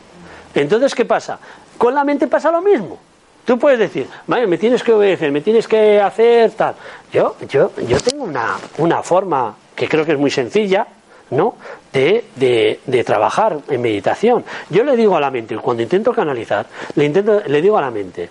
Entonces, 0.54 0.94
¿qué 0.94 1.04
pasa? 1.04 1.38
Con 1.78 1.94
la 1.94 2.04
mente 2.04 2.26
pasa 2.26 2.50
lo 2.50 2.60
mismo. 2.60 2.98
Tú 3.44 3.58
puedes 3.58 3.78
decir, 3.78 4.06
vaya, 4.26 4.46
me 4.46 4.56
tienes 4.56 4.82
que 4.82 4.92
obedecer, 4.92 5.32
me 5.32 5.40
tienes 5.40 5.66
que 5.66 6.00
hacer 6.00 6.52
tal. 6.52 6.74
Yo, 7.12 7.36
yo, 7.48 7.72
yo 7.88 7.98
tengo 8.00 8.24
una, 8.24 8.56
una 8.78 9.02
forma 9.02 9.56
que 9.74 9.88
creo 9.88 10.04
que 10.04 10.12
es 10.12 10.18
muy 10.18 10.30
sencilla, 10.30 10.86
¿no? 11.30 11.56
De, 11.92 12.24
de, 12.36 13.04
trabajar 13.04 13.58
en 13.68 13.82
meditación. 13.82 14.44
Yo 14.70 14.84
le 14.84 14.96
digo 14.96 15.16
a 15.16 15.20
la 15.20 15.30
mente, 15.30 15.56
cuando 15.56 15.82
intento 15.82 16.12
canalizar, 16.12 16.66
le, 16.94 17.04
intento, 17.04 17.42
le 17.44 17.60
digo 17.60 17.76
a 17.76 17.80
la 17.80 17.90
mente, 17.90 18.28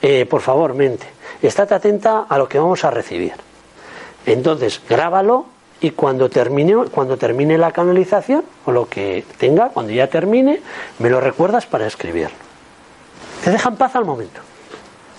eh, 0.00 0.24
por 0.24 0.40
favor, 0.40 0.74
mente, 0.74 1.06
estate 1.42 1.74
atenta 1.74 2.26
a 2.28 2.38
lo 2.38 2.48
que 2.48 2.58
vamos 2.58 2.84
a 2.84 2.90
recibir. 2.90 3.34
Entonces, 4.24 4.80
grábalo 4.88 5.46
y 5.80 5.90
cuando 5.90 6.30
termine, 6.30 6.74
cuando 6.90 7.18
termine 7.18 7.58
la 7.58 7.72
canalización, 7.72 8.44
o 8.64 8.72
lo 8.72 8.88
que 8.88 9.24
tenga, 9.36 9.68
cuando 9.68 9.92
ya 9.92 10.06
termine, 10.06 10.62
me 11.00 11.10
lo 11.10 11.20
recuerdas 11.20 11.66
para 11.66 11.86
escribirlo. 11.86 12.36
Te 13.44 13.50
deja 13.50 13.68
en 13.68 13.76
paz 13.76 13.94
al 13.94 14.04
momento. 14.04 14.40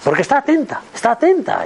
Porque 0.05 0.21
está 0.21 0.37
atenta, 0.37 0.81
está 0.93 1.13
atenta. 1.13 1.65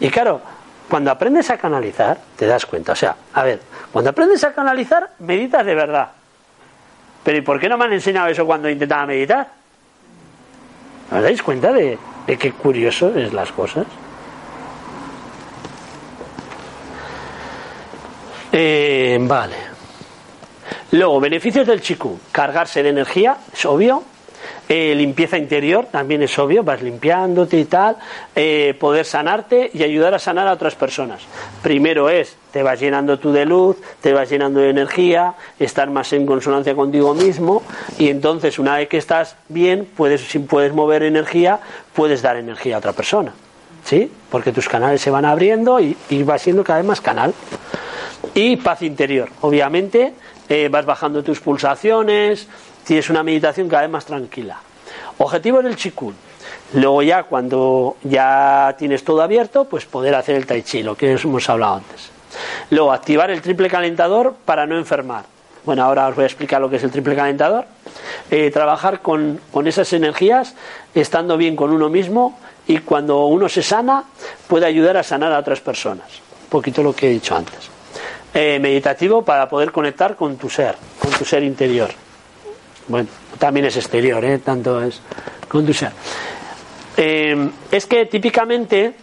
Y 0.00 0.08
claro, 0.08 0.40
cuando 0.88 1.10
aprendes 1.10 1.50
a 1.50 1.58
canalizar, 1.58 2.18
te 2.36 2.46
das 2.46 2.64
cuenta. 2.64 2.92
O 2.92 2.96
sea, 2.96 3.14
a 3.34 3.42
ver, 3.42 3.60
cuando 3.92 4.08
aprendes 4.08 4.42
a 4.44 4.54
canalizar, 4.54 5.10
meditas 5.18 5.66
de 5.66 5.74
verdad. 5.74 6.08
Pero 7.22 7.36
¿y 7.36 7.42
por 7.42 7.60
qué 7.60 7.68
no 7.68 7.76
me 7.76 7.84
han 7.84 7.92
enseñado 7.92 8.28
eso 8.28 8.46
cuando 8.46 8.70
intentaba 8.70 9.04
meditar? 9.04 9.46
¿Os 11.12 11.22
dais 11.22 11.42
cuenta 11.42 11.70
de, 11.70 11.98
de 12.26 12.38
qué 12.38 12.52
curioso 12.52 13.14
es 13.14 13.30
las 13.34 13.52
cosas? 13.52 13.84
Eh, 18.52 19.18
vale. 19.20 19.56
Luego, 20.92 21.20
beneficios 21.20 21.66
del 21.66 21.82
chikung. 21.82 22.18
Cargarse 22.32 22.82
de 22.82 22.88
energía, 22.88 23.36
es 23.52 23.66
obvio. 23.66 24.02
Eh, 24.68 24.94
limpieza 24.94 25.38
interior, 25.38 25.86
también 25.86 26.22
es 26.22 26.38
obvio, 26.38 26.62
vas 26.62 26.82
limpiándote 26.82 27.58
y 27.58 27.64
tal. 27.64 27.96
Eh, 28.36 28.76
poder 28.78 29.06
sanarte 29.06 29.70
y 29.72 29.82
ayudar 29.82 30.14
a 30.14 30.18
sanar 30.18 30.46
a 30.46 30.52
otras 30.52 30.74
personas. 30.74 31.22
Primero 31.62 32.10
es, 32.10 32.36
te 32.52 32.62
vas 32.62 32.78
llenando 32.78 33.18
tú 33.18 33.32
de 33.32 33.46
luz, 33.46 33.76
te 34.02 34.12
vas 34.12 34.28
llenando 34.28 34.60
de 34.60 34.70
energía, 34.70 35.34
estar 35.58 35.88
más 35.88 36.12
en 36.12 36.26
consonancia 36.26 36.74
contigo 36.74 37.14
mismo. 37.14 37.62
Y 37.98 38.08
entonces, 38.08 38.58
una 38.58 38.76
vez 38.76 38.88
que 38.88 38.98
estás 38.98 39.36
bien, 39.48 39.88
puedes, 39.96 40.20
si 40.20 40.38
puedes 40.38 40.72
mover 40.74 41.02
energía, 41.02 41.60
puedes 41.94 42.20
dar 42.20 42.36
energía 42.36 42.76
a 42.76 42.78
otra 42.78 42.92
persona. 42.92 43.32
¿Sí? 43.84 44.10
Porque 44.28 44.52
tus 44.52 44.68
canales 44.68 45.00
se 45.00 45.10
van 45.10 45.24
abriendo 45.24 45.80
y, 45.80 45.96
y 46.10 46.22
vas 46.22 46.42
siendo 46.42 46.62
cada 46.62 46.80
vez 46.80 46.86
más 46.86 47.00
canal. 47.00 47.32
Y 48.34 48.56
paz 48.56 48.82
interior. 48.82 49.30
Obviamente 49.40 50.12
eh, 50.48 50.68
vas 50.70 50.86
bajando 50.86 51.22
tus 51.22 51.40
pulsaciones, 51.40 52.48
tienes 52.88 53.10
una 53.10 53.22
meditación 53.22 53.68
cada 53.68 53.82
vez 53.82 53.90
más 53.90 54.06
tranquila. 54.06 54.58
Objetivo 55.18 55.60
del 55.60 55.76
chikun. 55.76 56.14
Luego 56.72 57.02
ya 57.02 57.24
cuando 57.24 57.98
ya 58.02 58.74
tienes 58.78 59.04
todo 59.04 59.20
abierto, 59.20 59.66
pues 59.66 59.84
poder 59.84 60.14
hacer 60.14 60.36
el 60.36 60.46
tai 60.46 60.62
chi, 60.62 60.82
lo 60.82 60.96
que 60.96 61.12
hemos 61.12 61.50
hablado 61.50 61.74
antes. 61.74 62.08
Luego 62.70 62.90
activar 62.90 63.30
el 63.30 63.42
triple 63.42 63.68
calentador 63.68 64.34
para 64.42 64.66
no 64.66 64.78
enfermar. 64.78 65.26
Bueno, 65.66 65.84
ahora 65.84 66.08
os 66.08 66.14
voy 66.14 66.22
a 66.22 66.28
explicar 66.28 66.62
lo 66.62 66.70
que 66.70 66.76
es 66.76 66.82
el 66.82 66.90
triple 66.90 67.14
calentador. 67.14 67.66
Eh, 68.30 68.50
trabajar 68.50 69.02
con, 69.02 69.38
con 69.52 69.66
esas 69.66 69.92
energías, 69.92 70.54
estando 70.94 71.36
bien 71.36 71.56
con 71.56 71.70
uno 71.70 71.90
mismo 71.90 72.38
y 72.66 72.78
cuando 72.78 73.26
uno 73.26 73.50
se 73.50 73.62
sana, 73.62 74.04
puede 74.46 74.64
ayudar 74.64 74.96
a 74.96 75.02
sanar 75.02 75.30
a 75.34 75.38
otras 75.40 75.60
personas. 75.60 76.06
Un 76.44 76.48
poquito 76.48 76.82
lo 76.82 76.96
que 76.96 77.08
he 77.08 77.10
dicho 77.10 77.36
antes. 77.36 77.68
Eh, 78.32 78.58
meditativo 78.58 79.20
para 79.20 79.46
poder 79.46 79.72
conectar 79.72 80.16
con 80.16 80.38
tu 80.38 80.48
ser, 80.48 80.76
con 80.98 81.10
tu 81.10 81.26
ser 81.26 81.42
interior. 81.42 81.90
Bueno, 82.88 83.08
también 83.38 83.66
es 83.66 83.76
exterior, 83.76 84.24
¿eh? 84.24 84.38
tanto 84.38 84.82
es 84.82 85.00
con 85.46 85.64
tu 85.64 85.74
ser. 85.74 85.92
Eh, 86.96 87.50
es 87.70 87.86
que 87.86 88.06
típicamente 88.06 88.94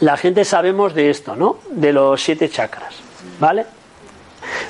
la 0.00 0.16
gente 0.16 0.44
sabemos 0.44 0.94
de 0.94 1.10
esto, 1.10 1.34
¿no? 1.34 1.58
De 1.70 1.92
los 1.92 2.22
siete 2.22 2.48
chakras, 2.48 2.94
¿vale? 3.38 3.66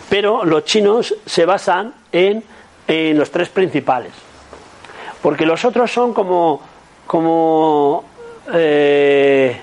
Pero 0.08 0.44
los 0.44 0.64
chinos 0.64 1.14
se 1.26 1.44
basan 1.44 1.94
en, 2.12 2.42
en 2.86 3.18
los 3.18 3.30
tres 3.30 3.48
principales, 3.48 4.12
porque 5.22 5.44
los 5.44 5.64
otros 5.64 5.92
son 5.92 6.14
como, 6.14 6.62
como 7.06 8.04
eh, 8.52 9.60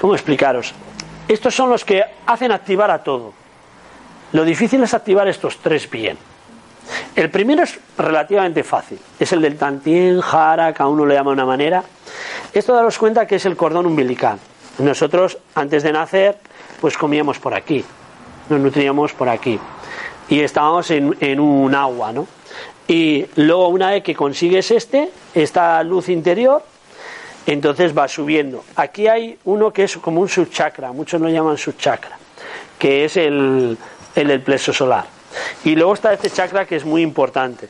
¿cómo 0.00 0.14
explicaros? 0.14 0.74
Estos 1.28 1.54
son 1.54 1.70
los 1.70 1.84
que 1.84 2.02
hacen 2.26 2.52
activar 2.52 2.90
a 2.90 3.02
todo. 3.02 3.37
Lo 4.32 4.44
difícil 4.44 4.82
es 4.82 4.94
activar 4.94 5.28
estos 5.28 5.58
tres 5.58 5.88
bien. 5.90 6.18
El 7.14 7.30
primero 7.30 7.62
es 7.62 7.78
relativamente 7.96 8.62
fácil. 8.62 8.98
Es 9.18 9.32
el 9.32 9.42
del 9.42 9.56
tantien, 9.56 10.20
jara, 10.20 10.72
cada 10.72 10.90
uno 10.90 11.04
le 11.06 11.14
llama 11.14 11.30
de 11.30 11.34
una 11.34 11.46
manera. 11.46 11.82
Esto 12.52 12.74
daros 12.74 12.98
cuenta 12.98 13.26
que 13.26 13.36
es 13.36 13.46
el 13.46 13.56
cordón 13.56 13.86
umbilical. 13.86 14.38
Nosotros, 14.78 15.38
antes 15.54 15.82
de 15.82 15.92
nacer, 15.92 16.38
pues 16.80 16.96
comíamos 16.96 17.38
por 17.38 17.54
aquí. 17.54 17.84
Nos 18.48 18.60
nutríamos 18.60 19.12
por 19.12 19.28
aquí. 19.28 19.58
Y 20.28 20.40
estábamos 20.40 20.90
en, 20.90 21.16
en 21.20 21.40
un 21.40 21.74
agua, 21.74 22.12
¿no? 22.12 22.26
Y 22.86 23.26
luego, 23.36 23.68
una 23.68 23.90
vez 23.90 24.02
que 24.02 24.14
consigues 24.14 24.70
este, 24.70 25.10
esta 25.34 25.82
luz 25.82 26.08
interior, 26.08 26.62
entonces 27.46 27.96
va 27.96 28.08
subiendo. 28.08 28.64
Aquí 28.76 29.08
hay 29.08 29.38
uno 29.44 29.72
que 29.72 29.84
es 29.84 29.96
como 29.98 30.20
un 30.20 30.28
subchakra, 30.28 30.92
muchos 30.92 31.20
lo 31.20 31.28
llaman 31.28 31.58
subchakra, 31.58 32.18
que 32.78 33.04
es 33.04 33.16
el, 33.16 33.76
el 34.18 34.28
del 34.28 34.40
plexo 34.40 34.72
solar. 34.72 35.04
Y 35.64 35.74
luego 35.74 35.94
está 35.94 36.12
este 36.12 36.30
chakra 36.30 36.66
que 36.66 36.76
es 36.76 36.84
muy 36.84 37.02
importante. 37.02 37.68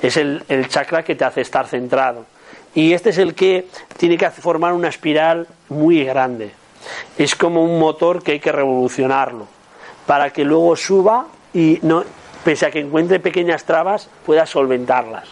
Es 0.00 0.16
el, 0.16 0.44
el 0.48 0.68
chakra 0.68 1.02
que 1.02 1.14
te 1.14 1.24
hace 1.24 1.40
estar 1.40 1.66
centrado. 1.66 2.26
Y 2.74 2.92
este 2.92 3.10
es 3.10 3.18
el 3.18 3.34
que 3.34 3.66
tiene 3.96 4.16
que 4.16 4.30
formar 4.30 4.72
una 4.72 4.88
espiral 4.88 5.46
muy 5.68 6.04
grande. 6.04 6.52
Es 7.16 7.34
como 7.34 7.64
un 7.64 7.78
motor 7.78 8.22
que 8.22 8.32
hay 8.32 8.40
que 8.40 8.52
revolucionarlo 8.52 9.46
para 10.06 10.30
que 10.30 10.44
luego 10.44 10.74
suba 10.76 11.26
y 11.52 11.78
no, 11.82 12.04
pese 12.44 12.66
a 12.66 12.70
que 12.70 12.80
encuentre 12.80 13.20
pequeñas 13.20 13.64
trabas, 13.64 14.08
pueda 14.24 14.46
solventarlas. 14.46 15.28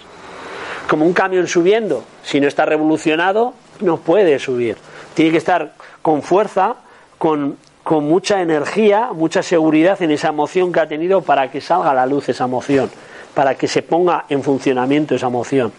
Como 0.89 1.05
un 1.05 1.13
camión 1.13 1.47
subiendo, 1.49 2.05
si 2.23 2.41
no 2.41 2.49
está 2.49 2.65
revolucionado, 2.65 3.55
no 3.81 3.97
puede 3.97 4.39
subir. 4.39 4.77
Tiene 5.15 5.33
que 5.33 5.39
estar 5.39 5.75
con 6.03 6.23
fuerza, 6.23 6.77
con, 7.19 7.57
con 7.87 8.03
mucha 8.03 8.43
energía, 8.43 9.11
mucha 9.15 9.45
seguridad 9.45 10.03
en 10.03 10.11
esa 10.11 10.31
emoción 10.31 10.73
que 10.73 10.81
ha 10.81 10.89
tenido 10.89 11.21
para 11.21 11.53
que 11.53 11.61
salga 11.61 11.93
a 11.93 11.95
la 11.95 12.05
luz 12.05 12.29
esa 12.29 12.43
emoción, 12.43 12.91
para 13.33 13.55
que 13.55 13.69
se 13.69 13.83
ponga 13.83 14.25
en 14.29 14.43
funcionamiento 14.43 15.15
esa 15.15 15.29
emoción, 15.29 15.73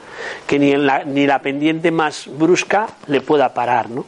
que 0.48 0.58
ni, 0.58 0.72
en 0.72 0.86
la, 0.86 1.04
ni 1.04 1.28
la 1.28 1.40
pendiente 1.40 1.92
más 1.92 2.30
brusca 2.32 2.88
le 3.08 3.20
pueda 3.20 3.54
parar, 3.54 3.90
¿no? 3.90 4.06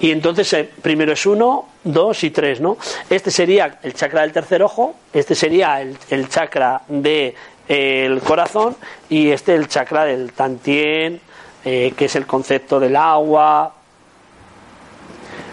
Y 0.00 0.10
entonces 0.10 0.52
eh, 0.54 0.68
primero 0.82 1.12
es 1.12 1.24
uno, 1.26 1.66
dos 1.84 2.24
y 2.24 2.30
tres, 2.30 2.60
¿no? 2.60 2.76
Este 3.08 3.30
sería 3.30 3.78
el 3.84 3.94
chakra 3.94 4.22
del 4.22 4.32
tercer 4.32 4.64
ojo, 4.64 4.96
este 5.12 5.36
sería 5.36 5.80
el, 5.80 6.28
chakra 6.28 6.82
del 6.88 7.36
el 7.68 8.20
corazón 8.22 8.74
y 9.08 9.30
este 9.30 9.54
el 9.54 9.68
chakra 9.68 10.06
del 10.06 10.32
tantien, 10.32 11.20
eh, 11.64 11.94
que 11.96 12.06
es 12.06 12.16
el 12.16 12.26
concepto 12.26 12.80
del 12.80 12.96
agua. 12.96 13.77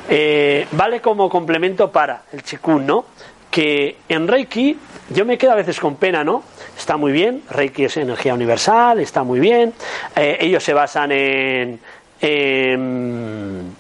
Eh, 0.10 0.68
vale 0.72 1.02
como 1.02 1.30
complemento 1.30 1.92
para 1.92 2.24
el 2.32 2.44
chikun, 2.44 2.86
¿no? 2.86 3.06
Que 3.50 3.98
en 4.10 4.28
Reiki 4.28 4.78
yo 5.10 5.26
me 5.26 5.38
quedo 5.38 5.52
a 5.52 5.56
veces 5.56 5.80
con 5.80 5.96
pena, 5.96 6.24
¿no? 6.24 6.44
Está 6.78 6.98
muy 6.98 7.12
bien, 7.12 7.44
Reiki 7.50 7.86
es 7.86 7.98
energía 7.98 8.34
universal, 8.34 9.00
está 9.00 9.24
muy 9.24 9.40
bien. 9.40 9.74
Eh, 10.16 10.38
ellos 10.42 10.64
se 10.64 10.74
basan 10.74 11.12
en, 11.12 11.80
en 12.22 13.76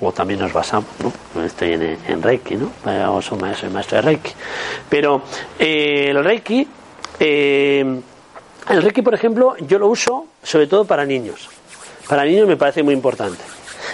o 0.00 0.12
también 0.12 0.40
nos 0.40 0.52
basamos, 0.52 0.90
¿no? 1.02 1.44
Estoy 1.44 1.72
en, 1.72 2.22
Reiki, 2.22 2.56
¿no? 2.56 2.72
O 3.12 3.22
soy 3.22 3.38
maestro, 3.38 3.70
maestro 3.70 3.96
de 3.96 4.02
Reiki. 4.02 4.32
Pero 4.88 5.22
eh, 5.58 6.08
el 6.10 6.24
Reiki, 6.24 6.66
eh, 7.20 8.00
el 8.68 8.82
Reiki, 8.82 9.02
por 9.02 9.14
ejemplo, 9.14 9.56
yo 9.58 9.78
lo 9.78 9.88
uso 9.88 10.26
sobre 10.42 10.66
todo 10.66 10.84
para 10.84 11.04
niños. 11.04 11.48
Para 12.08 12.24
niños 12.24 12.46
me 12.48 12.56
parece 12.56 12.82
muy 12.82 12.94
importante. 12.94 13.42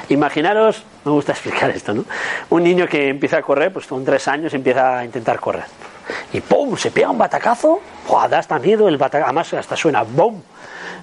Imaginaros, 0.08 0.82
me 1.04 1.12
gusta 1.12 1.32
explicar 1.32 1.70
esto, 1.70 1.94
¿no? 1.94 2.04
Un 2.50 2.64
niño 2.64 2.86
que 2.86 3.08
empieza 3.08 3.38
a 3.38 3.42
correr, 3.42 3.72
pues 3.72 3.86
con 3.86 4.04
tres 4.04 4.26
años 4.28 4.52
empieza 4.54 4.98
a 4.98 5.04
intentar 5.04 5.38
correr. 5.38 5.64
Y 6.32 6.40
¡pum! 6.40 6.76
Se 6.76 6.90
pega 6.90 7.10
un 7.10 7.18
batacazo, 7.18 7.80
¡Buah! 8.08 8.28
da 8.28 8.38
hasta 8.38 8.58
miedo 8.58 8.88
el 8.88 8.96
batacazo, 8.96 9.26
además 9.26 9.54
hasta 9.54 9.76
suena 9.76 10.02
¡bum! 10.02 10.40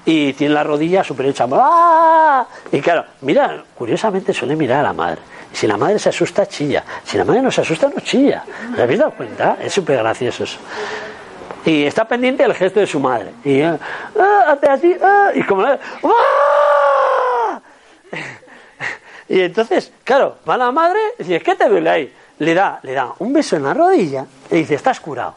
y 0.06 0.32
tiene 0.34 0.54
la 0.54 0.64
rodilla 0.64 1.04
súper 1.04 1.28
hecha. 1.28 1.46
¡Ah! 1.52 2.46
Y 2.72 2.80
claro, 2.80 3.06
mira, 3.22 3.64
curiosamente 3.76 4.34
suele 4.34 4.56
mirar 4.56 4.80
a 4.80 4.84
la 4.84 4.94
madre. 4.94 5.20
Si 5.52 5.68
la 5.68 5.76
madre 5.76 6.00
se 6.00 6.10
asusta, 6.10 6.46
chilla. 6.46 6.84
Si 7.04 7.18
la 7.18 7.26
madre 7.26 7.42
no 7.42 7.52
se 7.52 7.62
asusta, 7.62 7.90
no 7.94 8.00
chilla. 8.02 8.44
¿Te 8.76 8.84
habéis 8.84 9.00
dado 9.00 9.12
cuenta? 9.12 9.58
Es 9.62 9.74
súper 9.74 9.98
gracioso 9.98 10.46
eso. 10.46 10.60
Y 11.66 11.84
está 11.84 12.06
pendiente 12.06 12.44
del 12.44 12.54
gesto 12.54 12.80
de 12.80 12.88
su 12.88 13.02
madre. 13.02 13.34
Y 13.44 13.62
ah, 13.62 13.78
hace 14.48 14.70
así, 14.70 14.96
ah, 15.04 15.32
y 15.36 15.44
como 15.44 15.64
¡Ah! 15.66 17.62
Y 19.30 19.42
entonces, 19.42 19.92
claro, 20.04 20.38
va 20.48 20.58
la 20.58 20.72
madre 20.72 21.00
y 21.20 21.24
dice, 21.24 21.42
¿qué 21.42 21.56
te 21.56 21.68
duele 21.68 21.90
ahí? 21.90 22.14
Le 22.40 22.54
da, 22.54 22.80
le 22.84 22.94
da 22.94 23.14
un 23.20 23.34
beso 23.34 23.56
en 23.56 23.64
la 23.64 23.74
rodilla 23.74 24.26
y 24.50 24.56
dice, 24.58 24.76
estás 24.76 25.00
curado. 25.00 25.36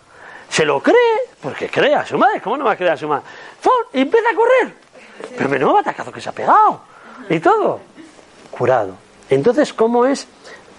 Se 0.49 0.65
lo 0.65 0.81
cree, 0.83 0.97
porque 1.41 1.69
cree 1.69 1.95
a 1.95 2.05
su 2.05 2.19
madre. 2.19 2.41
¿Cómo 2.41 2.57
no 2.57 2.65
va 2.65 2.73
a 2.73 2.77
creer 2.77 2.93
a 2.93 2.97
su 2.97 3.09
madre? 3.09 3.25
¡Fum! 3.61 3.73
Y 3.93 4.01
empieza 4.03 4.31
a 4.31 4.35
correr. 4.35 4.75
Pero 5.37 5.49
menudo 5.49 5.75
batacazo 5.75 6.11
que 6.13 6.21
se 6.21 6.29
ha 6.29 6.33
pegado. 6.33 6.81
Y 7.29 7.39
todo. 7.41 7.81
Curado. 8.51 8.95
Entonces, 9.29 9.73
¿cómo 9.73 10.07
es? 10.07 10.27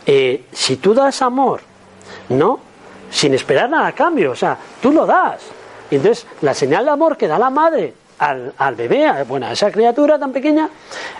Eh, 0.05 0.45
si 0.51 0.77
tú 0.77 0.93
das 0.93 1.21
amor, 1.21 1.61
¿no? 2.29 2.59
Sin 3.09 3.33
esperar 3.33 3.69
nada 3.69 3.87
a 3.87 3.91
cambio. 3.93 4.31
O 4.31 4.35
sea, 4.35 4.57
tú 4.81 4.91
lo 4.91 5.05
das. 5.05 5.41
Entonces, 5.89 6.25
la 6.41 6.53
señal 6.53 6.85
de 6.85 6.91
amor 6.91 7.15
que 7.17 7.27
da 7.27 7.39
la 7.39 7.49
madre 7.49 7.93
al, 8.19 8.53
al 8.57 8.75
bebé, 8.75 9.07
a, 9.07 9.23
bueno, 9.23 9.47
a 9.47 9.53
esa 9.53 9.71
criatura 9.71 10.19
tan 10.19 10.31
pequeña, 10.31 10.69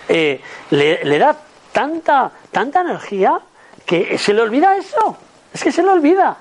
eh, 0.10 0.42
le, 0.72 1.04
le 1.06 1.18
da 1.20 1.36
tanta, 1.72 2.32
tanta 2.52 2.82
energía 2.82 3.40
que 3.86 4.18
se 4.18 4.34
le 4.34 4.42
olvida 4.42 4.76
eso. 4.76 5.18
Es 5.54 5.64
que 5.64 5.72
se 5.72 5.84
le 5.84 5.90
olvida. 5.90 6.38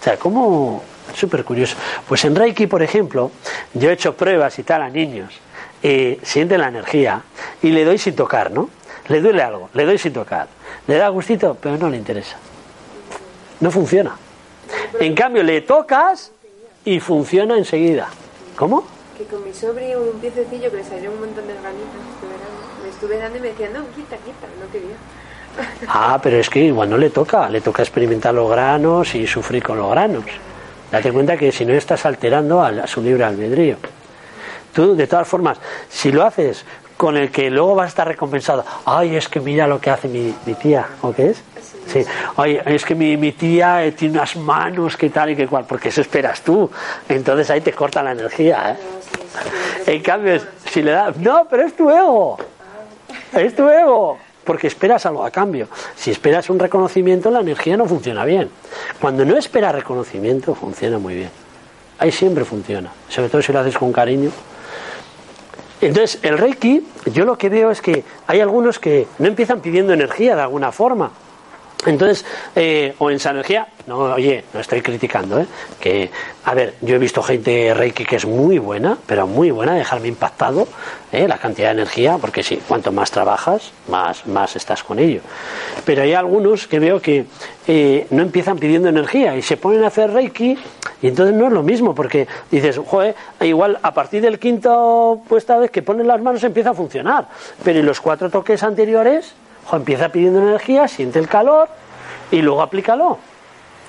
O 0.00 0.04
sea, 0.04 0.16
como 0.18 0.82
súper 1.14 1.44
curioso. 1.44 1.76
Pues 2.06 2.24
en 2.24 2.34
Reiki, 2.34 2.66
por 2.66 2.82
ejemplo, 2.82 3.30
yo 3.72 3.90
he 3.90 3.92
hecho 3.92 4.14
pruebas 4.16 4.58
y 4.58 4.62
tal 4.62 4.82
a 4.82 4.88
niños, 4.88 5.34
eh, 5.82 6.18
sienten 6.22 6.60
la 6.60 6.68
energía 6.68 7.22
y 7.62 7.70
le 7.70 7.84
doy 7.84 7.98
sin 7.98 8.14
tocar, 8.14 8.50
¿no? 8.50 8.68
Le 9.08 9.20
duele 9.20 9.42
algo, 9.42 9.70
le 9.74 9.84
doy 9.84 9.98
sin 9.98 10.12
tocar. 10.12 10.48
Le 10.86 10.96
da 10.96 11.08
gustito, 11.08 11.56
pero 11.60 11.76
no 11.76 11.88
le 11.90 11.96
interesa. 11.96 12.36
No 13.60 13.70
funciona. 13.70 14.16
En 14.98 15.14
cambio, 15.14 15.42
le 15.42 15.60
tocas 15.62 16.32
y 16.84 17.00
funciona 17.00 17.56
enseguida. 17.56 18.08
¿Cómo? 18.56 18.84
Que 19.16 19.24
con 19.24 19.44
mi 19.44 19.52
sobrino 19.52 20.00
un 20.00 20.20
piececillo 20.20 20.70
que 20.70 20.76
le 20.78 20.84
salió 20.84 21.10
un 21.10 21.20
montón 21.20 21.46
de 21.46 21.54
me 21.54 21.60
estuve 22.94 23.18
dando 23.18 23.38
y 23.38 23.40
me 23.40 23.48
decía, 23.48 23.68
no, 23.72 23.80
quita, 23.94 24.16
quita, 24.16 24.46
no 24.60 24.70
quería. 24.72 24.96
Ah, 25.86 26.18
pero 26.22 26.38
es 26.38 26.50
que 26.50 26.60
igual 26.60 26.90
no 26.90 26.96
le 26.96 27.10
toca, 27.10 27.48
le 27.48 27.60
toca 27.60 27.82
experimentar 27.82 28.34
los 28.34 28.50
granos 28.50 29.14
y 29.14 29.26
sufrir 29.26 29.62
con 29.62 29.78
los 29.78 29.90
granos. 29.90 30.24
Date 30.90 31.12
cuenta 31.12 31.36
que 31.36 31.52
si 31.52 31.64
no 31.64 31.74
estás 31.74 32.04
alterando 32.06 32.62
a, 32.62 32.86
su 32.86 33.02
libre 33.02 33.24
albedrío. 33.24 33.76
Tú, 34.72 34.96
de 34.96 35.06
todas 35.06 35.28
formas, 35.28 35.58
si 35.88 36.10
lo 36.10 36.24
haces 36.24 36.64
con 36.96 37.16
el 37.16 37.30
que 37.30 37.50
luego 37.50 37.74
vas 37.74 37.86
a 37.86 37.88
estar 37.88 38.08
recompensado, 38.08 38.64
ay, 38.84 39.16
es 39.16 39.28
que 39.28 39.40
mira 39.40 39.66
lo 39.66 39.80
que 39.80 39.90
hace 39.90 40.08
mi, 40.08 40.34
mi 40.46 40.54
tía, 40.54 40.86
¿o 41.02 41.12
qué 41.12 41.30
es? 41.30 41.42
Sí, 41.86 42.04
ay, 42.36 42.60
es 42.64 42.84
que 42.84 42.94
mi, 42.94 43.16
mi 43.16 43.32
tía 43.32 43.84
eh, 43.84 43.92
tiene 43.92 44.14
unas 44.14 44.36
manos 44.36 44.96
que 44.96 45.10
tal 45.10 45.30
y 45.30 45.36
que 45.36 45.46
cual, 45.46 45.64
porque 45.68 45.90
eso 45.90 46.00
esperas 46.00 46.40
tú. 46.42 46.70
Entonces 47.08 47.50
ahí 47.50 47.60
te 47.60 47.72
corta 47.72 48.02
la 48.02 48.12
energía, 48.12 48.72
¿eh? 48.72 48.76
En 49.86 50.02
cambio, 50.02 50.40
si 50.70 50.82
le 50.82 50.92
das, 50.92 51.16
no, 51.16 51.46
pero 51.50 51.66
es 51.66 51.76
tu 51.76 51.90
ego, 51.90 52.38
es 53.32 53.54
tu 53.54 53.68
ego, 53.68 54.18
porque 54.44 54.66
esperas 54.66 55.06
algo 55.06 55.24
a 55.24 55.30
cambio. 55.30 55.68
Si 55.96 56.10
esperas 56.10 56.50
un 56.50 56.58
reconocimiento, 56.58 57.30
la 57.30 57.40
energía 57.40 57.76
no 57.76 57.86
funciona 57.86 58.24
bien. 58.24 58.50
Cuando 59.00 59.24
no 59.24 59.36
esperas 59.36 59.74
reconocimiento, 59.74 60.54
funciona 60.54 60.98
muy 60.98 61.14
bien. 61.14 61.30
Ahí 61.98 62.12
siempre 62.12 62.44
funciona, 62.44 62.90
sobre 63.08 63.28
todo 63.28 63.42
si 63.42 63.52
lo 63.52 63.60
haces 63.60 63.78
con 63.78 63.92
cariño. 63.92 64.30
Entonces, 65.80 66.18
el 66.22 66.38
Reiki, 66.38 66.86
yo 67.12 67.24
lo 67.24 67.36
que 67.36 67.48
veo 67.48 67.70
es 67.70 67.80
que 67.80 68.04
hay 68.26 68.40
algunos 68.40 68.78
que 68.78 69.06
no 69.18 69.26
empiezan 69.26 69.60
pidiendo 69.60 69.92
energía 69.92 70.34
de 70.34 70.42
alguna 70.42 70.72
forma. 70.72 71.10
Entonces, 71.86 72.24
eh, 72.56 72.94
o 72.98 73.10
en 73.10 73.16
esa 73.16 73.30
energía, 73.30 73.68
no, 73.86 73.98
oye, 73.98 74.44
no 74.52 74.60
estoy 74.60 74.80
criticando, 74.80 75.40
¿eh? 75.40 75.46
Que, 75.80 76.10
a 76.44 76.54
ver, 76.54 76.74
yo 76.80 76.96
he 76.96 76.98
visto 76.98 77.22
gente 77.22 77.74
Reiki 77.74 78.04
que 78.04 78.16
es 78.16 78.26
muy 78.26 78.58
buena, 78.58 78.96
pero 79.06 79.26
muy 79.26 79.50
buena, 79.50 79.74
dejarme 79.74 80.08
impactado, 80.08 80.66
¿eh? 81.12 81.28
La 81.28 81.38
cantidad 81.38 81.68
de 81.68 81.82
energía, 81.82 82.16
porque 82.18 82.42
sí, 82.42 82.60
cuanto 82.66 82.92
más 82.92 83.10
trabajas, 83.10 83.72
más, 83.88 84.26
más 84.26 84.56
estás 84.56 84.82
con 84.82 84.98
ello. 84.98 85.20
Pero 85.84 86.02
hay 86.02 86.14
algunos 86.14 86.66
que 86.66 86.78
veo 86.78 87.00
que 87.00 87.26
eh, 87.66 88.06
no 88.10 88.22
empiezan 88.22 88.58
pidiendo 88.58 88.88
energía 88.88 89.36
y 89.36 89.42
se 89.42 89.56
ponen 89.56 89.84
a 89.84 89.88
hacer 89.88 90.10
Reiki 90.10 90.58
y 91.02 91.08
entonces 91.08 91.34
no 91.34 91.48
es 91.48 91.52
lo 91.52 91.62
mismo, 91.62 91.94
porque 91.94 92.26
dices, 92.50 92.78
joder, 92.78 93.14
igual 93.42 93.78
a 93.82 93.92
partir 93.92 94.22
del 94.22 94.38
quinto 94.38 95.20
puesta 95.28 95.58
vez 95.58 95.70
que 95.70 95.82
ponen 95.82 96.06
las 96.06 96.22
manos 96.22 96.42
empieza 96.44 96.70
a 96.70 96.74
funcionar, 96.74 97.28
pero 97.62 97.80
en 97.80 97.86
los 97.86 98.00
cuatro 98.00 98.30
toques 98.30 98.62
anteriores, 98.62 99.34
empieza 99.72 100.08
pidiendo 100.10 100.40
energía, 100.40 100.88
siente 100.88 101.18
el 101.18 101.28
calor 101.28 101.68
y 102.30 102.42
luego 102.42 102.62
aplícalo. 102.62 103.18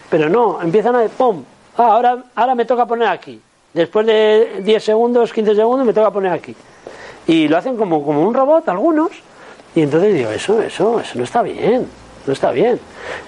Pero 0.09 0.29
no, 0.29 0.61
empiezan 0.61 0.95
a 0.95 1.03
¡pum! 1.05 1.43
Ah, 1.77 1.87
ahora, 1.87 2.23
ahora 2.35 2.55
me 2.55 2.65
toca 2.65 2.85
poner 2.85 3.07
aquí. 3.07 3.41
Después 3.73 4.05
de 4.05 4.61
10 4.63 4.83
segundos, 4.83 5.33
15 5.33 5.55
segundos, 5.55 5.85
me 5.85 5.93
toca 5.93 6.11
poner 6.11 6.31
aquí. 6.31 6.55
Y 7.27 7.47
lo 7.47 7.57
hacen 7.57 7.75
como, 7.75 8.03
como 8.05 8.21
un 8.21 8.33
robot 8.33 8.69
algunos. 8.69 9.11
Y 9.75 9.81
entonces 9.81 10.13
digo, 10.13 10.29
eso, 10.31 10.61
eso, 10.61 10.99
eso 11.01 11.17
no 11.17 11.23
está 11.23 11.41
bien. 11.41 11.87
No 12.25 12.33
está 12.33 12.51
bien. 12.51 12.79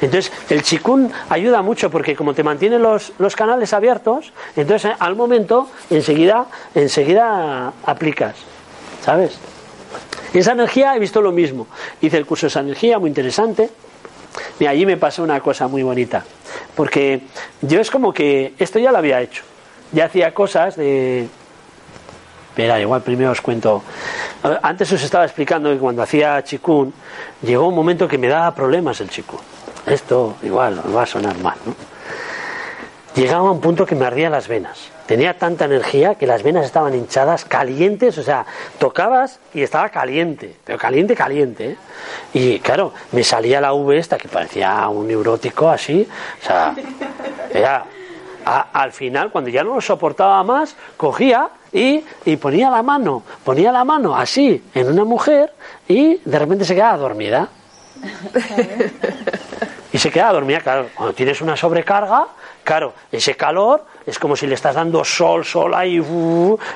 Entonces, 0.01 0.31
el 0.49 0.63
chikun 0.63 1.11
ayuda 1.29 1.61
mucho 1.61 1.91
porque 1.91 2.15
como 2.15 2.33
te 2.33 2.43
mantiene 2.43 2.79
los, 2.79 3.11
los 3.19 3.35
canales 3.35 3.73
abiertos, 3.73 4.31
entonces 4.55 4.93
al 4.97 5.15
momento, 5.15 5.67
enseguida, 5.89 6.45
enseguida 6.73 7.73
aplicas. 7.85 8.35
¿Sabes? 9.03 9.37
Esa 10.33 10.51
energía 10.51 10.95
he 10.95 10.99
visto 10.99 11.21
lo 11.21 11.31
mismo. 11.31 11.67
Hice 12.01 12.17
el 12.17 12.25
curso 12.25 12.45
de 12.45 12.49
esa 12.49 12.59
energía, 12.59 12.99
muy 12.99 13.09
interesante. 13.09 13.69
Y 14.59 14.65
allí 14.65 14.85
me 14.85 14.97
pasó 14.97 15.23
una 15.23 15.39
cosa 15.39 15.67
muy 15.67 15.83
bonita. 15.83 16.23
Porque 16.75 17.21
yo 17.61 17.79
es 17.79 17.89
como 17.89 18.13
que 18.13 18.53
esto 18.59 18.79
ya 18.79 18.91
lo 18.91 18.97
había 18.97 19.21
hecho. 19.21 19.43
Ya 19.91 20.05
hacía 20.05 20.33
cosas 20.33 20.75
de. 20.75 21.27
Espera, 22.49 22.79
igual 22.79 23.01
primero 23.01 23.31
os 23.31 23.41
cuento. 23.41 23.83
Antes 24.61 24.91
os 24.91 25.03
estaba 25.03 25.25
explicando 25.25 25.69
que 25.71 25.77
cuando 25.77 26.01
hacía 26.01 26.43
chikun, 26.43 26.93
llegó 27.41 27.67
un 27.67 27.75
momento 27.75 28.07
que 28.07 28.17
me 28.17 28.27
daba 28.27 28.53
problemas 28.53 28.99
el 29.01 29.09
chikun. 29.09 29.39
Esto 29.85 30.35
igual 30.43 30.81
va 30.95 31.03
a 31.03 31.05
sonar 31.05 31.37
mal, 31.39 31.55
¿no? 31.65 31.75
Llegaba 33.15 33.47
a 33.47 33.51
un 33.51 33.61
punto 33.61 33.85
que 33.85 33.95
me 33.95 34.05
ardían 34.05 34.31
las 34.31 34.47
venas. 34.47 34.89
Tenía 35.07 35.37
tanta 35.37 35.65
energía 35.65 36.15
que 36.15 36.27
las 36.27 36.43
venas 36.43 36.65
estaban 36.65 36.93
hinchadas, 36.93 37.45
calientes, 37.45 38.17
o 38.17 38.23
sea, 38.23 38.45
tocabas 38.77 39.39
y 39.53 39.63
estaba 39.63 39.89
caliente, 39.89 40.55
pero 40.63 40.77
caliente, 40.77 41.15
caliente. 41.15 41.71
¿eh? 41.71 41.77
Y 42.33 42.59
claro, 42.59 42.93
me 43.13 43.23
salía 43.23 43.59
la 43.61 43.73
V 43.73 43.97
esta 43.97 44.17
que 44.17 44.27
parecía 44.27 44.87
un 44.89 45.07
neurótico 45.07 45.69
así, 45.69 46.07
o 46.41 46.45
sea, 46.45 46.75
era, 47.51 47.85
a- 48.45 48.67
al 48.73 48.91
final, 48.91 49.31
cuando 49.31 49.49
ya 49.49 49.63
no 49.63 49.75
lo 49.75 49.81
soportaba 49.81 50.43
más, 50.43 50.75
cogía 50.97 51.49
y, 51.73 52.03
y 52.25 52.35
ponía 52.37 52.69
la 52.69 52.83
mano, 52.83 53.23
ponía 53.43 53.71
la 53.71 53.83
mano 53.83 54.15
así 54.15 54.63
en 54.73 54.89
una 54.89 55.03
mujer 55.05 55.53
y 55.87 56.21
de 56.23 56.39
repente 56.39 56.65
se 56.65 56.75
quedaba 56.75 56.97
dormida. 56.97 57.47
Y 59.93 59.97
se 59.99 60.11
queda 60.11 60.31
dormida, 60.33 60.59
claro, 60.59 60.89
cuando 60.93 61.13
tienes 61.15 61.41
una 61.41 61.55
sobrecarga, 61.55 62.27
claro, 62.67 62.93
ese 63.09 63.35
calor 63.35 63.85
es 64.05 64.19
como 64.19 64.35
si 64.35 64.45
le 64.45 64.55
estás 64.55 64.75
dando 64.75 65.01
sol, 65.05 65.45
sol 65.45 65.73
ahí, 65.73 66.03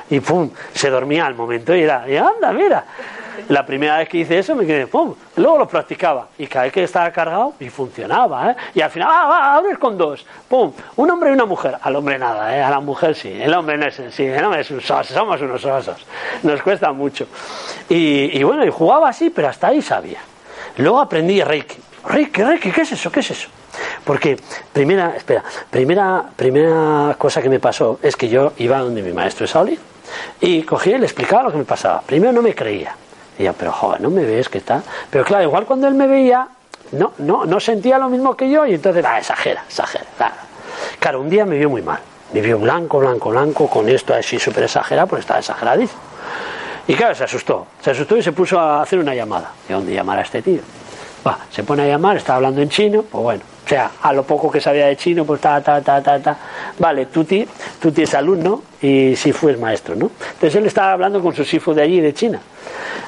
y 0.08 0.20
pum, 0.20 0.50
se 0.72 0.88
dormía 0.88 1.26
al 1.26 1.34
momento 1.34 1.76
y 1.76 1.82
era, 1.82 2.08
y 2.08 2.16
anda, 2.16 2.50
mira. 2.50 2.84
La 3.48 3.66
primera 3.66 3.98
vez 3.98 4.08
que 4.08 4.18
hice 4.18 4.38
eso 4.38 4.54
me 4.54 4.64
quedé, 4.64 4.86
pum, 4.86 5.14
luego 5.36 5.58
lo 5.58 5.68
practicaba 5.68 6.28
y 6.38 6.46
cada 6.46 6.64
vez 6.64 6.72
que 6.72 6.82
estaba 6.84 7.10
cargado 7.10 7.54
y 7.60 7.68
funcionaba, 7.68 8.52
¿eh? 8.52 8.56
Y 8.74 8.80
al 8.80 8.90
final, 8.90 9.08
ah, 9.10 9.26
va, 9.26 9.54
abres 9.56 9.76
con 9.76 9.98
dos, 9.98 10.24
pum, 10.48 10.72
un 10.96 11.10
hombre 11.10 11.28
y 11.28 11.32
una 11.34 11.44
mujer. 11.44 11.76
Al 11.82 11.94
hombre 11.96 12.18
nada, 12.18 12.56
¿eh? 12.56 12.62
A 12.62 12.70
la 12.70 12.80
mujer 12.80 13.14
sí, 13.14 13.30
el 13.30 13.52
hombre 13.52 13.76
no 13.76 13.86
es, 13.86 14.00
sí, 14.10 14.24
el 14.24 14.42
hombre 14.44 14.60
es 14.62 14.70
un 14.70 14.80
soso, 14.80 15.12
somos 15.12 15.40
unos 15.42 15.62
osos, 15.62 16.06
nos 16.42 16.62
cuesta 16.62 16.90
mucho. 16.92 17.26
Y, 17.90 18.38
y 18.38 18.42
bueno, 18.44 18.64
y 18.64 18.70
jugaba 18.70 19.10
así, 19.10 19.28
pero 19.28 19.48
hasta 19.48 19.68
ahí 19.68 19.82
sabía. 19.82 20.20
Luego 20.78 21.00
aprendí 21.00 21.42
Reiki. 21.42 21.76
Reiki, 22.06 22.42
Reiki, 22.42 22.70
¿qué 22.72 22.80
es 22.82 22.92
eso? 22.92 23.12
¿Qué 23.12 23.20
es 23.20 23.30
eso? 23.30 23.48
Porque 24.04 24.38
primera, 24.72 25.14
espera, 25.16 25.42
primera, 25.70 26.24
primera 26.36 27.14
cosa 27.18 27.40
que 27.40 27.48
me 27.48 27.60
pasó 27.60 27.98
es 28.02 28.16
que 28.16 28.28
yo 28.28 28.52
iba 28.58 28.78
donde 28.78 29.02
mi 29.02 29.12
maestro 29.12 29.46
Shaolin 29.46 29.78
y 30.40 30.62
cogía 30.62 30.96
y 30.96 30.98
le 30.98 31.06
explicaba 31.06 31.44
lo 31.44 31.52
que 31.52 31.58
me 31.58 31.64
pasaba. 31.64 32.02
Primero 32.02 32.32
no 32.32 32.42
me 32.42 32.54
creía. 32.54 32.94
Decía, 33.32 33.54
pero 33.54 33.72
joder, 33.72 34.00
no 34.00 34.10
me 34.10 34.24
ves 34.24 34.48
que 34.48 34.58
está. 34.58 34.82
Pero 35.10 35.24
claro, 35.24 35.44
igual 35.44 35.64
cuando 35.64 35.88
él 35.88 35.94
me 35.94 36.06
veía, 36.06 36.48
no, 36.92 37.12
no, 37.18 37.44
no 37.44 37.60
sentía 37.60 37.98
lo 37.98 38.08
mismo 38.08 38.36
que 38.36 38.50
yo 38.50 38.66
y 38.66 38.74
entonces, 38.74 39.04
ah, 39.04 39.18
exagera, 39.18 39.64
exagera. 39.66 40.04
Claro. 40.98 41.20
un 41.20 41.30
día 41.30 41.46
me 41.46 41.56
vio 41.56 41.70
muy 41.70 41.82
mal. 41.82 42.00
Me 42.32 42.40
vio 42.40 42.58
blanco, 42.58 42.98
blanco, 42.98 43.30
blanco, 43.30 43.68
con 43.68 43.88
esto 43.88 44.14
así 44.14 44.38
súper 44.38 44.64
exagerado, 44.64 45.08
pues 45.08 45.20
estaba 45.20 45.40
exageradísimo. 45.40 46.00
Y 46.86 46.94
claro, 46.94 47.14
se 47.14 47.24
asustó. 47.24 47.66
Se 47.80 47.90
asustó 47.90 48.16
y 48.16 48.22
se 48.22 48.32
puso 48.32 48.58
a 48.58 48.82
hacer 48.82 48.98
una 48.98 49.14
llamada. 49.14 49.50
¿De 49.68 49.74
dónde 49.74 49.94
llamar 49.94 50.18
a 50.18 50.22
este 50.22 50.42
tío? 50.42 50.60
Va, 51.26 51.38
se 51.50 51.62
pone 51.62 51.82
a 51.84 51.86
llamar, 51.86 52.16
estaba 52.16 52.36
hablando 52.36 52.60
en 52.60 52.68
chino, 52.68 53.02
pues 53.02 53.22
bueno, 53.22 53.42
o 53.64 53.68
sea, 53.68 53.90
a 54.02 54.12
lo 54.12 54.24
poco 54.24 54.50
que 54.50 54.60
sabía 54.60 54.86
de 54.86 54.96
chino, 54.96 55.24
pues 55.24 55.40
ta, 55.40 55.60
ta, 55.62 55.80
ta, 55.80 56.02
ta, 56.02 56.18
ta. 56.20 56.36
Vale, 56.78 57.06
Tuti, 57.06 57.46
Tuti 57.80 58.02
es 58.02 58.14
alumno 58.14 58.62
y 58.80 59.14
Sifu 59.16 59.48
es 59.48 59.58
maestro, 59.58 59.94
¿no? 59.94 60.10
Entonces 60.34 60.56
él 60.56 60.66
estaba 60.66 60.92
hablando 60.92 61.22
con 61.22 61.34
su 61.34 61.44
Sifu 61.44 61.72
de 61.72 61.82
allí, 61.82 62.00
de 62.00 62.12
China, 62.12 62.40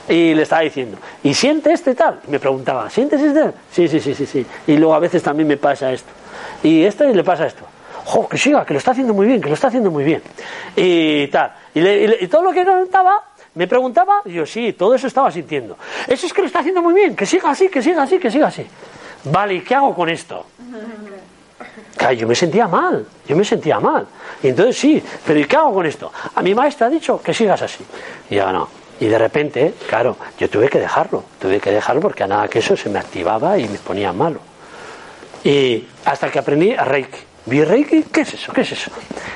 y 0.09 0.35
le 0.35 0.43
estaba 0.43 0.63
diciendo, 0.63 0.97
¿y 1.23 1.35
siente 1.35 1.73
este 1.73 1.95
tal? 1.95 2.21
Me 2.29 2.39
preguntaba, 2.39 2.89
¿sientes 2.89 3.21
este? 3.21 3.51
Sí, 3.73 3.89
sí, 3.89 4.01
sí, 4.01 4.15
sí, 4.15 4.27
sí. 4.27 4.47
Y 4.69 4.77
luego 4.77 4.95
a 4.95 4.99
veces 5.01 5.23
también 5.23 5.49
me 5.49 5.57
pasa 5.57 5.93
esto. 5.93 6.11
Y 6.63 6.85
esto 6.85 7.05
y 7.09 7.15
le 7.15 7.25
pasa 7.25 7.47
esto. 7.47 7.65
¡Jo, 8.07 8.29
que 8.29 8.37
siga, 8.39 8.65
que 8.67 8.75
lo 8.75 8.79
está 8.79 8.91
haciendo 8.93 9.15
muy 9.15 9.27
bien, 9.27 9.41
que 9.41 9.49
lo 9.49 9.55
está 9.55 9.69
haciendo 9.69 9.91
muy 9.91 10.05
bien! 10.05 10.23
Y 10.77 11.27
tal. 11.29 11.53
Y, 11.75 11.81
le- 11.81 12.03
y 12.03 12.07
le- 12.07 12.19
y 12.21 12.29
todo 12.29 12.43
lo 12.43 12.53
que 12.53 12.65
contaba, 12.65 13.23
me 13.55 13.67
preguntaba, 13.67 14.21
yo 14.27 14.45
sí, 14.47 14.75
todo 14.75 14.95
eso 14.95 15.07
estaba 15.07 15.31
sintiendo. 15.33 15.77
Eso 16.07 16.27
es 16.27 16.33
que 16.33 16.43
lo 16.43 16.47
está 16.47 16.59
haciendo 16.61 16.83
muy 16.83 16.93
bien, 16.95 17.17
que 17.17 17.25
siga 17.25 17.51
así, 17.51 17.69
que 17.71 17.83
siga 17.83 18.03
así, 18.03 18.19
que 18.19 18.31
siga 18.31 18.49
así. 18.49 18.67
Vale, 19.25 19.55
¿y 19.55 19.61
qué 19.61 19.75
hago 19.75 19.95
con 19.95 20.09
esto? 20.09 20.47
Claro, 21.97 22.15
yo 22.15 22.27
me 22.27 22.35
sentía 22.35 22.69
mal, 22.69 23.07
yo 23.27 23.37
me 23.37 23.45
sentía 23.45 23.81
mal. 23.81 24.07
Y 24.43 24.49
entonces 24.49 24.77
sí, 24.77 25.03
pero 25.27 25.41
¿y 25.41 25.45
qué 25.45 25.57
hago 25.57 25.73
con 25.73 25.87
esto? 25.87 26.13
A 26.35 26.43
mi 26.43 26.55
maestra 26.55 26.89
ha 26.89 26.91
dicho 26.91 27.21
que 27.23 27.33
sigas 27.33 27.63
así. 27.63 27.85
Y 28.29 28.37
yo 28.37 28.53
no. 28.53 28.69
Y 29.01 29.07
de 29.07 29.19
repente, 29.19 29.75
claro, 29.89 30.17
yo 30.39 30.49
tuve 30.49 30.69
que 30.69 30.79
dejarlo, 30.79 31.25
tuve 31.41 31.61
que 31.61 31.71
dejarlo 31.71 32.01
porque 32.01 32.25
a 32.25 32.27
nada 32.27 32.49
que 32.49 32.59
eso 32.59 32.77
se 32.77 32.89
me 32.89 32.99
activaba 32.99 33.59
y 33.59 33.69
me 33.69 33.79
ponía 33.79 34.13
malo. 34.13 34.41
Y 35.43 35.87
hasta 36.05 36.31
que 36.31 36.39
aprendí 36.39 36.73
a 36.73 36.85
Reiki. 36.85 37.19
¿Vi 37.47 37.65
Reiki? 37.65 38.05
¿Qué 38.05 38.23
es 38.23 38.35
eso? 38.35 38.53
¿Qué 38.53 38.63
es 38.63 38.73
eso? 38.73 38.91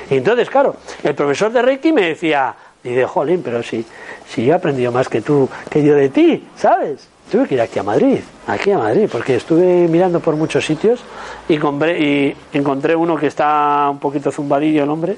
Y 0.09 0.17
entonces, 0.17 0.49
claro, 0.49 0.77
el 1.03 1.13
profesor 1.13 1.51
de 1.51 1.61
Reiki 1.61 1.91
me 1.91 2.01
decía, 2.03 2.55
y 2.83 2.89
de 2.89 3.05
jolín, 3.05 3.43
pero 3.43 3.61
si, 3.61 3.85
si 4.27 4.45
yo 4.45 4.53
he 4.53 4.55
aprendido 4.55 4.91
más 4.91 5.09
que 5.09 5.21
tú, 5.21 5.49
que 5.69 5.83
yo 5.83 5.95
de 5.95 6.09
ti, 6.09 6.47
¿sabes? 6.55 7.07
Tuve 7.31 7.47
que 7.47 7.53
ir 7.55 7.61
aquí 7.61 7.77
a 7.77 7.83
Madrid, 7.83 8.19
aquí 8.47 8.71
a 8.71 8.77
Madrid, 8.79 9.07
porque 9.11 9.35
estuve 9.35 9.87
mirando 9.87 10.19
por 10.19 10.35
muchos 10.35 10.65
sitios 10.65 11.01
y, 11.47 11.57
compré- 11.59 11.99
y 11.99 12.35
encontré 12.57 12.95
uno 12.95 13.15
que 13.17 13.27
está 13.27 13.87
un 13.91 13.99
poquito 13.99 14.31
zumbadillo 14.31 14.83
el 14.83 14.89
hombre. 14.89 15.15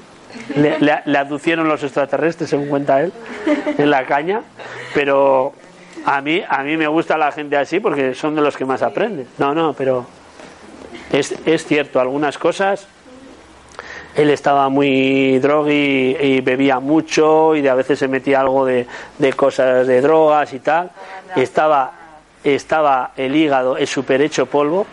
Le, 0.56 0.76
le- 0.80 1.18
aducieron 1.18 1.66
los 1.68 1.82
extraterrestres, 1.82 2.50
según 2.50 2.68
cuenta 2.68 3.00
él, 3.00 3.12
en 3.78 3.90
la 3.90 4.04
caña, 4.04 4.42
pero 4.94 5.52
a 6.04 6.20
mí, 6.20 6.42
a 6.46 6.62
mí 6.62 6.76
me 6.76 6.86
gusta 6.86 7.16
la 7.16 7.32
gente 7.32 7.56
así 7.56 7.80
porque 7.80 8.14
son 8.14 8.34
de 8.34 8.42
los 8.42 8.56
que 8.58 8.64
más 8.66 8.82
aprenden. 8.82 9.26
No, 9.38 9.54
no, 9.54 9.72
pero 9.72 10.04
es, 11.12 11.34
es 11.46 11.64
cierto, 11.64 11.98
algunas 11.98 12.36
cosas. 12.36 12.86
Él 14.14 14.28
estaba 14.28 14.68
muy 14.68 15.38
drogui 15.38 16.16
y 16.20 16.40
bebía 16.42 16.78
mucho 16.80 17.56
y 17.56 17.62
de 17.62 17.70
a 17.70 17.74
veces 17.74 17.98
se 17.98 18.08
metía 18.08 18.40
algo 18.42 18.66
de, 18.66 18.86
de 19.18 19.32
cosas 19.32 19.86
de 19.86 20.02
drogas 20.02 20.52
y 20.52 20.58
tal. 20.58 20.90
Estaba, 21.34 21.92
estaba 22.44 23.12
el 23.16 23.36
hígado 23.36 23.76
es 23.76 23.90
súper 23.90 24.22
hecho 24.22 24.46
polvo 24.46 24.86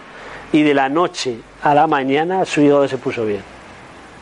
y 0.51 0.63
de 0.63 0.73
la 0.73 0.89
noche 0.89 1.37
a 1.63 1.73
la 1.73 1.87
mañana 1.87 2.45
su 2.45 2.61
hígado 2.61 2.87
se 2.87 2.97
puso 2.97 3.25
bien. 3.25 3.43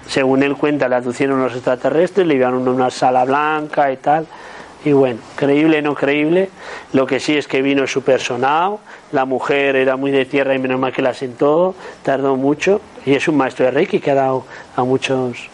Según 0.07 0.41
él 0.43 0.55
cuenta, 0.55 0.87
le 0.87 0.95
aducieron 0.95 1.41
los 1.41 1.53
extraterrestres, 1.53 2.25
le 2.25 2.35
llevaron 2.35 2.65
a 2.67 2.71
una 2.71 2.89
sala 2.89 3.25
blanca 3.25 3.91
y 3.91 3.97
tal. 3.97 4.25
Y 4.85 4.93
bueno, 4.93 5.19
creíble, 5.35 5.81
no 5.81 5.95
creíble. 5.95 6.49
Lo 6.93 7.05
que 7.05 7.19
sí 7.19 7.35
es 7.35 7.47
que 7.47 7.61
vino 7.61 7.85
súper 7.87 8.21
sonado. 8.21 8.79
La 9.11 9.25
mujer 9.25 9.75
era 9.75 9.97
muy 9.97 10.11
de 10.11 10.23
tierra 10.23 10.55
y 10.55 10.59
menos 10.59 10.79
mal 10.79 10.93
que 10.93 11.01
la 11.01 11.13
sentó. 11.13 11.75
Tardó 12.03 12.37
mucho. 12.37 12.79
Y 13.05 13.15
es 13.15 13.27
un 13.27 13.35
maestro 13.35 13.65
de 13.65 13.71
Reiki 13.71 13.99
que 13.99 14.11
ha 14.11 14.15
dado 14.15 14.45
a 14.77 14.83
muchos, 14.85 15.49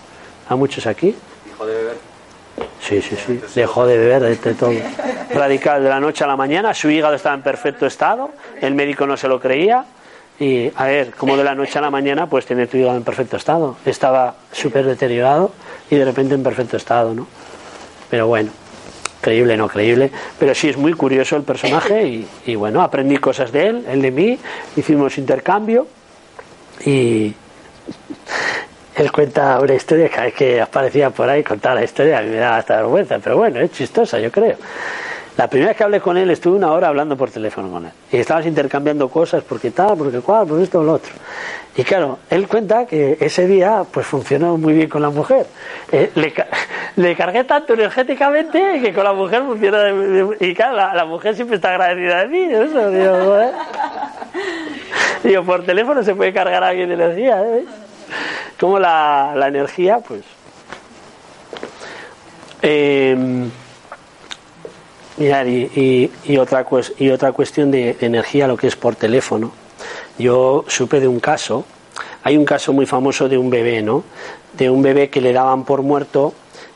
a 0.47 0.55
muchos 0.55 0.85
aquí. 0.85 1.15
Hijo 1.47 1.65
de 1.65 1.73
beber. 1.73 2.12
Sí, 2.81 3.01
sí, 3.01 3.15
sí. 3.15 3.41
Dejó 3.55 3.85
de 3.85 3.97
beber 3.97 4.37
de 4.37 4.53
todo. 4.53 4.73
Radical 5.33 5.83
de 5.83 5.89
la 5.89 5.99
noche 5.99 6.23
a 6.23 6.27
la 6.27 6.35
mañana. 6.35 6.73
Su 6.73 6.89
hígado 6.89 7.15
estaba 7.15 7.35
en 7.35 7.41
perfecto 7.41 7.85
estado. 7.85 8.31
El 8.61 8.75
médico 8.75 9.07
no 9.07 9.17
se 9.17 9.27
lo 9.27 9.39
creía. 9.39 9.85
Y 10.39 10.71
a 10.75 10.85
ver, 10.85 11.11
como 11.11 11.37
de 11.37 11.43
la 11.43 11.55
noche 11.55 11.79
a 11.79 11.81
la 11.81 11.89
mañana, 11.89 12.27
pues 12.27 12.45
tener 12.45 12.67
tu 12.67 12.77
hígado 12.77 12.97
en 12.97 13.03
perfecto 13.03 13.37
estado. 13.37 13.77
Estaba 13.85 14.35
súper 14.51 14.85
deteriorado 14.85 15.51
y 15.89 15.95
de 15.95 16.05
repente 16.05 16.35
en 16.35 16.43
perfecto 16.43 16.77
estado, 16.77 17.13
¿no? 17.13 17.27
Pero 18.09 18.27
bueno, 18.27 18.51
creíble, 19.21 19.55
no 19.55 19.67
creíble. 19.67 20.11
Pero 20.37 20.53
sí 20.53 20.69
es 20.69 20.77
muy 20.77 20.93
curioso 20.93 21.35
el 21.35 21.43
personaje 21.43 22.05
y, 22.05 22.27
y 22.45 22.55
bueno, 22.55 22.81
aprendí 22.81 23.17
cosas 23.17 23.51
de 23.51 23.67
él, 23.67 23.85
él 23.89 24.01
de 24.01 24.11
mí. 24.11 24.39
Hicimos 24.75 25.17
intercambio 25.17 25.87
y 26.85 27.33
él 28.95 29.11
cuenta 29.11 29.59
una 29.59 29.73
historia 29.73 30.09
cada 30.09 30.23
vez 30.25 30.33
que 30.33 30.61
aparecía 30.61 31.09
por 31.09 31.29
ahí, 31.29 31.43
contaba 31.43 31.75
la 31.75 31.83
historia, 31.83 32.19
a 32.19 32.21
mí 32.21 32.29
me 32.29 32.37
daba 32.37 32.57
hasta 32.57 32.77
vergüenza, 32.77 33.19
pero 33.19 33.37
bueno, 33.37 33.59
es 33.59 33.71
chistosa, 33.71 34.19
yo 34.19 34.31
creo. 34.31 34.55
La 35.35 35.47
primera 35.47 35.69
vez 35.69 35.77
que 35.77 35.83
hablé 35.83 35.99
con 35.99 36.15
él 36.15 36.29
estuve 36.29 36.55
una 36.57 36.71
hora 36.71 36.89
hablando 36.89 37.17
por 37.17 37.31
teléfono 37.31 37.71
con 37.71 37.85
él. 37.87 37.91
Y 38.11 38.17
estabas 38.17 38.45
intercambiando 38.45 39.09
cosas, 39.09 39.43
porque 39.43 39.71
tal, 39.71 39.97
porque 39.97 40.19
cual, 40.19 40.45
por 40.45 40.61
esto 40.61 40.81
o 40.81 40.83
lo 40.83 40.93
otro. 40.93 41.11
Y 41.75 41.83
claro, 41.83 42.19
él 42.29 42.47
cuenta 42.47 42.85
que 42.85 43.17
ese 43.19 43.47
día 43.47 43.83
pues 43.91 44.05
funcionó 44.05 44.57
muy 44.57 44.73
bien 44.73 44.87
con 44.89 45.01
la 45.01 45.09
mujer. 45.09 45.47
Eh, 45.91 46.11
le, 46.13 46.31
le 46.97 47.15
cargué 47.15 47.45
tanto 47.45 47.73
energéticamente 47.73 48.79
que 48.79 48.93
con 48.93 49.03
la 49.05 49.13
mujer 49.13 49.41
funciona. 49.41 49.79
de- 49.79 49.93
de- 50.23 50.37
y 50.47 50.53
claro, 50.53 50.75
la, 50.93 51.05
mujer 51.05 51.33
siempre 51.35 51.55
está 51.55 51.69
agradecida 51.71 52.19
de 52.19 52.27
mí. 52.27 52.43
Eso, 52.53 52.91
digo, 55.23 55.43
por 55.43 55.63
teléfono 55.65 56.03
se 56.03 56.13
puede 56.13 56.31
cargar 56.31 56.63
a 56.63 56.67
alguien 56.67 56.91
energía, 56.91 57.41
¿eh? 57.41 57.65
Como 58.59 58.79
la, 58.79 59.33
la 59.35 59.47
energía, 59.47 59.99
pues. 59.99 60.21
Eh, 62.61 63.15
y, 65.17 65.25
y- 65.25 66.11
y 66.25 66.37
otra, 66.37 66.65
y 66.97 67.09
otra 67.09 67.31
cuestión 67.33 67.71
de, 67.71 67.93
de 67.93 68.05
energía, 68.05 68.47
lo 68.47 68.57
que 68.57 68.67
es 68.67 68.75
por 68.75 68.95
teléfono. 68.95 69.51
Yo 70.17 70.65
supe 70.67 70.99
de 70.99 71.07
un 71.07 71.19
caso, 71.19 71.65
hay 72.23 72.37
un 72.37 72.45
caso 72.45 72.73
muy 72.73 72.85
famoso 72.85 73.27
de 73.29 73.37
un 73.37 73.49
bebé, 73.49 73.81
¿no? 73.81 74.03
De 74.53 74.69
un 74.69 74.81
bebé 74.81 75.09
que 75.09 75.21
le 75.21 75.33
daban 75.33 75.65
por 75.65 75.81
muerto 75.81 76.33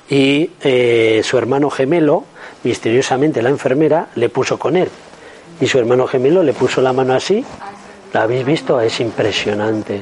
y 0.09 0.51
eh, 0.61 1.21
su 1.23 1.37
hermano 1.37 1.69
gemelo, 1.69 2.25
misteriosamente 2.63 3.41
la 3.41 3.49
enfermera, 3.49 4.07
le 4.15 4.29
puso 4.29 4.57
con 4.59 4.75
él. 4.75 4.89
Y 5.59 5.67
su 5.67 5.79
hermano 5.79 6.05
gemelo 6.07 6.43
le 6.43 6.53
puso 6.53 6.81
la 6.81 6.93
mano 6.93 7.13
así. 7.13 7.43
¿La 8.13 8.23
habéis 8.23 8.45
visto? 8.45 8.79
Es 8.81 8.99
impresionante. 8.99 10.01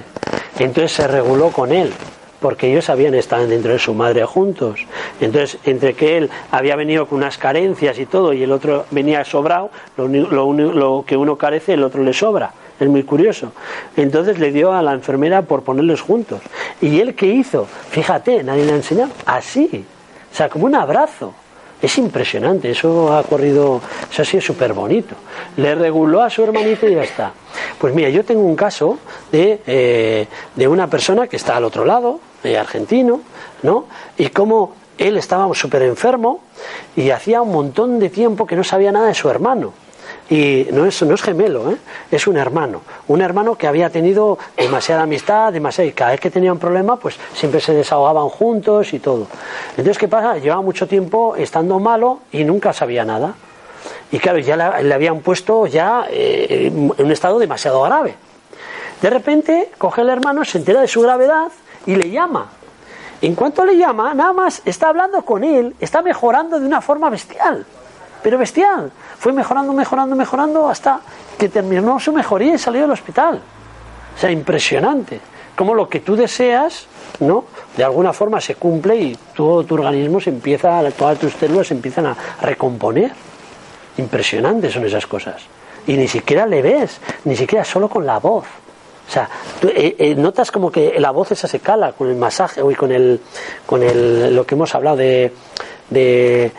Entonces 0.60 0.92
se 0.92 1.08
reguló 1.08 1.50
con 1.52 1.72
él 1.72 1.92
porque 2.40 2.72
ellos 2.72 2.90
habían 2.92 3.16
estado 3.16 3.48
dentro 3.48 3.72
de 3.72 3.80
su 3.80 3.96
madre 3.96 4.24
juntos. 4.26 4.86
Entonces, 5.20 5.58
entre 5.66 5.96
que 5.96 6.18
él 6.18 6.30
había 6.52 6.76
venido 6.76 7.08
con 7.08 7.18
unas 7.18 7.40
carencias 7.40 7.98
y 7.98 8.06
todo, 8.06 8.34
y 8.34 8.44
el 8.44 8.52
otro 8.52 8.86
venía 8.92 9.26
sobrado, 9.26 9.72
lo, 9.98 11.04
que 11.08 11.18
uno 11.18 11.38
carece, 11.38 11.74
el 11.74 11.84
otro 11.84 12.04
le 12.04 12.14
sobra. 12.14 12.54
Es 12.80 12.88
muy 12.88 13.02
curioso. 13.02 13.52
Entonces 13.98 14.38
le 14.38 14.52
dio 14.52 14.74
a 14.74 14.84
la 14.84 14.94
enfermera 14.94 15.42
por 15.42 15.64
ponerlos 15.64 16.02
juntos. 16.02 16.42
¿Y 16.82 17.00
él 17.00 17.16
qué 17.16 17.26
hizo? 17.26 17.66
Fíjate, 17.90 18.44
nadie 18.44 18.66
le 18.66 18.74
ha 18.74 18.76
enseñado. 18.76 19.12
Así. 19.26 19.84
O 20.32 20.36
sea, 20.36 20.48
como 20.48 20.66
un 20.66 20.76
abrazo. 20.76 21.34
Es 21.86 22.00
impresionante, 22.00 22.72
eso 22.72 23.16
ha 23.16 23.22
corrido, 23.22 23.80
eso 24.12 24.24
ha 24.24 24.26
sido 24.26 24.42
súper 24.42 24.74
bonito. 24.74 25.14
Le 25.58 25.76
reguló 25.76 26.24
a 26.24 26.32
su 26.32 26.42
hermanito 26.42 26.88
y 26.88 26.96
ya 26.96 27.04
está. 27.04 27.32
Pues 27.78 27.94
mira, 27.94 28.10
yo 28.10 28.26
tengo 28.26 28.42
un 28.42 28.56
caso 28.56 28.98
de, 29.32 29.62
eh, 29.68 30.28
de 30.56 30.68
una 30.68 30.88
persona 30.88 31.28
que 31.28 31.36
está 31.36 31.56
al 31.56 31.64
otro 31.64 31.86
lado, 31.86 32.20
eh, 32.44 32.58
argentino, 32.58 33.22
¿no? 33.62 33.86
Y 34.18 34.30
cómo 34.30 34.74
él 34.98 35.16
estaba 35.18 35.48
súper 35.54 35.84
enfermo 35.84 36.40
y 36.96 37.12
hacía 37.12 37.44
un 37.44 37.52
montón 37.52 38.00
de 38.00 38.10
tiempo 38.10 38.48
que 38.48 38.56
no 38.56 38.64
sabía 38.64 38.92
nada 38.92 39.06
de 39.06 39.14
su 39.14 39.30
hermano. 39.30 39.72
Y 40.28 40.68
no 40.72 40.88
es, 40.88 41.04
no 41.04 41.14
es 41.14 41.22
gemelo, 41.22 41.72
¿eh? 41.72 41.78
es 42.10 42.26
un 42.26 42.38
hermano. 42.38 42.82
Un 43.08 43.22
hermano 43.22 43.56
que 43.56 43.68
había 43.68 43.92
tenido 43.92 44.40
demasiada 44.58 45.04
amistad, 45.04 45.54
demasiada, 45.54 45.88
y 45.88 45.94
cada 45.94 46.12
vez 46.12 46.20
que 46.20 46.32
tenía 46.32 46.52
un 46.52 46.58
problema, 46.58 46.96
pues 46.96 47.16
siempre 47.36 47.62
se 47.62 47.74
desahogaban 47.74 48.30
juntos 48.30 48.92
y 48.94 49.00
todo. 49.00 49.28
Entonces, 49.78 49.98
¿qué 49.98 50.08
pasa? 50.08 50.38
Llevaba 50.38 50.62
mucho 50.62 50.88
tiempo 50.88 51.36
estando 51.36 51.80
malo 51.80 52.20
y 52.32 52.44
nunca 52.44 52.72
sabía 52.72 53.04
nada. 53.04 53.34
Y 54.12 54.20
claro, 54.20 54.40
ya 54.40 54.56
le, 54.82 54.94
habían 54.94 55.20
puesto 55.20 55.68
ya 55.68 56.06
eh, 56.10 56.72
en 56.72 56.92
un 56.98 57.12
estado 57.12 57.40
demasiado 57.40 57.82
grave. 57.82 58.16
De 59.02 59.10
repente, 59.10 59.72
coge 59.78 60.02
el 60.02 60.10
hermano, 60.10 60.46
se 60.46 60.60
entera 60.60 60.82
de 60.82 60.88
su 60.88 61.02
gravedad 61.02 61.52
y 61.86 61.96
le 61.96 62.10
llama. 62.10 62.48
En 63.22 63.36
cuanto 63.36 63.66
le 63.66 63.78
llama, 63.78 64.14
nada 64.14 64.34
más 64.34 64.62
está 64.66 64.90
hablando 64.90 65.24
con 65.24 65.44
él, 65.44 65.76
está 65.80 66.02
mejorando 66.02 66.60
de 66.60 66.66
una 66.66 66.82
forma 66.82 67.10
bestial. 67.10 67.66
Pero 68.24 68.38
bestial. 68.38 68.92
Fue 69.20 69.34
mejorando, 69.34 69.74
mejorando, 69.74 70.16
mejorando 70.16 70.70
hasta 70.70 71.00
que 71.38 71.50
terminó 71.50 72.00
su 72.00 72.14
mejoría 72.14 72.56
y 72.56 72.58
salió 72.58 72.82
del 72.82 72.92
hospital. 72.92 73.42
O 74.16 74.20
sea, 74.20 74.32
impresionante. 74.32 75.20
Como 75.56 75.74
lo 75.74 75.88
que 75.88 76.02
tú 76.02 76.16
deseas, 76.16 76.88
¿no? 77.20 77.46
De 77.78 77.84
alguna 77.84 78.14
forma 78.14 78.42
se 78.42 78.56
cumple 78.56 78.96
y 78.96 79.18
todo 79.36 79.64
tu 79.64 79.76
organismo 79.76 80.20
se 80.20 80.30
empieza, 80.30 80.84
todas 80.92 81.20
tus 81.20 81.34
células 81.34 81.68
se 81.68 81.74
empiezan 81.74 82.08
a 82.08 82.18
recomponer. 82.42 83.12
Impresionantes 83.98 84.74
son 84.74 84.86
esas 84.86 85.08
cosas. 85.08 85.44
Y 85.88 85.94
ni 85.98 86.08
siquiera 86.08 86.46
le 86.46 86.62
ves, 86.62 87.00
ni 87.24 87.36
siquiera 87.36 87.64
solo 87.64 87.90
con 87.90 88.06
la 88.06 88.20
voz. 88.20 88.46
O 89.08 89.12
sea, 89.12 89.30
tú, 89.62 89.68
eh, 89.68 89.96
eh, 90.00 90.16
notas 90.16 90.52
como 90.52 90.72
que 90.72 91.00
la 91.00 91.12
voz 91.12 91.32
esa 91.32 91.48
se 91.48 91.60
cala 91.60 91.94
con 91.94 92.10
el 92.10 92.16
masaje 92.16 92.62
y 92.70 92.76
con 92.76 92.92
el, 92.92 93.22
con 93.66 93.84
el, 93.84 94.36
lo 94.36 94.46
que 94.46 94.56
hemos 94.56 94.74
hablado 94.74 94.98
de, 94.98 95.32
de, 95.90 96.52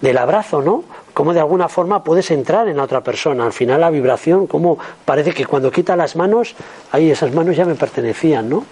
del 0.00 0.18
abrazo, 0.18 0.60
¿no? 0.60 0.84
Cómo 1.14 1.34
de 1.34 1.40
alguna 1.40 1.68
forma 1.68 2.04
puedes 2.04 2.30
entrar 2.30 2.68
en 2.68 2.76
la 2.76 2.84
otra 2.84 3.02
persona. 3.02 3.44
Al 3.44 3.52
final 3.52 3.80
la 3.80 3.90
vibración, 3.90 4.46
como 4.46 4.78
parece 5.04 5.32
que 5.32 5.46
cuando 5.46 5.70
quita 5.70 5.96
las 5.96 6.16
manos, 6.16 6.54
ahí 6.92 7.10
esas 7.10 7.32
manos 7.34 7.56
ya 7.56 7.64
me 7.64 7.74
pertenecían, 7.74 8.48
¿no? 8.48 8.64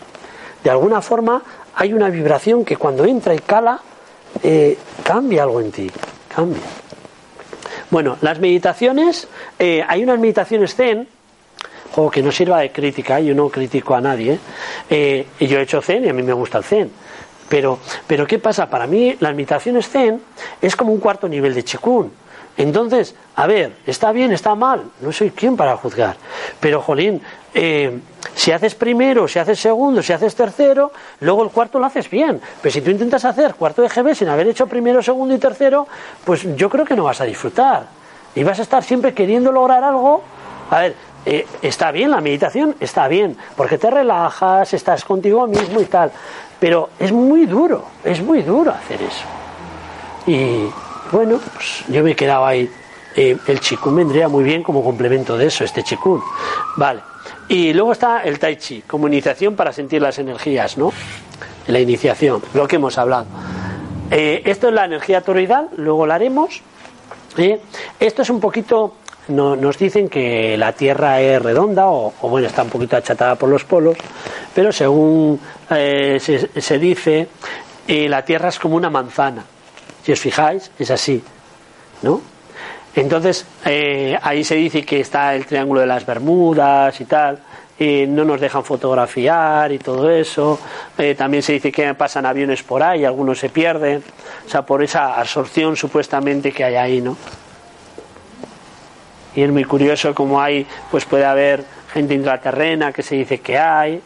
De 0.63 0.71
alguna 0.71 1.01
forma 1.03 1.43
hay 1.75 1.93
una 1.93 2.09
vibración 2.09 2.65
que 2.65 2.77
cuando 2.77 3.05
entra 3.05 3.35
y 3.35 3.39
cala, 3.39 3.81
eh, 4.43 4.77
cambia 5.03 5.45
algo 5.45 5.61
en 5.61 5.71
ti, 5.71 5.91
cambia. 6.35 6.63
Bueno, 7.91 8.19
las 8.21 8.39
meditaciones, 8.39 9.29
eh, 9.59 9.85
hay 9.87 10.03
unas 10.03 10.19
meditaciones 10.19 10.75
zen, 10.75 11.09
o 11.97 12.11
que 12.11 12.23
no 12.23 12.31
sirva 12.31 12.61
de 12.61 12.71
crítica, 12.71 13.19
yo 13.21 13.35
no 13.35 13.49
critico 13.49 13.95
a 13.95 14.01
nadie, 14.01 14.39
eh, 14.91 15.27
y 15.39 15.47
yo 15.47 15.59
he 15.59 15.63
hecho 15.63 15.81
zen 15.81 16.05
y 16.05 16.09
a 16.09 16.13
mí 16.13 16.23
me 16.23 16.33
gusta 16.33 16.59
el 16.59 16.65
zen. 16.65 16.91
Pero, 17.49 17.79
pero 18.07 18.27
¿qué 18.27 18.39
pasa? 18.39 18.69
Para 18.69 18.87
mí 18.87 19.17
las 19.21 19.35
meditaciones 19.35 19.89
zen 19.89 20.21
es 20.61 20.77
como 20.77 20.93
un 20.93 21.01
cuarto 21.01 21.29
nivel 21.29 21.55
de 21.55 21.65
chikun. 21.65 22.13
Entonces, 22.59 23.15
a 23.37 23.47
ver, 23.47 23.73
está 23.87 24.11
bien, 24.11 24.33
está 24.33 24.57
mal, 24.57 24.83
no 25.01 25.13
soy 25.13 25.31
quien 25.31 25.57
para 25.57 25.77
juzgar. 25.77 26.17
Pero, 26.59 26.83
jolín, 26.83 27.23
eh, 27.55 28.01
si 28.35 28.51
haces 28.51 28.75
primero, 28.75 29.29
si 29.29 29.39
haces 29.39 29.61
segundo, 29.61 30.03
si 30.03 30.13
haces 30.13 30.35
tercero, 30.35 30.91
luego 31.21 31.45
el 31.45 31.51
cuarto 31.51 31.79
lo 31.79 31.87
haces 31.87 32.11
bien. 32.11 32.41
Pero 32.61 32.73
si 32.73 32.81
tú 32.81 32.91
intentas 32.91 33.25
hacer 33.25 33.55
cuarto 33.55 33.81
de 33.81 33.89
GB 33.89 34.13
sin 34.13 34.29
haber 34.29 34.49
hecho 34.49 34.67
primero, 34.67 35.01
segundo 35.01 35.35
y 35.37 35.39
tercero, 35.39 35.87
pues 36.25 36.57
yo 36.57 36.69
creo 36.69 36.85
que 36.85 36.97
no 36.97 37.05
vas 37.05 37.21
a 37.21 37.25
disfrutar. 37.25 37.87
Y 38.35 38.43
vas 38.43 38.59
a 38.59 38.63
estar 38.63 38.83
siempre 38.83 39.15
queriendo 39.15 39.53
lograr 39.53 39.85
algo. 39.85 40.23
A 40.73 40.81
ver, 40.81 40.97
eh, 41.27 41.47
está 41.63 41.93
bien 41.93 42.11
la 42.11 42.21
meditación, 42.21 42.75
está 42.81 43.07
bien, 43.07 43.37
porque 43.57 43.79
te 43.79 43.89
relajas, 43.89 44.75
estás 44.75 45.05
contigo 45.05 45.47
mismo 45.47 45.81
y 45.81 45.85
tal. 45.85 46.11
Pero 46.59 46.91
es 46.99 47.13
muy 47.13 47.47
duro, 47.47 47.85
es 48.03 48.21
muy 48.21 48.43
duro 48.43 48.73
hacer 48.73 49.01
eso. 49.01 49.25
Y 50.27 50.69
bueno, 51.11 51.41
pues 51.55 51.85
yo 51.89 52.03
me 52.03 52.13
he 52.13 52.17
quedado 52.17 52.47
ahí. 52.47 52.71
El 53.17 53.59
chikun 53.59 53.97
vendría 53.97 54.29
muy 54.29 54.45
bien 54.45 54.63
como 54.63 54.85
complemento 54.85 55.37
de 55.37 55.47
eso, 55.47 55.65
este 55.65 55.83
chikun. 55.83 56.23
Vale. 56.77 57.01
Y 57.49 57.73
luego 57.73 57.93
está 57.93 58.23
el 58.23 58.39
tai 58.39 58.57
chi, 58.57 58.83
como 58.87 59.09
iniciación 59.09 59.57
para 59.57 59.73
sentir 59.73 60.03
las 60.03 60.19
energías, 60.19 60.77
¿no? 60.77 60.93
La 61.67 61.81
iniciación, 61.81 62.43
lo 62.55 62.69
que 62.69 62.77
hemos 62.77 62.99
hablado. 62.99 63.27
Eh, 64.11 64.43
esto 64.45 64.69
es 64.69 64.75
la 64.75 64.85
energía 64.85 65.23
toroidal, 65.23 65.69
luego 65.77 66.07
la 66.07 66.17
haremos. 66.17 66.61
¿eh? 67.37 67.61
Esto 67.99 68.23
es 68.23 68.31
un 68.31 68.41
poquito, 68.41 68.95
no, 69.29 69.57
nos 69.57 69.79
dicen 69.79 70.09
que 70.09 70.57
la 70.57 70.73
Tierra 70.73 71.21
es 71.21 71.41
redonda, 71.43 71.89
o, 71.89 72.13
o, 72.21 72.29
bueno, 72.29 72.47
está 72.47 72.63
un 72.63 72.71
poquito 72.71 72.97
achatada 72.97 73.35
por 73.37 73.49
los 73.49 73.65
polos, 73.65 73.97
pero 74.55 74.71
según 74.71 75.41
eh, 75.71 76.19
se, 76.21 76.61
se, 76.61 76.79
dice, 76.79 77.29
la 77.87 78.25
Tierra 78.25 78.49
es 78.51 78.59
como 78.59 78.77
una 78.77 78.91
manzana. 78.91 79.45
Si 80.05 80.13
os 80.13 80.21
fijáis, 80.21 80.71
es 80.79 80.91
así, 80.91 81.23
¿no? 82.03 82.21
Entonces, 82.95 83.47
eh, 83.65 84.19
ahí 84.23 84.43
se 84.43 84.57
dice 84.57 84.85
que 84.85 85.01
está 85.01 85.35
el 85.35 85.47
Triángulo 85.47 85.81
de 85.81 85.87
las 85.87 86.05
Bermudas 86.05 87.01
y 87.01 87.05
tal, 87.05 87.39
y 87.79 88.07
no 88.09 88.25
nos 88.25 88.41
dejan 88.41 88.65
fotografiar 88.65 89.71
y 89.71 89.79
todo 89.79 90.11
eso. 90.11 90.59
Eh, 90.97 91.15
también 91.15 91.43
se 91.43 91.53
dice 91.53 91.71
que 91.71 91.95
pasan 91.95 92.27
aviones 92.27 92.63
por 92.63 92.83
ahí, 92.83 93.05
algunos 93.05 93.39
se 93.39 93.51
pierden, 93.51 94.03
o 94.47 94.51
sea, 94.51 94.63
por 94.63 94.83
esa 94.83 95.15
absorción 95.15 95.77
supuestamente 95.77 96.51
que 96.51 96.65
hay 96.65 96.75
ahí, 96.75 97.01
¿no? 97.01 97.17
Y 99.37 99.43
es 99.43 99.51
muy 99.51 99.65
curioso 99.65 100.15
como 100.15 100.41
hay, 100.41 100.67
pues 100.91 101.05
puede 101.05 101.25
haber 101.25 101.65
gente 101.93 102.15
intraterrena 102.15 102.93
que 102.93 103.05
se 103.05 103.15
dice 103.15 103.39
que 103.39 103.59
hay, 103.59 104.01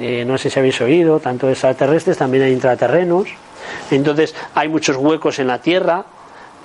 eh, 0.00 0.24
no 0.26 0.38
sé 0.38 0.48
si 0.48 0.58
habéis 0.58 0.80
oído, 0.80 1.20
tanto 1.20 1.50
extraterrestres, 1.50 2.16
también 2.16 2.44
hay 2.44 2.52
intraterrenos. 2.52 3.28
Entonces 3.90 4.34
hay 4.54 4.68
muchos 4.68 4.96
huecos 4.96 5.38
en 5.38 5.46
la 5.46 5.60
Tierra 5.60 6.04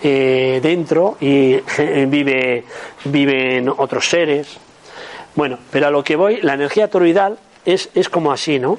eh, 0.01 0.59
dentro 0.63 1.17
y 1.19 1.53
eh, 1.77 2.05
vive, 2.07 2.63
viven 3.05 3.69
otros 3.69 4.09
seres. 4.09 4.57
Bueno, 5.35 5.57
pero 5.71 5.87
a 5.87 5.91
lo 5.91 6.03
que 6.03 6.15
voy, 6.15 6.39
la 6.41 6.53
energía 6.53 6.89
toroidal 6.89 7.37
es, 7.65 7.89
es 7.93 8.09
como 8.09 8.31
así, 8.31 8.59
¿no? 8.59 8.77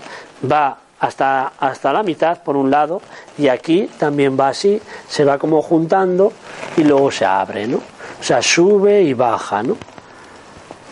Va 0.50 0.78
hasta, 1.00 1.52
hasta 1.58 1.92
la 1.92 2.02
mitad 2.02 2.42
por 2.42 2.56
un 2.56 2.70
lado 2.70 3.00
y 3.38 3.48
aquí 3.48 3.88
también 3.98 4.38
va 4.38 4.48
así, 4.48 4.80
se 5.08 5.24
va 5.24 5.38
como 5.38 5.62
juntando 5.62 6.32
y 6.76 6.84
luego 6.84 7.10
se 7.10 7.24
abre, 7.24 7.66
¿no? 7.66 7.78
O 7.78 8.22
sea, 8.22 8.42
sube 8.42 9.02
y 9.02 9.14
baja, 9.14 9.62
¿no? 9.62 9.76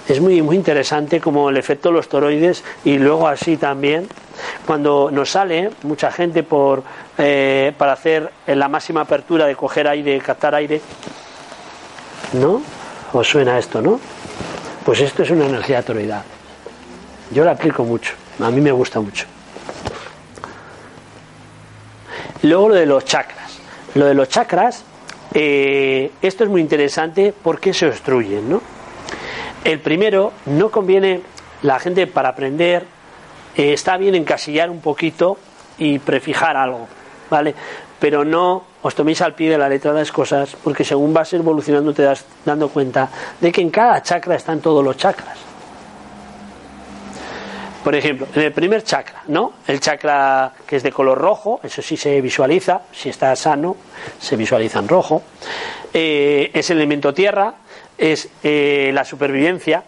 Es 0.08 0.20
muy, 0.20 0.40
muy 0.40 0.56
interesante 0.56 1.20
como 1.20 1.50
el 1.50 1.58
efecto 1.58 1.90
de 1.90 1.96
los 1.96 2.08
toroides 2.08 2.64
y 2.84 2.96
luego 2.98 3.28
así 3.28 3.58
también 3.58 4.08
cuando 4.66 5.10
nos 5.10 5.30
sale 5.30 5.70
mucha 5.82 6.10
gente 6.10 6.42
por 6.42 6.82
eh, 7.18 7.72
para 7.76 7.92
hacer 7.92 8.30
la 8.46 8.68
máxima 8.68 9.02
apertura 9.02 9.46
de 9.46 9.56
coger 9.56 9.88
aire, 9.88 10.18
captar 10.20 10.54
aire, 10.54 10.80
¿no? 12.34 12.62
¿Os 13.12 13.28
suena 13.28 13.58
esto, 13.58 13.82
no? 13.82 14.00
Pues 14.84 15.00
esto 15.00 15.22
es 15.22 15.30
una 15.30 15.46
energía 15.46 15.82
toroidal. 15.82 16.22
Yo 17.30 17.44
la 17.44 17.52
aplico 17.52 17.84
mucho, 17.84 18.14
a 18.40 18.50
mí 18.50 18.60
me 18.60 18.72
gusta 18.72 19.00
mucho. 19.00 19.26
Luego 22.42 22.68
lo 22.68 22.74
de 22.76 22.86
los 22.86 23.04
chakras. 23.04 23.58
Lo 23.94 24.06
de 24.06 24.14
los 24.14 24.28
chakras, 24.28 24.84
eh, 25.34 26.12
esto 26.22 26.44
es 26.44 26.50
muy 26.50 26.60
interesante 26.60 27.34
porque 27.42 27.74
se 27.74 27.88
obstruyen, 27.88 28.48
¿no? 28.48 28.62
El 29.64 29.80
primero, 29.80 30.32
no 30.46 30.70
conviene, 30.70 31.22
la 31.62 31.80
gente 31.80 32.06
para 32.06 32.28
aprender, 32.30 32.84
eh, 33.56 33.72
está 33.72 33.96
bien 33.96 34.14
encasillar 34.14 34.70
un 34.70 34.80
poquito 34.80 35.36
y 35.78 35.98
prefijar 35.98 36.56
algo, 36.56 36.86
¿vale? 37.30 37.54
Pero 37.98 38.24
no 38.24 38.64
os 38.82 38.94
toméis 38.94 39.20
al 39.22 39.34
pie 39.34 39.50
de 39.50 39.58
la 39.58 39.68
letra 39.68 39.92
las 39.92 40.12
cosas, 40.12 40.56
porque 40.62 40.84
según 40.84 41.12
vas 41.12 41.32
evolucionando 41.32 41.92
te 41.92 42.02
das 42.02 42.24
dando 42.44 42.68
cuenta 42.68 43.08
de 43.40 43.50
que 43.50 43.60
en 43.60 43.70
cada 43.70 44.02
chakra 44.02 44.36
están 44.36 44.60
todos 44.60 44.84
los 44.84 44.96
chakras. 44.96 45.38
Por 47.82 47.94
ejemplo, 47.94 48.26
en 48.34 48.42
el 48.42 48.52
primer 48.52 48.82
chakra, 48.82 49.22
¿no? 49.28 49.54
El 49.66 49.80
chakra 49.80 50.52
que 50.66 50.76
es 50.76 50.82
de 50.82 50.92
color 50.92 51.16
rojo, 51.16 51.60
eso 51.62 51.80
sí 51.80 51.96
se 51.96 52.20
visualiza, 52.20 52.82
si 52.92 53.08
está 53.08 53.34
sano, 53.34 53.76
se 54.20 54.36
visualiza 54.36 54.80
en 54.80 54.88
rojo. 54.88 55.22
Eh, 55.94 56.50
es 56.52 56.68
el 56.70 56.78
elemento 56.78 57.14
tierra, 57.14 57.54
es 57.96 58.28
eh, 58.42 58.90
la 58.92 59.04
supervivencia. 59.04 59.84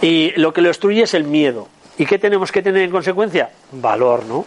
Y 0.00 0.32
lo 0.36 0.52
que 0.52 0.60
lo 0.60 0.68
obstruye 0.68 1.02
es 1.02 1.14
el 1.14 1.24
miedo. 1.24 1.68
¿Y 1.98 2.06
qué 2.06 2.18
tenemos 2.18 2.50
que 2.50 2.62
tener 2.62 2.82
en 2.82 2.90
consecuencia? 2.90 3.50
Valor, 3.72 4.24
¿no? 4.24 4.44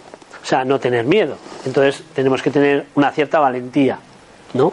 O 0.47 0.49
sea, 0.49 0.63
no 0.63 0.79
tener 0.79 1.03
miedo. 1.03 1.35
Entonces 1.65 2.01
tenemos 2.15 2.41
que 2.41 2.49
tener 2.49 2.85
una 2.95 3.11
cierta 3.11 3.37
valentía, 3.37 3.99
¿no? 4.53 4.71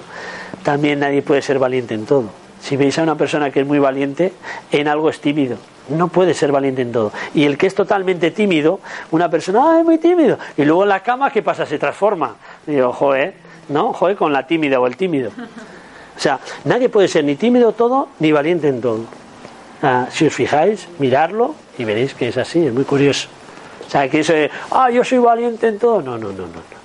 También 0.62 1.00
nadie 1.00 1.20
puede 1.20 1.42
ser 1.42 1.58
valiente 1.58 1.94
en 1.94 2.06
todo. 2.06 2.30
si 2.60 2.76
veis 2.76 2.96
a 3.00 3.02
una 3.02 3.16
persona 3.16 3.50
que 3.50 3.62
es 3.62 3.66
muy 3.66 3.80
valiente, 3.80 4.32
en 4.70 4.86
algo 4.86 5.10
es 5.10 5.20
tímido. 5.20 5.56
No 5.88 6.06
puede 6.06 6.32
ser 6.32 6.52
valiente 6.52 6.82
en 6.82 6.92
todo. 6.92 7.10
Y 7.34 7.42
el 7.42 7.58
que 7.58 7.66
es 7.66 7.74
totalmente 7.74 8.30
tímido, 8.30 8.78
una 9.10 9.28
persona, 9.28 9.62
ah, 9.64 9.80
es 9.80 9.84
muy 9.84 9.98
tímido. 9.98 10.38
Y 10.56 10.64
luego 10.64 10.84
en 10.84 10.90
la 10.90 11.00
cama, 11.00 11.32
¿qué 11.32 11.42
pasa? 11.42 11.66
Se 11.66 11.76
transforma. 11.76 12.36
Digo, 12.64 12.92
joder, 12.92 13.34
¿no? 13.68 13.92
Joder 13.92 14.16
con 14.16 14.32
la 14.32 14.46
tímida 14.46 14.78
o 14.78 14.86
el 14.86 14.96
tímido. 14.96 15.32
O 16.16 16.20
sea, 16.20 16.38
nadie 16.66 16.88
puede 16.88 17.08
ser 17.08 17.24
ni 17.24 17.34
tímido 17.34 17.72
todo 17.72 18.10
ni 18.20 18.30
valiente 18.30 18.68
en 18.68 18.80
todo. 18.80 19.00
Si 20.12 20.24
os 20.24 20.32
fijáis, 20.32 20.86
mirarlo 21.00 21.56
y 21.76 21.84
veréis 21.84 22.14
que 22.14 22.28
es 22.28 22.36
así, 22.36 22.64
es 22.64 22.72
muy 22.72 22.84
curioso. 22.84 23.28
O 23.86 23.90
sea, 23.90 24.08
que 24.08 24.22
de, 24.22 24.50
ah, 24.70 24.90
yo 24.90 25.04
soy 25.04 25.18
valiente 25.18 25.68
en 25.68 25.78
todo. 25.78 26.02
No, 26.02 26.18
no, 26.18 26.28
no, 26.32 26.46
no. 26.46 26.84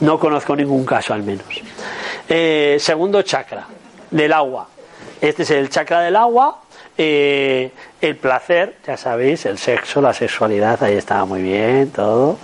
No 0.00 0.18
conozco 0.18 0.56
ningún 0.56 0.84
caso 0.84 1.12
al 1.12 1.22
menos. 1.22 1.46
Eh, 2.28 2.78
segundo 2.80 3.22
chakra, 3.22 3.66
del 4.10 4.32
agua. 4.32 4.68
Este 5.20 5.42
es 5.42 5.50
el 5.50 5.68
chakra 5.68 6.00
del 6.00 6.16
agua. 6.16 6.60
Eh, 6.96 7.70
el 8.00 8.16
placer, 8.16 8.76
ya 8.86 8.96
sabéis, 8.96 9.44
el 9.46 9.58
sexo, 9.58 10.00
la 10.00 10.14
sexualidad, 10.14 10.82
ahí 10.82 10.96
estaba 10.96 11.26
muy 11.26 11.42
bien, 11.42 11.90
todo. 11.90 12.38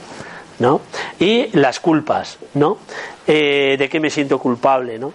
¿No? 0.59 0.81
Y 1.19 1.49
las 1.59 1.81
culpas, 1.81 2.39
¿no? 2.55 2.79
Eh, 3.27 3.77
¿De 3.79 3.89
qué 3.89 4.01
me 4.01 4.11
siento 4.11 4.39
culpable, 4.39 4.99
¿no? 4.99 5.13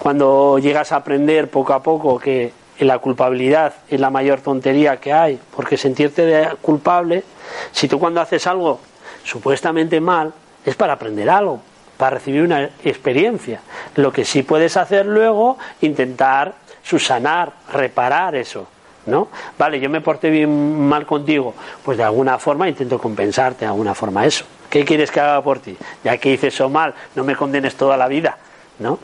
cuando 0.00 0.58
llegas 0.58 0.90
a 0.90 0.96
aprender 0.96 1.48
poco 1.48 1.72
a 1.72 1.80
poco 1.80 2.18
que 2.18 2.52
la 2.84 2.98
culpabilidad 2.98 3.74
es 3.88 4.00
la 4.00 4.10
mayor 4.10 4.40
tontería 4.40 4.98
que 4.98 5.12
hay, 5.12 5.40
porque 5.54 5.76
sentirte 5.76 6.48
culpable, 6.62 7.24
si 7.72 7.88
tú 7.88 7.98
cuando 7.98 8.20
haces 8.20 8.46
algo 8.46 8.80
supuestamente 9.24 10.00
mal, 10.00 10.32
es 10.64 10.76
para 10.76 10.94
aprender 10.94 11.28
algo, 11.28 11.60
para 11.96 12.16
recibir 12.16 12.42
una 12.42 12.70
experiencia. 12.84 13.60
Lo 13.96 14.12
que 14.12 14.24
sí 14.24 14.42
puedes 14.42 14.76
hacer 14.76 15.06
luego, 15.06 15.58
intentar 15.80 16.54
susanar, 16.82 17.52
reparar 17.72 18.34
eso. 18.34 18.66
¿No? 19.06 19.28
Vale, 19.56 19.80
yo 19.80 19.88
me 19.88 20.02
porté 20.02 20.28
bien 20.28 20.86
mal 20.86 21.06
contigo, 21.06 21.54
pues 21.82 21.96
de 21.96 22.04
alguna 22.04 22.36
forma 22.36 22.68
intento 22.68 22.98
compensarte, 22.98 23.60
de 23.60 23.70
alguna 23.70 23.94
forma 23.94 24.26
eso. 24.26 24.44
¿Qué 24.68 24.84
quieres 24.84 25.10
que 25.10 25.18
haga 25.18 25.40
por 25.40 25.60
ti? 25.60 25.74
Ya 26.04 26.18
que 26.18 26.30
hice 26.30 26.48
eso 26.48 26.68
mal, 26.68 26.92
no 27.14 27.24
me 27.24 27.34
condenes 27.34 27.74
toda 27.74 27.96
la 27.96 28.06
vida, 28.06 28.36
¿no? 28.78 28.98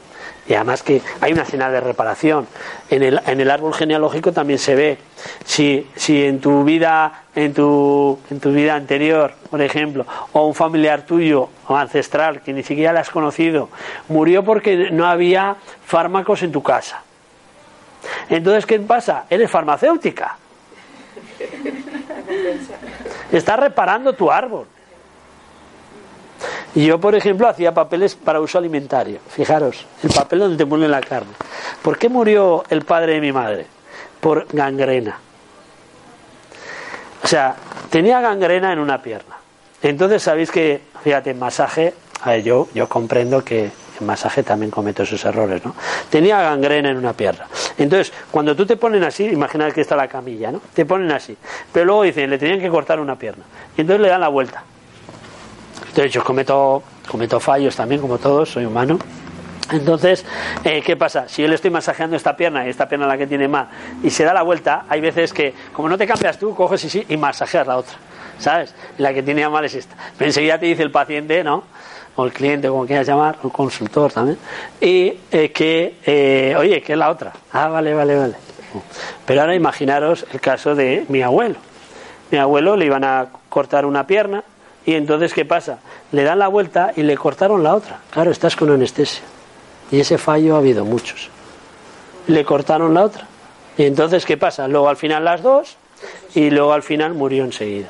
Y 0.46 0.54
además 0.54 0.82
que 0.82 1.00
hay 1.20 1.32
una 1.32 1.44
señal 1.44 1.72
de 1.72 1.80
reparación. 1.80 2.46
En 2.90 3.02
el, 3.02 3.20
en 3.26 3.40
el 3.40 3.50
árbol 3.50 3.72
genealógico 3.72 4.32
también 4.32 4.58
se 4.58 4.74
ve 4.74 4.98
si, 5.44 5.88
si 5.96 6.24
en 6.24 6.40
tu 6.40 6.64
vida, 6.64 7.24
en 7.34 7.54
tu, 7.54 8.18
en 8.30 8.40
tu 8.40 8.52
vida 8.52 8.74
anterior, 8.74 9.34
por 9.50 9.62
ejemplo, 9.62 10.06
o 10.32 10.46
un 10.46 10.54
familiar 10.54 11.02
tuyo 11.02 11.48
o 11.66 11.76
ancestral 11.76 12.42
que 12.42 12.52
ni 12.52 12.62
siquiera 12.62 12.92
le 12.92 12.98
has 12.98 13.10
conocido, 13.10 13.70
murió 14.08 14.44
porque 14.44 14.90
no 14.90 15.06
había 15.06 15.56
fármacos 15.86 16.42
en 16.42 16.52
tu 16.52 16.62
casa. 16.62 17.02
Entonces, 18.28 18.66
¿qué 18.66 18.78
pasa? 18.80 19.24
Eres 19.30 19.50
farmacéutica. 19.50 20.36
Estás 23.32 23.58
reparando 23.58 24.12
tu 24.12 24.30
árbol. 24.30 24.66
Yo, 26.74 26.98
por 27.00 27.14
ejemplo, 27.14 27.48
hacía 27.48 27.72
papeles 27.72 28.14
para 28.14 28.40
uso 28.40 28.58
alimentario. 28.58 29.20
Fijaros, 29.28 29.86
el 30.02 30.10
papel 30.10 30.40
donde 30.40 30.56
te 30.56 30.64
muelen 30.64 30.90
la 30.90 31.00
carne. 31.00 31.32
¿Por 31.82 31.98
qué 31.98 32.08
murió 32.08 32.64
el 32.68 32.84
padre 32.84 33.14
de 33.14 33.20
mi 33.20 33.32
madre? 33.32 33.66
Por 34.20 34.46
gangrena. 34.52 35.18
O 37.22 37.26
sea, 37.26 37.54
tenía 37.90 38.20
gangrena 38.20 38.72
en 38.72 38.78
una 38.78 39.00
pierna. 39.00 39.36
Entonces, 39.82 40.22
sabéis 40.22 40.50
que, 40.50 40.82
fíjate, 41.02 41.30
en 41.30 41.38
masaje, 41.38 41.94
a 42.22 42.30
ver, 42.30 42.42
yo, 42.42 42.68
yo 42.74 42.88
comprendo 42.88 43.44
que 43.44 43.70
en 44.00 44.06
masaje 44.06 44.42
también 44.42 44.70
cometo 44.70 45.02
esos 45.04 45.24
errores, 45.24 45.64
¿no? 45.64 45.74
Tenía 46.10 46.42
gangrena 46.42 46.90
en 46.90 46.96
una 46.96 47.12
pierna. 47.12 47.46
Entonces, 47.78 48.12
cuando 48.30 48.56
tú 48.56 48.66
te 48.66 48.76
ponen 48.76 49.04
así, 49.04 49.24
imaginad 49.24 49.72
que 49.72 49.80
está 49.80 49.96
la 49.96 50.08
camilla, 50.08 50.50
¿no? 50.50 50.60
Te 50.74 50.84
ponen 50.84 51.10
así. 51.12 51.36
Pero 51.72 51.86
luego 51.86 52.02
dicen, 52.02 52.30
le 52.30 52.38
tenían 52.38 52.60
que 52.60 52.68
cortar 52.68 53.00
una 53.00 53.16
pierna. 53.16 53.44
Y 53.76 53.82
entonces 53.82 54.00
le 54.00 54.08
dan 54.08 54.20
la 54.20 54.28
vuelta. 54.28 54.64
Entonces 55.94 56.12
yo 56.12 56.24
cometo, 56.24 56.82
cometo 57.08 57.38
fallos 57.38 57.76
también, 57.76 58.00
como 58.00 58.18
todos, 58.18 58.50
soy 58.50 58.64
humano. 58.64 58.98
Entonces, 59.70 60.24
eh, 60.64 60.82
¿qué 60.84 60.96
pasa? 60.96 61.28
Si 61.28 61.40
yo 61.40 61.46
le 61.46 61.54
estoy 61.54 61.70
masajeando 61.70 62.16
esta 62.16 62.36
pierna 62.36 62.66
y 62.66 62.70
esta 62.70 62.88
pierna 62.88 63.06
la 63.06 63.16
que 63.16 63.28
tiene 63.28 63.46
mal 63.46 63.68
y 64.02 64.10
se 64.10 64.24
da 64.24 64.34
la 64.34 64.42
vuelta, 64.42 64.86
hay 64.88 65.00
veces 65.00 65.32
que, 65.32 65.54
como 65.72 65.88
no 65.88 65.96
te 65.96 66.04
cambias 66.04 66.36
tú, 66.36 66.52
coges 66.52 66.82
y 66.82 66.90
sí 66.90 67.06
y 67.08 67.16
masajeas 67.16 67.68
la 67.68 67.76
otra, 67.76 67.94
¿sabes? 68.40 68.74
La 68.98 69.14
que 69.14 69.22
tiene 69.22 69.48
mal 69.48 69.64
es 69.66 69.76
esta. 69.76 69.94
Pero 70.18 70.30
enseguida 70.30 70.58
te 70.58 70.66
dice 70.66 70.82
el 70.82 70.90
paciente, 70.90 71.44
¿no? 71.44 71.62
O 72.16 72.24
el 72.24 72.32
cliente, 72.32 72.66
como 72.66 72.86
quieras 72.86 73.06
llamar, 73.06 73.38
o 73.44 73.46
el 73.46 73.52
consultor 73.52 74.12
también, 74.12 74.36
y 74.80 75.16
eh, 75.30 75.52
que, 75.52 75.98
eh, 76.04 76.56
oye, 76.58 76.82
que 76.82 76.94
es 76.94 76.98
la 76.98 77.08
otra. 77.08 77.32
Ah, 77.52 77.68
vale, 77.68 77.94
vale, 77.94 78.16
vale. 78.16 78.34
Pero 79.24 79.42
ahora 79.42 79.54
imaginaros 79.54 80.26
el 80.32 80.40
caso 80.40 80.74
de 80.74 81.04
mi 81.08 81.22
abuelo. 81.22 81.54
Mi 82.32 82.38
abuelo 82.38 82.74
le 82.74 82.86
iban 82.86 83.04
a 83.04 83.28
cortar 83.48 83.86
una 83.86 84.08
pierna 84.08 84.42
y 84.86 84.94
entonces, 84.94 85.32
¿qué 85.32 85.44
pasa? 85.44 85.78
Le 86.12 86.24
dan 86.24 86.38
la 86.38 86.48
vuelta 86.48 86.92
y 86.94 87.02
le 87.02 87.16
cortaron 87.16 87.62
la 87.62 87.74
otra. 87.74 88.00
Claro, 88.10 88.30
estás 88.30 88.54
con 88.54 88.70
anestesia. 88.70 89.22
Y 89.90 90.00
ese 90.00 90.18
fallo 90.18 90.56
ha 90.56 90.58
habido 90.58 90.84
muchos. 90.84 91.30
Le 92.26 92.44
cortaron 92.44 92.92
la 92.92 93.04
otra. 93.04 93.26
Y 93.78 93.84
entonces, 93.84 94.24
¿qué 94.26 94.36
pasa? 94.36 94.68
Luego 94.68 94.88
al 94.88 94.96
final 94.96 95.24
las 95.24 95.42
dos 95.42 95.76
y 96.34 96.50
luego 96.50 96.72
al 96.72 96.82
final 96.82 97.14
murió 97.14 97.44
enseguida. 97.44 97.88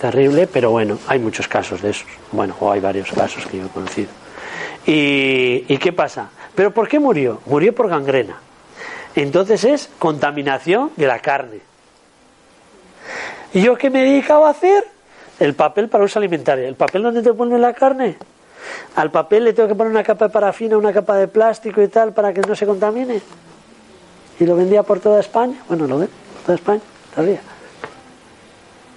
Terrible, 0.00 0.46
pero 0.46 0.70
bueno, 0.70 0.98
hay 1.08 1.18
muchos 1.18 1.46
casos 1.46 1.82
de 1.82 1.90
esos. 1.90 2.08
Bueno, 2.32 2.54
o 2.60 2.72
hay 2.72 2.80
varios 2.80 3.10
casos 3.10 3.44
que 3.46 3.58
yo 3.58 3.66
he 3.66 3.68
conocido. 3.68 4.08
¿Y, 4.86 5.64
¿Y 5.68 5.78
qué 5.78 5.92
pasa? 5.92 6.30
¿Pero 6.54 6.72
por 6.72 6.88
qué 6.88 6.98
murió? 6.98 7.40
Murió 7.46 7.74
por 7.74 7.88
gangrena. 7.88 8.36
Entonces 9.14 9.64
es 9.64 9.90
contaminación 9.98 10.92
de 10.96 11.06
la 11.06 11.18
carne. 11.18 11.60
¿Y 13.52 13.62
yo 13.62 13.76
qué 13.76 13.90
me 13.90 14.02
dedicaba 14.02 14.48
a 14.48 14.50
hacer? 14.52 14.84
El 15.38 15.54
papel 15.54 15.88
para 15.88 16.04
uso 16.04 16.18
alimentario. 16.18 16.66
¿El 16.66 16.74
papel 16.74 17.02
donde 17.02 17.22
te 17.22 17.32
ponen 17.32 17.60
la 17.60 17.72
carne? 17.72 18.16
Al 18.96 19.10
papel 19.10 19.44
le 19.44 19.52
tengo 19.52 19.68
que 19.68 19.74
poner 19.74 19.92
una 19.92 20.02
capa 20.02 20.26
de 20.26 20.32
parafina, 20.32 20.76
una 20.76 20.92
capa 20.92 21.16
de 21.16 21.28
plástico 21.28 21.80
y 21.80 21.88
tal 21.88 22.12
para 22.12 22.32
que 22.32 22.40
no 22.40 22.54
se 22.54 22.66
contamine. 22.66 23.20
Y 24.40 24.44
lo 24.44 24.56
vendía 24.56 24.82
por 24.82 25.00
toda 25.00 25.20
España. 25.20 25.56
Bueno, 25.68 25.86
lo 25.86 25.98
ven 25.98 26.08
por 26.08 26.42
toda 26.42 26.54
España 26.56 26.80
todavía. 27.14 27.40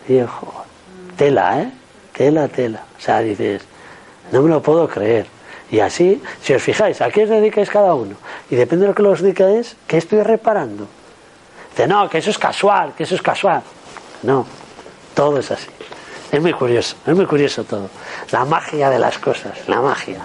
Y 0.07 0.17
yo, 0.17 0.27
tela, 1.15 1.61
¿eh? 1.61 1.71
Tela, 2.13 2.47
tela. 2.47 2.83
O 2.97 3.01
sea, 3.01 3.19
dices, 3.19 3.61
no 4.31 4.41
me 4.41 4.49
lo 4.49 4.61
puedo 4.61 4.87
creer. 4.87 5.27
Y 5.69 5.79
así, 5.79 6.21
si 6.41 6.53
os 6.53 6.61
fijáis, 6.61 7.01
¿a 7.01 7.09
qué 7.09 7.23
os 7.23 7.29
dedicáis 7.29 7.69
cada 7.69 7.93
uno? 7.93 8.15
Y 8.49 8.55
depende 8.55 8.83
de 8.83 8.89
lo 8.89 8.95
que 8.95 9.03
os 9.03 9.21
dedicáis, 9.21 9.77
¿qué 9.87 9.97
estoy 9.97 10.21
reparando? 10.21 10.85
Dice, 11.69 11.87
no, 11.87 12.09
que 12.09 12.17
eso 12.17 12.29
es 12.29 12.37
casual, 12.37 12.93
que 12.93 13.03
eso 13.03 13.15
es 13.15 13.21
casual. 13.21 13.61
No, 14.23 14.45
todo 15.13 15.39
es 15.39 15.49
así. 15.49 15.69
Es 16.31 16.41
muy 16.41 16.53
curioso, 16.53 16.95
es 17.05 17.15
muy 17.15 17.25
curioso 17.25 17.63
todo. 17.65 17.89
La 18.31 18.45
magia 18.45 18.89
de 18.89 18.97
las 18.97 19.19
cosas, 19.19 19.67
la 19.67 19.81
magia. 19.81 20.21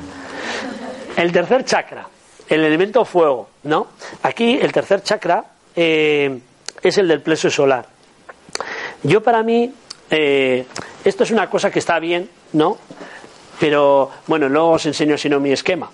El 1.17 1.33
tercer 1.33 1.65
chakra, 1.65 2.07
el 2.49 2.65
elemento 2.65 3.05
fuego, 3.05 3.49
¿no? 3.65 3.89
Aquí 4.23 4.57
el 4.61 4.71
tercer 4.71 5.03
chakra 5.03 5.45
eh, 5.75 6.39
es 6.81 6.99
el 6.99 7.09
del 7.09 7.23
plexo 7.23 7.51
solar. 7.51 7.87
Yo 9.03 9.21
para 9.23 9.43
mí, 9.43 9.73
eh, 10.11 10.65
esto 11.05 11.25
es 11.25 11.31
una 11.33 11.51
cosa 11.51 11.71
que 11.73 11.81
está 11.81 11.99
bien, 11.99 12.31
¿no? 12.53 12.79
Pero 13.59 14.11
bueno, 14.29 14.49
no 14.49 14.73
os 14.73 14.87
enseño 14.87 15.19
sino 15.19 15.41
mi 15.41 15.51
esquema. 15.51 15.91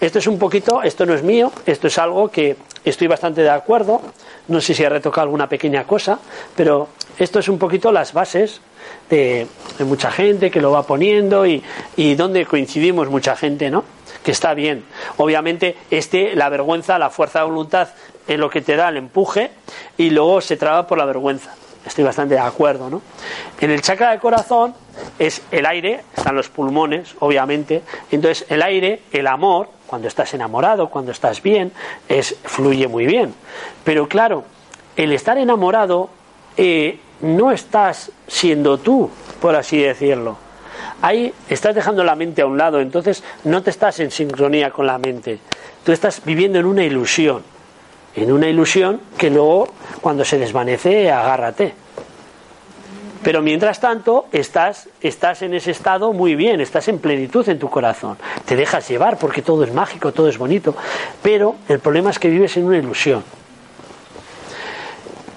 Esto 0.00 0.20
es 0.20 0.28
un 0.28 0.38
poquito, 0.38 0.82
esto 0.82 1.06
no 1.06 1.14
es 1.14 1.22
mío, 1.22 1.50
esto 1.64 1.88
es 1.88 1.98
algo 1.98 2.30
que 2.30 2.56
estoy 2.84 3.08
bastante 3.08 3.42
de 3.42 3.50
acuerdo. 3.50 4.00
No 4.48 4.60
sé 4.60 4.74
si 4.74 4.84
he 4.84 4.88
retocado 4.88 5.22
alguna 5.22 5.48
pequeña 5.48 5.84
cosa, 5.84 6.20
pero 6.54 6.88
esto 7.18 7.38
es 7.38 7.48
un 7.48 7.58
poquito 7.58 7.92
las 7.92 8.12
bases 8.12 8.60
de, 9.08 9.46
mucha 9.80 10.10
gente 10.10 10.50
que 10.50 10.60
lo 10.60 10.70
va 10.70 10.82
poniendo 10.84 11.46
y, 11.46 11.62
donde 12.16 12.46
coincidimos 12.46 13.08
mucha 13.08 13.36
gente, 13.36 13.70
¿no? 13.70 13.84
Que 14.22 14.32
está 14.32 14.54
bien. 14.54 14.84
Obviamente, 15.16 15.76
este, 15.90 16.34
la 16.34 16.48
vergüenza, 16.48 16.98
la 16.98 17.10
fuerza 17.10 17.40
de 17.40 17.46
voluntad 17.46 17.88
es 18.26 18.38
lo 18.38 18.50
que 18.50 18.60
te 18.60 18.76
da 18.76 18.88
el 18.88 18.96
empuje 18.96 19.50
y 19.96 20.10
luego 20.10 20.40
se 20.40 20.56
traba 20.56 20.86
por 20.86 20.98
la 20.98 21.04
vergüenza. 21.04 21.54
Estoy 21.86 22.02
bastante 22.02 22.34
de 22.34 22.40
acuerdo, 22.40 22.90
¿no? 22.90 23.00
En 23.60 23.70
el 23.70 23.80
chakra 23.80 24.10
del 24.10 24.18
corazón 24.18 24.74
es 25.20 25.40
el 25.52 25.66
aire, 25.66 26.02
están 26.16 26.34
los 26.34 26.48
pulmones, 26.48 27.14
obviamente. 27.20 27.82
Entonces, 28.10 28.44
el 28.48 28.62
aire, 28.62 29.02
el 29.12 29.28
amor, 29.28 29.70
cuando 29.86 30.08
estás 30.08 30.34
enamorado, 30.34 30.88
cuando 30.88 31.12
estás 31.12 31.40
bien, 31.42 31.72
es, 32.08 32.36
fluye 32.42 32.88
muy 32.88 33.06
bien. 33.06 33.34
Pero 33.84 34.08
claro, 34.08 34.44
el 34.96 35.12
estar 35.12 35.38
enamorado 35.38 36.10
eh, 36.56 36.98
no 37.20 37.52
estás 37.52 38.10
siendo 38.26 38.78
tú, 38.78 39.10
por 39.40 39.54
así 39.56 39.78
decirlo. 39.78 40.36
Ahí 41.02 41.32
estás 41.48 41.74
dejando 41.74 42.04
la 42.04 42.14
mente 42.14 42.42
a 42.42 42.46
un 42.46 42.56
lado, 42.56 42.80
entonces 42.80 43.22
no 43.44 43.62
te 43.62 43.70
estás 43.70 44.00
en 44.00 44.10
sincronía 44.10 44.70
con 44.70 44.86
la 44.86 44.98
mente. 44.98 45.38
Tú 45.84 45.92
estás 45.92 46.22
viviendo 46.24 46.58
en 46.58 46.66
una 46.66 46.84
ilusión, 46.84 47.42
en 48.14 48.32
una 48.32 48.48
ilusión 48.48 49.00
que 49.18 49.30
luego, 49.30 49.68
cuando 50.00 50.24
se 50.24 50.38
desvanece, 50.38 51.10
agárrate. 51.10 51.74
Pero 53.22 53.42
mientras 53.42 53.80
tanto, 53.80 54.26
estás, 54.30 54.88
estás 55.00 55.42
en 55.42 55.54
ese 55.54 55.72
estado 55.72 56.12
muy 56.12 56.36
bien, 56.36 56.60
estás 56.60 56.86
en 56.88 56.98
plenitud 56.98 57.46
en 57.48 57.58
tu 57.58 57.68
corazón. 57.68 58.16
Te 58.44 58.54
dejas 58.54 58.88
llevar 58.88 59.18
porque 59.18 59.42
todo 59.42 59.64
es 59.64 59.72
mágico, 59.72 60.12
todo 60.12 60.28
es 60.28 60.38
bonito. 60.38 60.76
Pero 61.22 61.56
el 61.68 61.80
problema 61.80 62.10
es 62.10 62.18
que 62.18 62.30
vives 62.30 62.56
en 62.56 62.66
una 62.66 62.78
ilusión. 62.78 63.24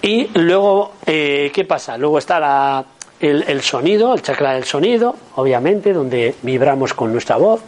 Y 0.01 0.27
luego, 0.39 0.93
eh, 1.05 1.51
¿qué 1.53 1.65
pasa? 1.65 1.97
Luego 1.97 2.19
está 2.19 2.39
la, 2.39 2.85
el, 3.19 3.61
sonido, 3.61 4.13
el 4.13 4.21
chakra 4.21 4.53
del 4.53 4.63
sonido, 4.63 5.15
obviamente, 5.35 5.91
donde 5.91 6.35
vibramos 6.41 6.93
con 6.93 7.11
nuestra 7.11 7.35
voz. 7.35 7.61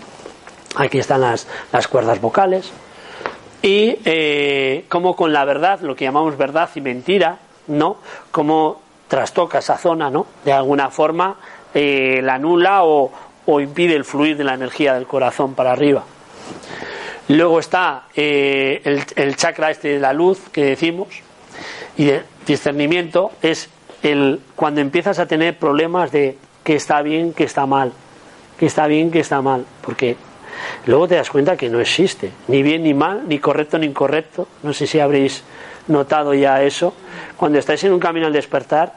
Aquí 0.75 0.99
están 0.99 1.21
las, 1.21 1.47
las 1.73 1.87
cuerdas 1.87 2.21
vocales. 2.21 2.71
Y 3.61 3.99
eh, 4.05 4.85
como 4.87 5.15
con 5.15 5.33
la 5.33 5.43
verdad, 5.45 5.81
lo 5.81 5.95
que 5.95 6.05
llamamos 6.05 6.37
verdad 6.37 6.69
y 6.73 6.81
mentira, 6.81 7.37
¿no? 7.67 7.97
Como 8.31 8.81
trastoca 9.07 9.59
esa 9.59 9.77
zona, 9.77 10.09
¿no? 10.09 10.25
De 10.45 10.53
alguna 10.53 10.89
forma 10.89 11.35
eh, 11.73 12.21
la 12.23 12.35
anula 12.35 12.85
o, 12.85 13.11
o 13.45 13.59
impide 13.59 13.95
el 13.95 14.05
fluir 14.05 14.37
de 14.37 14.45
la 14.45 14.53
energía 14.53 14.93
del 14.93 15.05
corazón 15.05 15.53
para 15.53 15.73
arriba. 15.73 16.03
Luego 17.27 17.59
está 17.59 18.05
eh, 18.15 18.81
el, 18.85 19.03
el 19.15 19.35
chakra 19.35 19.69
este 19.69 19.89
de 19.89 19.99
la 19.99 20.13
luz 20.13 20.39
que 20.51 20.63
decimos 20.63 21.09
y 21.97 22.05
de 22.05 22.23
discernimiento 22.45 23.31
es 23.41 23.69
el 24.03 24.41
cuando 24.55 24.81
empiezas 24.81 25.19
a 25.19 25.25
tener 25.25 25.57
problemas 25.57 26.11
de 26.11 26.37
que 26.63 26.75
está 26.75 27.01
bien, 27.01 27.33
que 27.33 27.43
está 27.43 27.65
mal, 27.65 27.91
que 28.57 28.65
está 28.65 28.87
bien, 28.87 29.11
que 29.11 29.19
está 29.19 29.41
mal, 29.41 29.65
porque 29.81 30.15
luego 30.85 31.07
te 31.07 31.15
das 31.15 31.29
cuenta 31.29 31.57
que 31.57 31.69
no 31.69 31.79
existe 31.79 32.31
ni 32.47 32.63
bien 32.63 32.83
ni 32.83 32.93
mal, 32.93 33.27
ni 33.27 33.39
correcto 33.39 33.77
ni 33.77 33.87
incorrecto. 33.87 34.47
No 34.63 34.73
sé 34.73 34.87
si 34.87 34.99
habréis 34.99 35.43
notado 35.87 36.33
ya 36.33 36.61
eso. 36.63 36.93
Cuando 37.37 37.59
estáis 37.59 37.83
en 37.83 37.93
un 37.93 37.99
camino 37.99 38.27
al 38.27 38.33
despertar, 38.33 38.93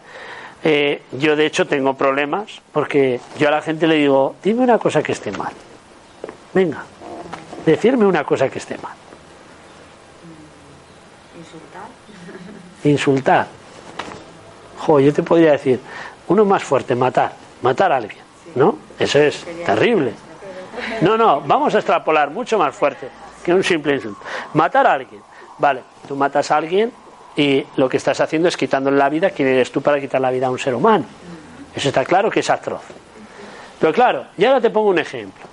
eh, 0.62 1.03
yo 1.12 1.36
de 1.36 1.47
hecho 1.47 1.66
tengo 1.66 1.95
problemas 1.95 2.62
porque 2.72 3.20
yo 3.38 3.49
a 3.49 3.51
la 3.51 3.62
gente 3.62 3.86
le 3.86 3.97
digo, 3.97 4.36
dime 4.42 4.62
una 4.62 4.78
cosa 4.78 5.03
que 5.03 5.12
esté 5.12 5.30
mal. 5.32 5.53
Venga, 6.53 6.84
decirme 7.66 8.07
una 8.07 8.24
cosa 8.24 8.49
que 8.49 8.59
esté 8.59 8.78
mal. 8.78 9.03
Insultar. 12.85 13.47
Jo, 14.78 15.01
yo 15.01 15.12
te 15.12 15.22
podría 15.22 15.53
decir, 15.53 15.80
uno 16.28 16.45
más 16.45 16.62
fuerte, 16.62 16.95
matar, 16.95 17.32
matar 17.62 17.93
a 17.93 17.97
alguien, 17.97 18.22
¿no? 18.55 18.78
Eso 18.99 19.18
es 19.18 19.45
terrible. 19.64 20.12
No, 21.01 21.16
no, 21.16 21.41
vamos 21.41 21.74
a 21.74 21.78
extrapolar 21.78 22.30
mucho 22.30 22.59
más 22.59 22.74
fuerte 22.74 23.09
que 23.43 23.53
un 23.53 23.62
simple 23.62 23.95
insulto. 23.95 24.20
Matar 24.55 24.87
a 24.87 24.93
alguien. 24.93 25.22
Vale, 25.59 25.82
tú 26.07 26.16
matas 26.16 26.51
a 26.51 26.57
alguien 26.57 26.93
y 27.37 27.64
lo 27.76 27.89
que 27.89 27.97
estás 27.97 28.20
haciendo 28.20 28.49
es 28.49 28.57
quitándole 28.57 28.97
la 28.97 29.09
vida. 29.09 29.30
¿Quién 29.30 29.49
eres 29.49 29.70
tú 29.70 29.82
para 29.82 30.01
quitar 30.01 30.20
la 30.20 30.30
vida 30.30 30.47
a 30.47 30.51
un 30.51 30.59
ser 30.59 30.74
humano? 30.74 31.05
Eso 31.74 31.89
está 31.89 32.05
claro 32.05 32.30
que 32.30 32.41
es 32.41 32.51
atroz. 32.51 32.82
Pero 33.80 33.93
claro, 33.93 34.26
y 34.37 34.45
ahora 34.45 34.61
te 34.61 34.70
pongo 34.70 34.89
un 34.89 34.99
ejemplo 34.99 35.45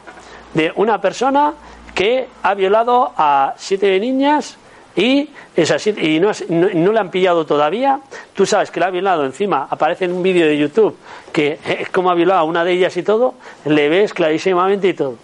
de 0.53 0.71
una 0.75 0.99
persona 0.99 1.53
que 1.93 2.27
ha 2.43 2.53
violado 2.53 3.13
a 3.17 3.53
siete 3.57 3.99
niñas 3.99 4.57
y, 4.95 5.29
es 5.55 5.71
así, 5.71 5.91
y 5.97 6.19
no, 6.19 6.31
no- 6.49 6.69
no 6.73 6.91
le 6.91 6.99
han 6.99 7.09
pillado 7.11 7.45
todavía. 7.45 7.99
Tú 8.33 8.45
sabes 8.45 8.71
que 8.71 8.79
la 8.79 8.87
ha 8.87 8.89
violado 8.91 9.25
encima. 9.25 9.67
Aparece 9.69 10.05
en 10.05 10.11
un 10.13 10.21
vídeo 10.23 10.45
de 10.45 10.57
YouTube 10.57 10.97
que 11.31 11.59
es 11.65 11.89
como 11.89 12.11
ha 12.11 12.13
violado 12.13 12.41
a 12.41 12.43
una 12.43 12.63
de 12.65 12.73
ellas 12.73 12.95
y 12.97 13.03
todo. 13.03 13.35
Le 13.65 13.87
ves 13.89 14.13
clarísimamente 14.13 14.89
y 14.89 14.93
todo. 14.93 15.15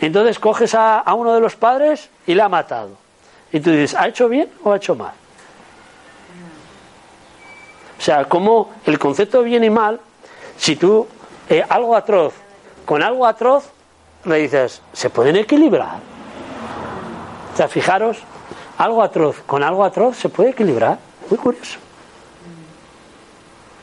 Entonces 0.00 0.38
coges 0.38 0.74
a, 0.74 0.98
a 1.00 1.14
uno 1.14 1.34
de 1.34 1.40
los 1.40 1.56
padres 1.56 2.08
y 2.26 2.34
la 2.34 2.44
ha 2.44 2.48
matado. 2.48 2.90
Y 3.52 3.60
tú 3.60 3.70
dices, 3.70 3.94
¿ha 3.94 4.06
hecho 4.08 4.28
bien 4.28 4.48
o 4.62 4.72
ha 4.72 4.76
hecho 4.76 4.94
mal? 4.94 5.12
O 7.98 8.02
sea, 8.02 8.24
como 8.26 8.70
el 8.86 8.98
concepto 8.98 9.38
de 9.38 9.44
bien 9.48 9.64
y 9.64 9.70
mal, 9.70 10.00
si 10.56 10.76
tú 10.76 11.06
eh, 11.48 11.64
algo 11.68 11.96
atroz 11.96 12.34
con 12.84 13.02
algo 13.02 13.26
atroz, 13.26 13.70
le 14.24 14.36
dices, 14.36 14.82
se 14.92 15.08
pueden 15.10 15.36
equilibrar. 15.36 15.98
O 17.52 17.56
sea, 17.56 17.66
fijaros, 17.68 18.18
algo 18.78 19.02
atroz 19.02 19.42
con 19.46 19.62
algo 19.62 19.84
atroz 19.84 20.16
se 20.16 20.28
puede 20.28 20.50
equilibrar. 20.50 20.98
Muy 21.30 21.38
curioso. 21.38 21.78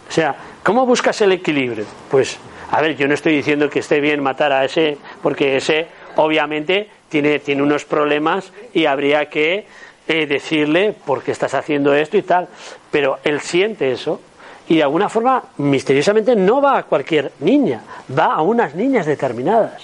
O 0.09 0.11
sea, 0.11 0.35
¿cómo 0.63 0.85
buscas 0.85 1.21
el 1.21 1.31
equilibrio? 1.31 1.85
Pues, 2.09 2.37
a 2.69 2.81
ver, 2.81 2.97
yo 2.97 3.07
no 3.07 3.13
estoy 3.13 3.35
diciendo 3.35 3.69
que 3.69 3.79
esté 3.79 3.99
bien 3.99 4.21
matar 4.21 4.51
a 4.51 4.65
ese, 4.65 4.97
porque 5.23 5.57
ese 5.57 5.87
obviamente 6.17 6.89
tiene, 7.09 7.39
tiene 7.39 7.63
unos 7.63 7.85
problemas 7.85 8.51
y 8.73 8.85
habría 8.85 9.29
que 9.29 9.65
eh, 10.07 10.25
decirle 10.25 10.93
por 11.05 11.23
qué 11.23 11.31
estás 11.31 11.53
haciendo 11.53 11.93
esto 11.93 12.17
y 12.17 12.23
tal. 12.23 12.49
Pero 12.91 13.19
él 13.23 13.39
siente 13.39 13.91
eso 13.91 14.19
y 14.67 14.77
de 14.77 14.83
alguna 14.83 15.09
forma, 15.09 15.43
misteriosamente, 15.57 16.35
no 16.35 16.61
va 16.61 16.77
a 16.77 16.83
cualquier 16.83 17.31
niña, 17.39 17.81
va 18.17 18.33
a 18.35 18.41
unas 18.41 18.75
niñas 18.75 19.05
determinadas. 19.05 19.81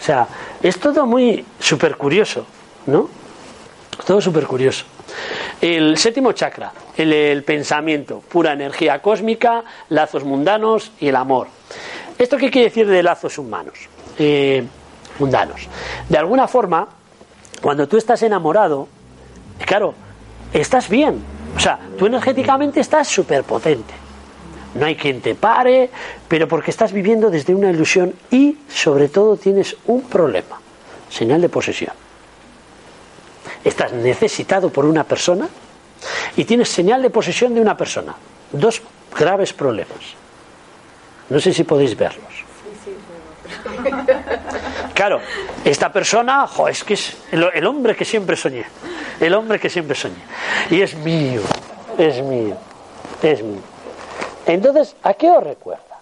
O 0.00 0.04
sea, 0.04 0.28
es 0.62 0.78
todo 0.78 1.06
muy 1.06 1.44
súper 1.58 1.96
curioso, 1.96 2.46
¿no? 2.86 3.08
Todo 4.06 4.20
súper 4.20 4.46
curioso. 4.46 4.84
El 5.60 5.96
séptimo 5.96 6.32
chakra, 6.32 6.72
el, 6.96 7.42
pensamiento, 7.44 8.20
pura 8.20 8.52
energía 8.52 9.00
cósmica, 9.00 9.64
lazos 9.88 10.24
mundanos 10.24 10.92
y 11.00 11.08
el 11.08 11.16
amor. 11.16 11.48
¿Esto 12.18 12.36
qué 12.36 12.50
quiere 12.50 12.68
decir 12.68 12.86
de 12.86 13.02
lazos 13.02 13.38
humanos? 13.38 13.74
Eh, 14.18 14.64
mundanos. 15.18 15.68
De 16.08 16.18
alguna 16.18 16.46
forma, 16.46 16.88
cuando 17.62 17.88
tú 17.88 17.96
estás 17.96 18.22
enamorado, 18.22 18.88
claro, 19.64 19.94
estás 20.52 20.88
bien. 20.88 21.22
O 21.56 21.60
sea, 21.60 21.78
tú 21.98 22.06
energéticamente 22.06 22.80
estás 22.80 23.08
súper 23.08 23.42
potente. 23.44 23.94
No 24.74 24.84
hay 24.84 24.94
quien 24.94 25.22
te 25.22 25.34
pare, 25.34 25.88
pero 26.28 26.46
porque 26.46 26.70
estás 26.70 26.92
viviendo 26.92 27.30
desde 27.30 27.54
una 27.54 27.70
ilusión 27.70 28.14
y 28.30 28.58
sobre 28.68 29.08
todo 29.08 29.38
tienes 29.38 29.74
un 29.86 30.02
problema, 30.02 30.60
señal 31.08 31.40
de 31.40 31.48
posesión. 31.48 32.05
Estás 33.66 33.92
necesitado 33.92 34.70
por 34.70 34.84
una 34.84 35.02
persona 35.02 35.48
y 36.36 36.44
tienes 36.44 36.68
señal 36.68 37.02
de 37.02 37.10
posesión 37.10 37.52
de 37.52 37.60
una 37.60 37.76
persona. 37.76 38.14
Dos 38.52 38.80
graves 39.18 39.52
problemas. 39.52 39.98
No 41.28 41.40
sé 41.40 41.52
si 41.52 41.64
podéis 41.64 41.96
verlos. 41.96 42.24
Claro, 44.94 45.20
esta 45.62 45.92
persona, 45.92 46.46
jo, 46.46 46.68
es 46.68 46.82
que 46.82 46.94
es 46.94 47.18
el, 47.30 47.46
el 47.52 47.66
hombre 47.66 47.94
que 47.94 48.06
siempre 48.06 48.34
soñé. 48.34 48.64
El 49.20 49.34
hombre 49.34 49.60
que 49.60 49.68
siempre 49.68 49.94
soñé. 49.94 50.16
Y 50.70 50.80
es 50.80 50.94
mío, 50.94 51.42
es 51.98 52.22
mío, 52.22 52.56
es 53.22 53.42
mío. 53.42 53.60
Entonces, 54.46 54.96
¿a 55.02 55.12
qué 55.12 55.30
os 55.30 55.44
recuerda? 55.44 56.00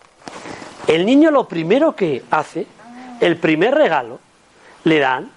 El 0.87 1.05
niño 1.05 1.33
lo 1.33 1.49
primero 1.49 1.97
que 1.97 2.23
hace, 2.31 2.69
el 3.21 3.37
primer 3.39 3.75
regalo, 3.75 4.21
le 4.85 5.01
dan 5.01 5.34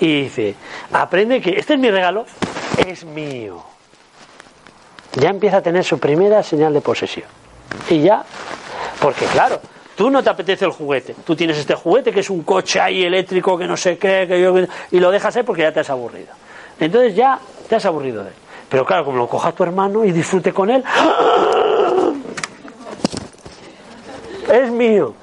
y 0.00 0.22
dice, 0.22 0.54
aprende 0.92 1.40
que 1.40 1.58
este 1.58 1.74
es 1.74 1.80
mi 1.80 1.90
regalo, 1.90 2.26
es 2.86 3.04
mío. 3.04 3.62
Ya 5.14 5.30
empieza 5.30 5.58
a 5.58 5.62
tener 5.62 5.84
su 5.84 5.98
primera 5.98 6.42
señal 6.42 6.72
de 6.72 6.80
posesión. 6.80 7.26
Y 7.90 8.02
ya, 8.02 8.24
porque 9.00 9.26
claro, 9.26 9.60
tú 9.96 10.10
no 10.10 10.22
te 10.22 10.30
apetece 10.30 10.64
el 10.64 10.70
juguete, 10.70 11.14
tú 11.24 11.34
tienes 11.34 11.58
este 11.58 11.74
juguete 11.74 12.12
que 12.12 12.20
es 12.20 12.30
un 12.30 12.42
coche 12.42 12.80
ahí 12.80 13.02
eléctrico 13.02 13.58
que 13.58 13.66
no 13.66 13.76
sé 13.76 13.98
qué, 13.98 14.66
y 14.90 15.00
lo 15.00 15.10
dejas 15.10 15.36
ahí 15.36 15.42
porque 15.42 15.62
ya 15.62 15.72
te 15.72 15.80
has 15.80 15.90
aburrido. 15.90 16.32
Entonces 16.78 17.14
ya 17.16 17.38
te 17.68 17.76
has 17.76 17.84
aburrido 17.84 18.22
de 18.22 18.30
él. 18.30 18.36
Pero 18.68 18.84
claro, 18.84 19.04
como 19.04 19.16
lo 19.18 19.26
coja 19.26 19.52
tu 19.52 19.62
hermano 19.62 20.04
y 20.04 20.12
disfrute 20.12 20.52
con 20.52 20.70
él, 20.70 20.84
es 24.52 24.70
mío. 24.70 25.14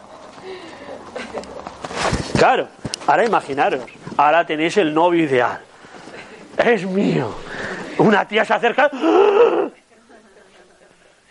Claro, 2.37 2.67
ahora 3.07 3.25
imaginaros, 3.25 3.81
ahora 4.17 4.45
tenéis 4.45 4.75
el 4.77 4.93
novio 4.93 5.23
ideal. 5.23 5.61
Es 6.57 6.85
mío. 6.85 7.33
Una 7.97 8.27
tía 8.27 8.43
se 8.43 8.53
acerca, 8.53 8.91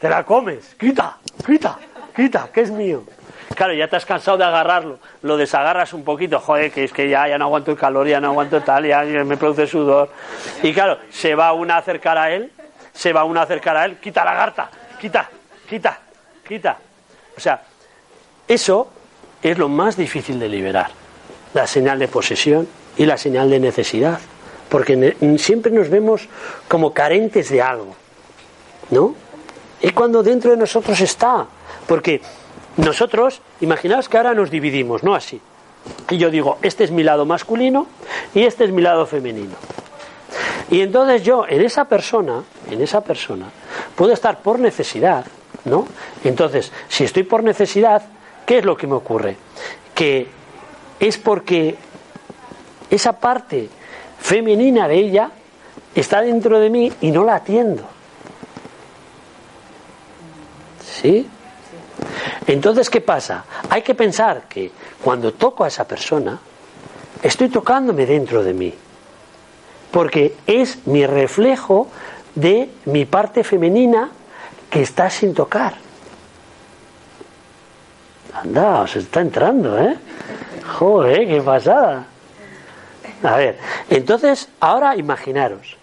te 0.00 0.08
la 0.08 0.24
comes, 0.24 0.74
quita, 0.76 1.18
quita, 1.44 1.78
quita, 2.16 2.48
que 2.52 2.62
es 2.62 2.70
mío. 2.70 3.04
Claro, 3.54 3.74
ya 3.74 3.86
te 3.86 3.96
has 3.96 4.06
cansado 4.06 4.38
de 4.38 4.44
agarrarlo, 4.44 4.98
lo 5.22 5.36
desagarras 5.36 5.92
un 5.92 6.04
poquito, 6.04 6.40
joder, 6.40 6.72
que 6.72 6.84
es 6.84 6.92
que 6.92 7.08
ya, 7.08 7.28
ya 7.28 7.38
no 7.38 7.44
aguanto 7.44 7.70
el 7.70 7.76
calor, 7.76 8.06
ya 8.08 8.18
no 8.18 8.28
aguanto 8.28 8.62
tal, 8.62 8.86
ya 8.86 9.02
me 9.02 9.36
produce 9.36 9.66
sudor. 9.66 10.10
Y 10.62 10.72
claro, 10.72 10.98
se 11.10 11.34
va 11.34 11.52
una 11.52 11.76
a 11.76 11.78
acercar 11.78 12.16
a 12.16 12.32
él, 12.32 12.50
se 12.92 13.12
va 13.12 13.24
una 13.24 13.40
a 13.40 13.44
acercar 13.44 13.76
a 13.76 13.84
él, 13.84 13.98
quita 13.98 14.24
la 14.24 14.34
garta, 14.34 14.70
quita, 14.98 15.28
quita, 15.68 15.98
quita. 16.46 16.78
O 17.36 17.40
sea, 17.40 17.62
eso 18.48 18.90
es 19.44 19.58
lo 19.58 19.68
más 19.68 19.96
difícil 19.96 20.40
de 20.40 20.48
liberar, 20.48 20.90
la 21.52 21.66
señal 21.66 21.98
de 21.98 22.08
posesión 22.08 22.66
y 22.96 23.04
la 23.04 23.18
señal 23.18 23.50
de 23.50 23.60
necesidad, 23.60 24.18
porque 24.70 25.16
siempre 25.38 25.70
nos 25.70 25.90
vemos 25.90 26.28
como 26.66 26.94
carentes 26.94 27.50
de 27.50 27.60
algo, 27.60 27.94
¿no? 28.90 29.14
Es 29.82 29.92
cuando 29.92 30.22
dentro 30.22 30.50
de 30.50 30.56
nosotros 30.56 30.98
está, 31.00 31.46
porque 31.86 32.22
nosotros, 32.78 33.42
imaginaos 33.60 34.08
que 34.08 34.16
ahora 34.16 34.34
nos 34.34 34.50
dividimos, 34.50 35.02
no 35.04 35.14
así. 35.14 35.40
Y 36.08 36.16
yo 36.16 36.30
digo, 36.30 36.56
este 36.62 36.84
es 36.84 36.90
mi 36.90 37.02
lado 37.02 37.26
masculino 37.26 37.86
y 38.34 38.44
este 38.44 38.64
es 38.64 38.70
mi 38.70 38.80
lado 38.80 39.04
femenino. 39.04 39.54
Y 40.70 40.80
entonces 40.80 41.22
yo, 41.22 41.44
en 41.46 41.60
esa 41.60 41.84
persona, 41.84 42.42
en 42.70 42.80
esa 42.80 43.02
persona, 43.02 43.46
puedo 43.94 44.14
estar 44.14 44.40
por 44.40 44.58
necesidad, 44.58 45.26
¿no? 45.66 45.86
Entonces, 46.24 46.72
si 46.88 47.04
estoy 47.04 47.24
por 47.24 47.44
necesidad, 47.44 48.02
¿qué 48.46 48.58
es 48.58 48.64
lo 48.64 48.76
que 48.76 48.86
me 48.86 48.94
ocurre? 48.94 49.36
Que 49.94 50.26
es 51.00 51.18
porque 51.18 51.76
esa 52.90 53.18
parte 53.18 53.68
femenina 54.18 54.88
de 54.88 54.96
ella 54.96 55.30
está 55.94 56.22
dentro 56.22 56.58
de 56.58 56.70
mí 56.70 56.92
y 57.00 57.10
no 57.10 57.24
la 57.24 57.36
atiendo. 57.36 57.84
¿Sí? 60.82 61.28
Entonces, 62.46 62.90
¿qué 62.90 63.00
pasa? 63.00 63.44
Hay 63.70 63.82
que 63.82 63.94
pensar 63.94 64.44
que 64.48 64.70
cuando 65.02 65.32
toco 65.32 65.64
a 65.64 65.68
esa 65.68 65.86
persona, 65.86 66.38
estoy 67.22 67.48
tocándome 67.48 68.06
dentro 68.06 68.42
de 68.42 68.54
mí. 68.54 68.74
Porque 69.90 70.36
es 70.46 70.86
mi 70.86 71.06
reflejo 71.06 71.88
de 72.34 72.70
mi 72.86 73.04
parte 73.04 73.44
femenina 73.44 74.10
que 74.68 74.82
está 74.82 75.08
sin 75.08 75.34
tocar. 75.34 75.83
Anda, 78.34 78.82
os 78.82 78.96
está 78.96 79.20
entrando, 79.20 79.78
¿eh? 79.78 79.96
Joder, 80.78 81.28
qué 81.28 81.40
pasada. 81.40 82.04
A 83.22 83.36
ver, 83.36 83.58
entonces, 83.88 84.48
ahora 84.60 84.96
imaginaros. 84.96 85.76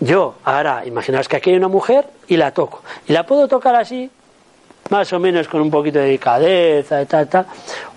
Yo, 0.00 0.34
ahora, 0.44 0.84
imaginaos 0.86 1.28
que 1.28 1.36
aquí 1.36 1.50
hay 1.50 1.56
una 1.56 1.68
mujer 1.68 2.06
y 2.28 2.36
la 2.36 2.52
toco. 2.52 2.82
Y 3.08 3.12
la 3.12 3.24
puedo 3.26 3.48
tocar 3.48 3.76
así, 3.76 4.10
más 4.90 5.12
o 5.12 5.18
menos 5.18 5.48
con 5.48 5.60
un 5.60 5.70
poquito 5.70 5.98
de 5.98 6.06
delicadeza 6.06 7.04
tal, 7.06 7.28
tal. 7.28 7.46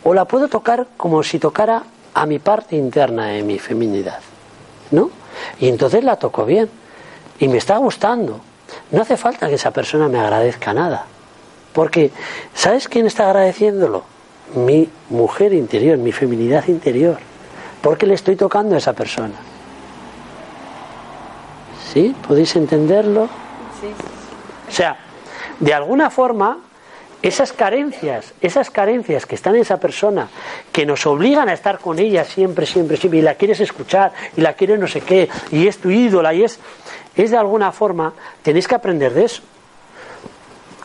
O 0.04 0.14
la 0.14 0.26
puedo 0.26 0.48
tocar 0.48 0.88
como 0.98 1.22
si 1.22 1.40
tocara 1.40 1.84
a 2.14 2.26
mi 2.26 2.40
parte 2.40 2.76
interna 2.76 3.28
de 3.28 3.44
mi 3.44 3.60
feminidad. 3.60 4.20
¿No? 4.92 5.10
Y 5.60 5.68
entonces 5.68 6.04
la 6.04 6.16
toco 6.16 6.46
bien. 6.46 6.70
Y 7.40 7.48
me 7.48 7.58
está 7.58 7.78
gustando. 7.78 8.40
No 8.92 9.02
hace 9.02 9.18
falta 9.18 9.50
que 9.50 9.56
esa 9.56 9.72
persona 9.72 10.08
me 10.08 10.20
agradezca 10.20 10.74
nada. 10.74 11.06
Porque, 11.74 12.12
¿sabes 12.54 12.88
quién 12.88 13.08
está 13.08 13.26
agradeciéndolo? 13.26 14.04
Mi 14.56 14.90
mujer 15.10 15.54
interior, 15.54 15.98
mi 15.98 16.12
feminidad 16.12 16.68
interior. 16.68 17.18
Porque 17.82 18.06
le 18.06 18.14
estoy 18.14 18.36
tocando 18.36 18.76
a 18.76 18.78
esa 18.78 18.94
persona. 18.94 19.36
¿Sí? 21.92 22.16
¿Podéis 22.28 22.56
entenderlo? 22.56 23.24
O 23.24 24.72
sea, 24.72 24.98
de 25.60 25.74
alguna 25.74 26.10
forma, 26.10 26.60
esas 27.22 27.54
carencias, 27.54 28.34
esas 28.42 28.70
carencias 28.70 29.26
que 29.26 29.36
están 29.36 29.56
en 29.56 29.62
esa 29.62 29.78
persona, 29.78 30.28
que 30.72 30.86
nos 30.86 31.06
obligan 31.06 31.50
a 31.50 31.54
estar 31.54 31.80
con 31.80 32.00
ella 32.00 32.26
siempre, 32.26 32.66
siempre, 32.66 32.98
siempre, 32.98 33.20
y 33.20 33.22
la 33.22 33.36
quieres 33.36 33.60
escuchar, 33.60 34.12
y 34.36 34.42
la 34.42 34.54
quieres 34.54 34.80
no 34.80 34.88
sé 34.88 35.02
qué, 35.02 35.30
y 35.52 35.68
es 35.68 35.78
tu 35.78 35.90
ídola, 35.90 36.34
y 36.34 36.44
es, 36.44 36.60
es 37.16 37.32
de 37.32 37.38
alguna 37.38 37.72
forma, 37.72 38.14
tenéis 38.42 38.68
que 38.68 38.76
aprender 38.76 39.14
de 39.14 39.26
eso. 39.26 39.42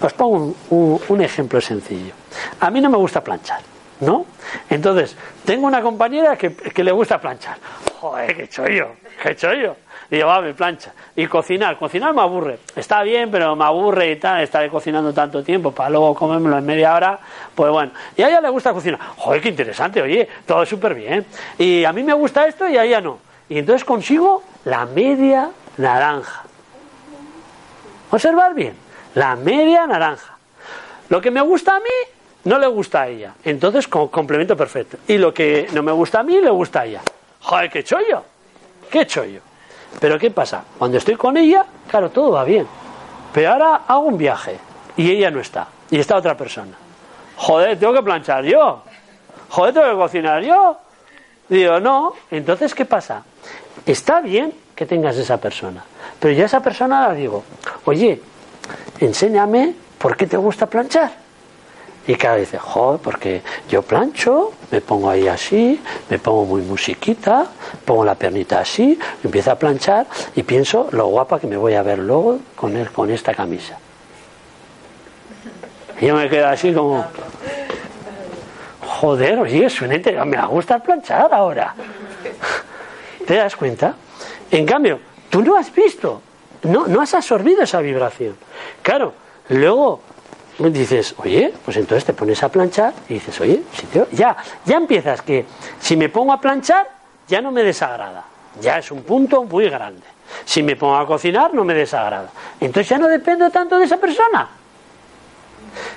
Os 0.01 0.13
pongo 0.13 0.37
un, 0.37 0.57
un- 0.71 1.01
un 1.09 1.21
ejemplo 1.23 1.61
sencillo. 1.61 2.15
A 2.61 2.71
mí 2.71 2.81
no 2.81 2.89
me 2.91 2.97
gusta 2.97 3.21
planchar, 3.23 3.61
¿no? 4.01 4.27
Entonces, 4.71 5.17
tengo 5.45 5.67
una 5.67 5.83
compañera 5.83 6.37
que, 6.37 6.55
que 6.55 6.85
le 6.85 6.93
gusta 6.93 7.21
planchar. 7.21 7.57
Joder, 8.01 8.37
qué 8.37 8.49
chollo, 8.49 8.89
qué 9.23 9.35
chollo. 9.35 9.77
Digo, 10.09 10.27
va, 10.29 10.41
me 10.41 10.55
plancha. 10.55 10.93
Y 11.17 11.27
cocinar, 11.27 11.77
cocinar 11.79 12.15
me 12.15 12.23
aburre. 12.23 12.61
Está 12.77 13.03
bien, 13.03 13.31
pero 13.31 13.55
me 13.57 13.65
aburre 13.65 14.13
y 14.13 14.17
tal, 14.17 14.41
estaré 14.43 14.71
cocinando 14.71 15.13
tanto 15.13 15.43
tiempo 15.43 15.73
para 15.73 15.91
luego 15.91 16.15
comérmelo 16.15 16.57
en 16.57 16.65
media 16.65 16.95
hora. 16.95 17.19
Pues 17.55 17.71
bueno, 17.71 17.93
y 18.17 18.23
a 18.23 18.29
ella 18.29 18.41
le 18.41 18.49
gusta 18.49 18.73
cocinar. 18.73 18.99
Joder, 19.19 19.43
qué 19.43 19.49
interesante, 19.51 20.01
oye, 20.01 20.27
todo 20.47 20.65
súper 20.65 20.95
bien. 20.95 21.27
Y 21.59 21.85
a 21.85 21.93
mí 21.93 22.03
me 22.05 22.15
gusta 22.15 22.47
esto 22.47 22.67
y 22.69 22.79
a 22.79 22.85
ella 22.85 23.01
no. 23.03 23.19
Y 23.51 23.59
entonces 23.59 23.85
consigo 23.85 24.43
la 24.65 24.87
media 24.87 25.51
naranja. 25.77 26.45
Observad 28.11 28.55
bien, 28.55 28.75
la 29.15 29.37
media 29.37 29.87
naranja. 29.87 30.37
Lo 31.09 31.21
que 31.21 31.31
me 31.31 31.41
gusta 31.41 31.77
a 31.77 31.81
mí 31.81 31.87
no 32.45 32.59
le 32.59 32.67
gusta 32.67 33.03
a 33.03 33.09
ella. 33.09 33.35
Entonces, 33.45 33.89
co- 33.89 34.11
complemento 34.11 34.57
perfecto. 34.57 34.99
Y 35.09 35.19
lo 35.19 35.33
que 35.33 35.69
no 35.73 35.83
me 35.83 35.93
gusta 35.93 36.21
a 36.21 36.23
mí 36.23 36.41
le 36.41 36.51
gusta 36.51 36.81
a 36.81 36.87
ella. 36.87 37.01
Joder, 37.41 37.71
qué 37.71 37.83
chollo. 37.85 38.23
Qué 38.91 39.07
chollo. 39.07 39.41
Pero 40.01 40.19
¿qué 40.19 40.31
pasa? 40.31 40.63
Cuando 40.79 40.99
estoy 40.99 41.17
con 41.17 41.37
ella, 41.37 41.65
claro, 41.91 42.11
todo 42.11 42.33
va 42.33 42.45
bien. 42.45 42.67
Pero 43.33 43.53
ahora 43.53 43.83
hago 43.87 44.01
un 44.03 44.19
viaje 44.19 44.59
y 44.97 45.11
ella 45.11 45.31
no 45.31 45.41
está. 45.41 45.67
Y 45.91 45.99
está 45.99 46.17
otra 46.17 46.37
persona. 46.37 46.73
Joder, 47.37 47.79
tengo 47.79 47.93
que 47.95 48.03
planchar 48.03 48.45
yo. 48.45 48.83
Joder, 49.51 49.73
tengo 49.75 49.87
que 49.91 49.95
cocinar 49.97 50.43
yo. 50.43 50.79
Digo, 51.49 51.81
no. 51.81 52.13
Entonces, 52.31 52.75
¿qué 52.75 52.85
pasa? 52.85 53.23
Está 53.87 54.21
bien 54.21 54.53
que 54.75 54.85
tengas 54.87 55.17
esa 55.17 55.39
persona. 55.39 55.83
Pero 56.21 56.35
yo 56.35 56.43
a 56.43 56.47
esa 56.47 56.61
persona 56.61 57.09
le 57.11 57.15
digo, 57.21 57.45
oye, 57.87 58.21
enséñame 59.01 59.75
por 59.99 60.17
qué 60.17 60.27
te 60.27 60.37
gusta 60.37 60.67
planchar. 60.67 61.29
Y 62.07 62.15
cada 62.15 62.37
vez 62.37 62.51
dice, 62.51 62.59
joder, 62.59 63.01
porque 63.01 63.43
yo 63.69 63.83
plancho, 63.83 64.53
me 64.71 64.81
pongo 64.81 65.11
ahí 65.11 65.29
así, 65.29 65.79
me 66.09 66.19
pongo 66.19 66.47
muy 66.47 66.63
musiquita, 66.63 67.47
pongo 67.85 68.03
la 68.03 68.15
pernita 68.15 68.61
así, 68.61 68.99
empiezo 69.23 69.51
a 69.51 69.57
planchar 69.57 70.07
y 70.35 70.43
pienso 70.43 70.89
lo 70.93 71.09
guapa 71.09 71.39
que 71.39 71.47
me 71.47 71.59
voy 71.59 71.75
a 71.75 71.83
ver 71.83 71.99
luego 71.99 72.39
con, 72.57 72.77
él, 72.79 72.91
con 72.91 73.11
esta 73.11 73.35
camisa. 73.35 73.79
Y 76.01 76.07
yo 76.07 76.15
me 76.15 76.31
quedo 76.31 76.47
así 76.47 76.73
como, 76.73 77.05
joder, 78.81 79.41
oye, 79.41 79.69
suena 79.69 80.25
me 80.25 80.47
gusta 80.47 80.79
planchar 80.79 81.29
ahora. 81.35 81.75
¿Te 83.27 83.35
das 83.35 83.55
cuenta? 83.55 83.95
En 84.51 84.65
cambio, 84.65 84.99
tú 85.29 85.43
no 85.43 85.57
has 85.59 85.71
visto, 85.75 86.23
no, 86.63 86.87
no 86.87 87.01
has 87.01 87.15
absorbido 87.15 87.63
esa 87.63 87.81
vibración. 87.81 88.37
Claro, 88.83 89.15
luego 89.49 90.01
dices, 90.59 91.15
oye, 91.19 91.55
pues 91.65 91.77
entonces 91.77 92.05
te 92.05 92.13
pones 92.13 92.43
a 92.43 92.49
planchar 92.49 92.93
y 93.09 93.15
dices, 93.15 93.41
oye, 93.41 93.63
si 93.73 93.87
te- 93.87 94.07
ya, 94.13 94.37
ya 94.65 94.77
empiezas 94.77 95.23
que 95.23 95.45
si 95.81 95.97
me 95.97 96.09
pongo 96.09 96.33
a 96.33 96.41
planchar, 96.41 96.89
ya 97.29 97.41
no 97.41 97.51
me 97.53 97.63
desagrada. 97.63 98.25
Ya 98.61 98.79
es 98.79 98.91
un 98.91 99.03
punto 99.03 99.45
muy 99.45 99.69
grande. 99.69 100.03
Si 100.45 100.63
me 100.63 100.75
pongo 100.77 100.97
a 100.97 101.07
cocinar, 101.07 101.55
no 101.55 101.65
me 101.65 101.75
desagrada. 101.75 102.29
Entonces 102.61 102.89
ya 102.89 102.99
no 102.99 103.07
dependo 103.09 103.49
tanto 103.51 103.79
de 103.79 103.85
esa 103.85 103.99
persona. 103.99 104.49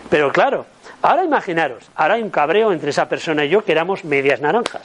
Pero 0.10 0.32
claro, 0.32 0.66
ahora 1.02 1.24
imaginaros, 1.24 1.86
ahora 1.96 2.14
hay 2.16 2.22
un 2.22 2.30
cabreo 2.30 2.72
entre 2.72 2.92
esa 2.92 3.10
persona 3.10 3.44
y 3.46 3.50
yo 3.50 3.64
que 3.66 3.72
éramos 3.72 4.04
medias 4.06 4.40
naranjas. 4.42 4.84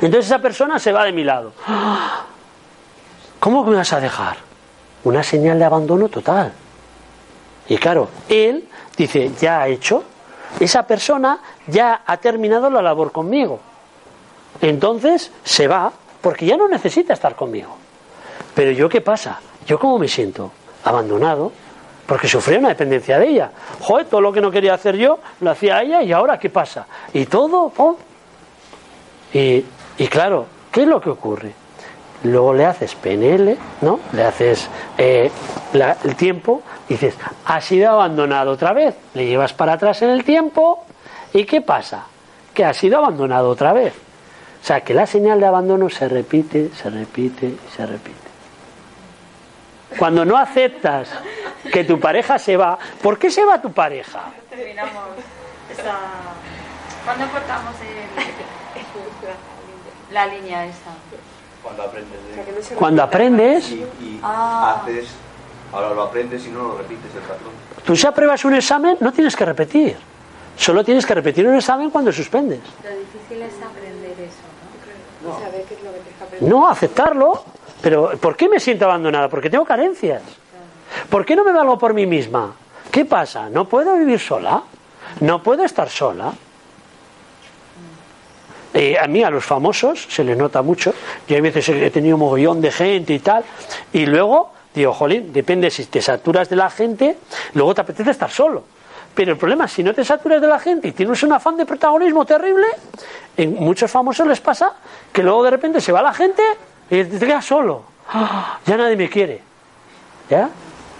Entonces 0.00 0.26
esa 0.26 0.40
persona 0.40 0.78
se 0.78 0.92
va 0.92 1.04
de 1.04 1.12
mi 1.12 1.22
lado. 1.24 1.52
¡Ah! 1.66 2.24
¿Cómo 3.38 3.62
me 3.64 3.76
vas 3.76 3.92
a 3.92 4.00
dejar? 4.00 4.36
Una 5.08 5.22
señal 5.22 5.58
de 5.58 5.64
abandono 5.64 6.10
total. 6.10 6.52
Y 7.66 7.78
claro, 7.78 8.10
él 8.28 8.68
dice, 8.94 9.30
ya 9.40 9.62
ha 9.62 9.68
hecho, 9.68 10.04
esa 10.60 10.82
persona 10.86 11.38
ya 11.66 12.02
ha 12.04 12.18
terminado 12.18 12.68
la 12.68 12.82
labor 12.82 13.10
conmigo. 13.10 13.58
Entonces 14.60 15.32
se 15.44 15.66
va, 15.66 15.90
porque 16.20 16.44
ya 16.44 16.58
no 16.58 16.68
necesita 16.68 17.14
estar 17.14 17.34
conmigo. 17.36 17.74
Pero 18.54 18.70
yo, 18.72 18.90
¿qué 18.90 19.00
pasa? 19.00 19.40
¿Yo 19.66 19.78
cómo 19.78 19.98
me 19.98 20.08
siento? 20.08 20.52
Abandonado, 20.84 21.52
porque 22.04 22.28
sufría 22.28 22.58
una 22.58 22.68
dependencia 22.68 23.18
de 23.18 23.28
ella. 23.28 23.50
Joder, 23.80 24.04
todo 24.08 24.20
lo 24.20 24.30
que 24.30 24.42
no 24.42 24.50
quería 24.50 24.74
hacer 24.74 24.94
yo, 24.98 25.20
lo 25.40 25.50
hacía 25.50 25.80
ella 25.80 26.02
y 26.02 26.12
ahora, 26.12 26.38
¿qué 26.38 26.50
pasa? 26.50 26.86
Y 27.14 27.24
todo. 27.24 27.72
Y, 29.32 29.64
y 29.96 30.06
claro, 30.08 30.44
¿qué 30.70 30.82
es 30.82 30.86
lo 30.86 31.00
que 31.00 31.08
ocurre? 31.08 31.54
Luego 32.24 32.52
le 32.52 32.66
haces 32.66 32.96
PNL, 32.96 33.56
¿no? 33.82 34.00
Le 34.12 34.24
haces 34.24 34.68
eh, 34.96 35.30
el 36.04 36.16
tiempo 36.16 36.62
dices, 36.88 37.14
ha 37.44 37.60
sido 37.60 37.90
abandonado 37.92 38.50
otra 38.52 38.72
vez. 38.72 38.96
Le 39.14 39.26
llevas 39.26 39.52
para 39.52 39.74
atrás 39.74 40.02
en 40.02 40.10
el 40.10 40.24
tiempo 40.24 40.84
y 41.32 41.44
¿qué 41.44 41.60
pasa? 41.60 42.06
Que 42.54 42.64
ha 42.64 42.74
sido 42.74 42.98
abandonado 42.98 43.50
otra 43.50 43.72
vez. 43.72 43.92
O 44.60 44.64
sea, 44.66 44.80
que 44.80 44.94
la 44.94 45.06
señal 45.06 45.38
de 45.38 45.46
abandono 45.46 45.88
se 45.88 46.08
repite, 46.08 46.70
se 46.74 46.90
repite 46.90 47.54
se 47.76 47.86
repite. 47.86 48.18
Cuando 49.98 50.24
no 50.24 50.36
aceptas 50.36 51.08
que 51.72 51.84
tu 51.84 52.00
pareja 52.00 52.38
se 52.38 52.56
va, 52.56 52.78
¿por 53.02 53.18
qué 53.18 53.30
se 53.30 53.44
va 53.44 53.60
tu 53.62 53.72
pareja? 53.72 54.20
Terminamos 54.50 54.92
esa... 55.70 55.96
¿Cuándo 57.04 57.26
cortamos 57.32 57.74
el- 57.80 60.14
la 60.14 60.26
línea 60.26 60.66
esa? 60.66 60.90
Cuando 61.62 61.82
aprendes 61.82 62.18
O 62.30 62.34
sea, 62.34 62.44
que 62.44 62.50
de... 62.52 62.58
no 62.58 62.64
se 62.64 62.74
Cuando 62.74 63.02
aprendes, 63.02 63.70
Y, 63.70 63.74
y 64.00 64.20
Ah. 64.22 64.80
haces... 64.82 65.08
Ahora 65.72 65.90
lo 65.90 66.02
aprendes 66.02 66.46
y 66.46 66.50
no 66.50 66.62
lo 66.62 66.78
repites 66.78 67.14
el 67.14 67.20
patrón. 67.20 67.50
tú 67.84 67.94
si 67.94 68.06
apruebas 68.06 68.42
un 68.46 68.54
examen, 68.54 68.96
no 69.00 69.12
tienes 69.12 69.36
que 69.36 69.44
repetir. 69.44 69.96
Solo 70.56 70.82
tienes 70.82 71.04
que 71.04 71.14
repetir 71.14 71.46
un 71.46 71.56
examen 71.56 71.90
cuando 71.90 72.10
suspendes. 72.10 72.60
Lo 72.82 72.90
difícil 72.90 73.42
es 73.42 73.52
aprender 73.62 74.12
eso, 74.12 74.36
¿no? 75.22 75.30
más. 75.30 75.42
Saber 75.42 75.64
qué 75.64 75.74
es 75.74 75.82
lo 75.82 75.90
que 75.92 75.98
tienes 75.98 76.18
que 76.18 76.24
aprender. 76.24 76.50
No, 76.50 76.68
aceptarlo. 76.68 77.44
Pero 77.82 78.10
¿por 78.18 78.34
qué 78.36 78.48
me 78.48 78.58
siento 78.58 78.86
abandonada? 78.86 79.28
Porque 79.28 79.50
tengo 79.50 79.64
carencias. 79.64 80.22
¿Por 81.10 81.24
qué 81.26 81.36
no 81.36 81.44
me 81.44 81.52
valgo 81.52 81.78
por 81.78 81.92
mí 81.94 82.06
misma? 82.06 82.54
¿Qué 82.90 83.04
pasa? 83.04 83.48
¿No 83.50 83.68
puedo 83.68 83.94
vivir 83.94 84.18
sola? 84.18 84.62
¿No 85.20 85.42
puedo 85.42 85.64
estar 85.64 85.88
sola? 85.90 86.32
Eh, 88.80 88.96
a 88.96 89.08
mí, 89.08 89.24
a 89.24 89.30
los 89.30 89.44
famosos, 89.44 90.06
se 90.08 90.22
les 90.22 90.36
nota 90.36 90.62
mucho. 90.62 90.94
Yo 91.26 91.34
hay 91.34 91.42
veces 91.42 91.68
he 91.68 91.90
tenido 91.90 92.16
mogollón 92.16 92.60
de 92.60 92.70
gente 92.70 93.12
y 93.12 93.18
tal. 93.18 93.44
Y 93.92 94.06
luego 94.06 94.52
Digo, 94.78 94.92
jolín, 94.92 95.32
depende 95.32 95.70
si 95.70 95.86
te 95.86 96.00
saturas 96.00 96.48
de 96.48 96.54
la 96.54 96.70
gente, 96.70 97.18
luego 97.54 97.74
te 97.74 97.80
apetece 97.80 98.12
estar 98.12 98.30
solo. 98.30 98.62
Pero 99.12 99.32
el 99.32 99.38
problema 99.38 99.64
es 99.64 99.72
si 99.72 99.82
no 99.82 99.92
te 99.92 100.04
saturas 100.04 100.40
de 100.40 100.46
la 100.46 100.60
gente 100.60 100.86
y 100.86 100.92
tienes 100.92 101.20
un 101.24 101.32
afán 101.32 101.56
de 101.56 101.66
protagonismo 101.66 102.24
terrible, 102.24 102.66
en 103.36 103.54
muchos 103.54 103.90
famosos 103.90 104.26
les 104.28 104.40
pasa 104.40 104.74
que 105.12 105.24
luego 105.24 105.42
de 105.42 105.50
repente 105.50 105.80
se 105.80 105.90
va 105.90 106.00
la 106.00 106.14
gente 106.14 106.42
y 106.90 107.02
te 107.02 107.18
quedas 107.18 107.44
solo. 107.44 107.82
Ya 108.66 108.76
nadie 108.76 108.96
me 108.96 109.08
quiere. 109.08 109.40
¿Ya? 110.30 110.48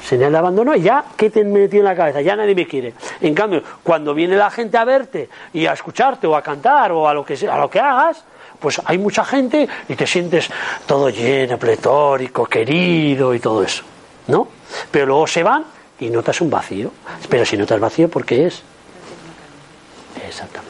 Señal 0.04 0.32
de 0.32 0.38
abandono 0.38 0.74
ya, 0.76 1.04
¿qué 1.16 1.28
te 1.30 1.44
metió 1.44 1.80
en 1.80 1.84
la 1.84 1.94
cabeza? 1.96 2.20
Ya 2.20 2.34
nadie 2.36 2.54
me 2.54 2.66
quiere. 2.66 2.94
En 3.20 3.34
cambio, 3.34 3.62
cuando 3.82 4.14
viene 4.14 4.36
la 4.36 4.50
gente 4.50 4.76
a 4.78 4.84
verte 4.84 5.28
y 5.52 5.66
a 5.66 5.72
escucharte 5.72 6.26
o 6.26 6.34
a 6.36 6.42
cantar 6.42 6.92
o 6.92 7.08
a 7.08 7.14
lo 7.14 7.24
que, 7.24 7.36
sea- 7.36 7.54
a 7.54 7.58
lo 7.58 7.68
que 7.68 7.80
hagas, 7.80 8.24
pues 8.58 8.80
hay 8.84 8.98
mucha 8.98 9.24
gente 9.24 9.68
y 9.88 9.94
te 9.94 10.06
sientes 10.06 10.48
todo 10.86 11.10
lleno, 11.10 11.58
pletórico, 11.58 12.46
querido 12.46 13.34
y 13.34 13.40
todo 13.40 13.62
eso. 13.62 13.84
¿No? 14.28 14.48
Pero 14.90 15.06
luego 15.06 15.26
se 15.26 15.42
van 15.42 15.64
y 16.00 16.10
notas 16.10 16.40
un 16.40 16.50
vacío. 16.50 16.90
Pero 17.28 17.44
si 17.44 17.56
notas 17.56 17.80
vacío, 17.80 18.08
¿por 18.08 18.24
qué 18.24 18.46
es? 18.46 18.62
Exactamente. 20.26 20.67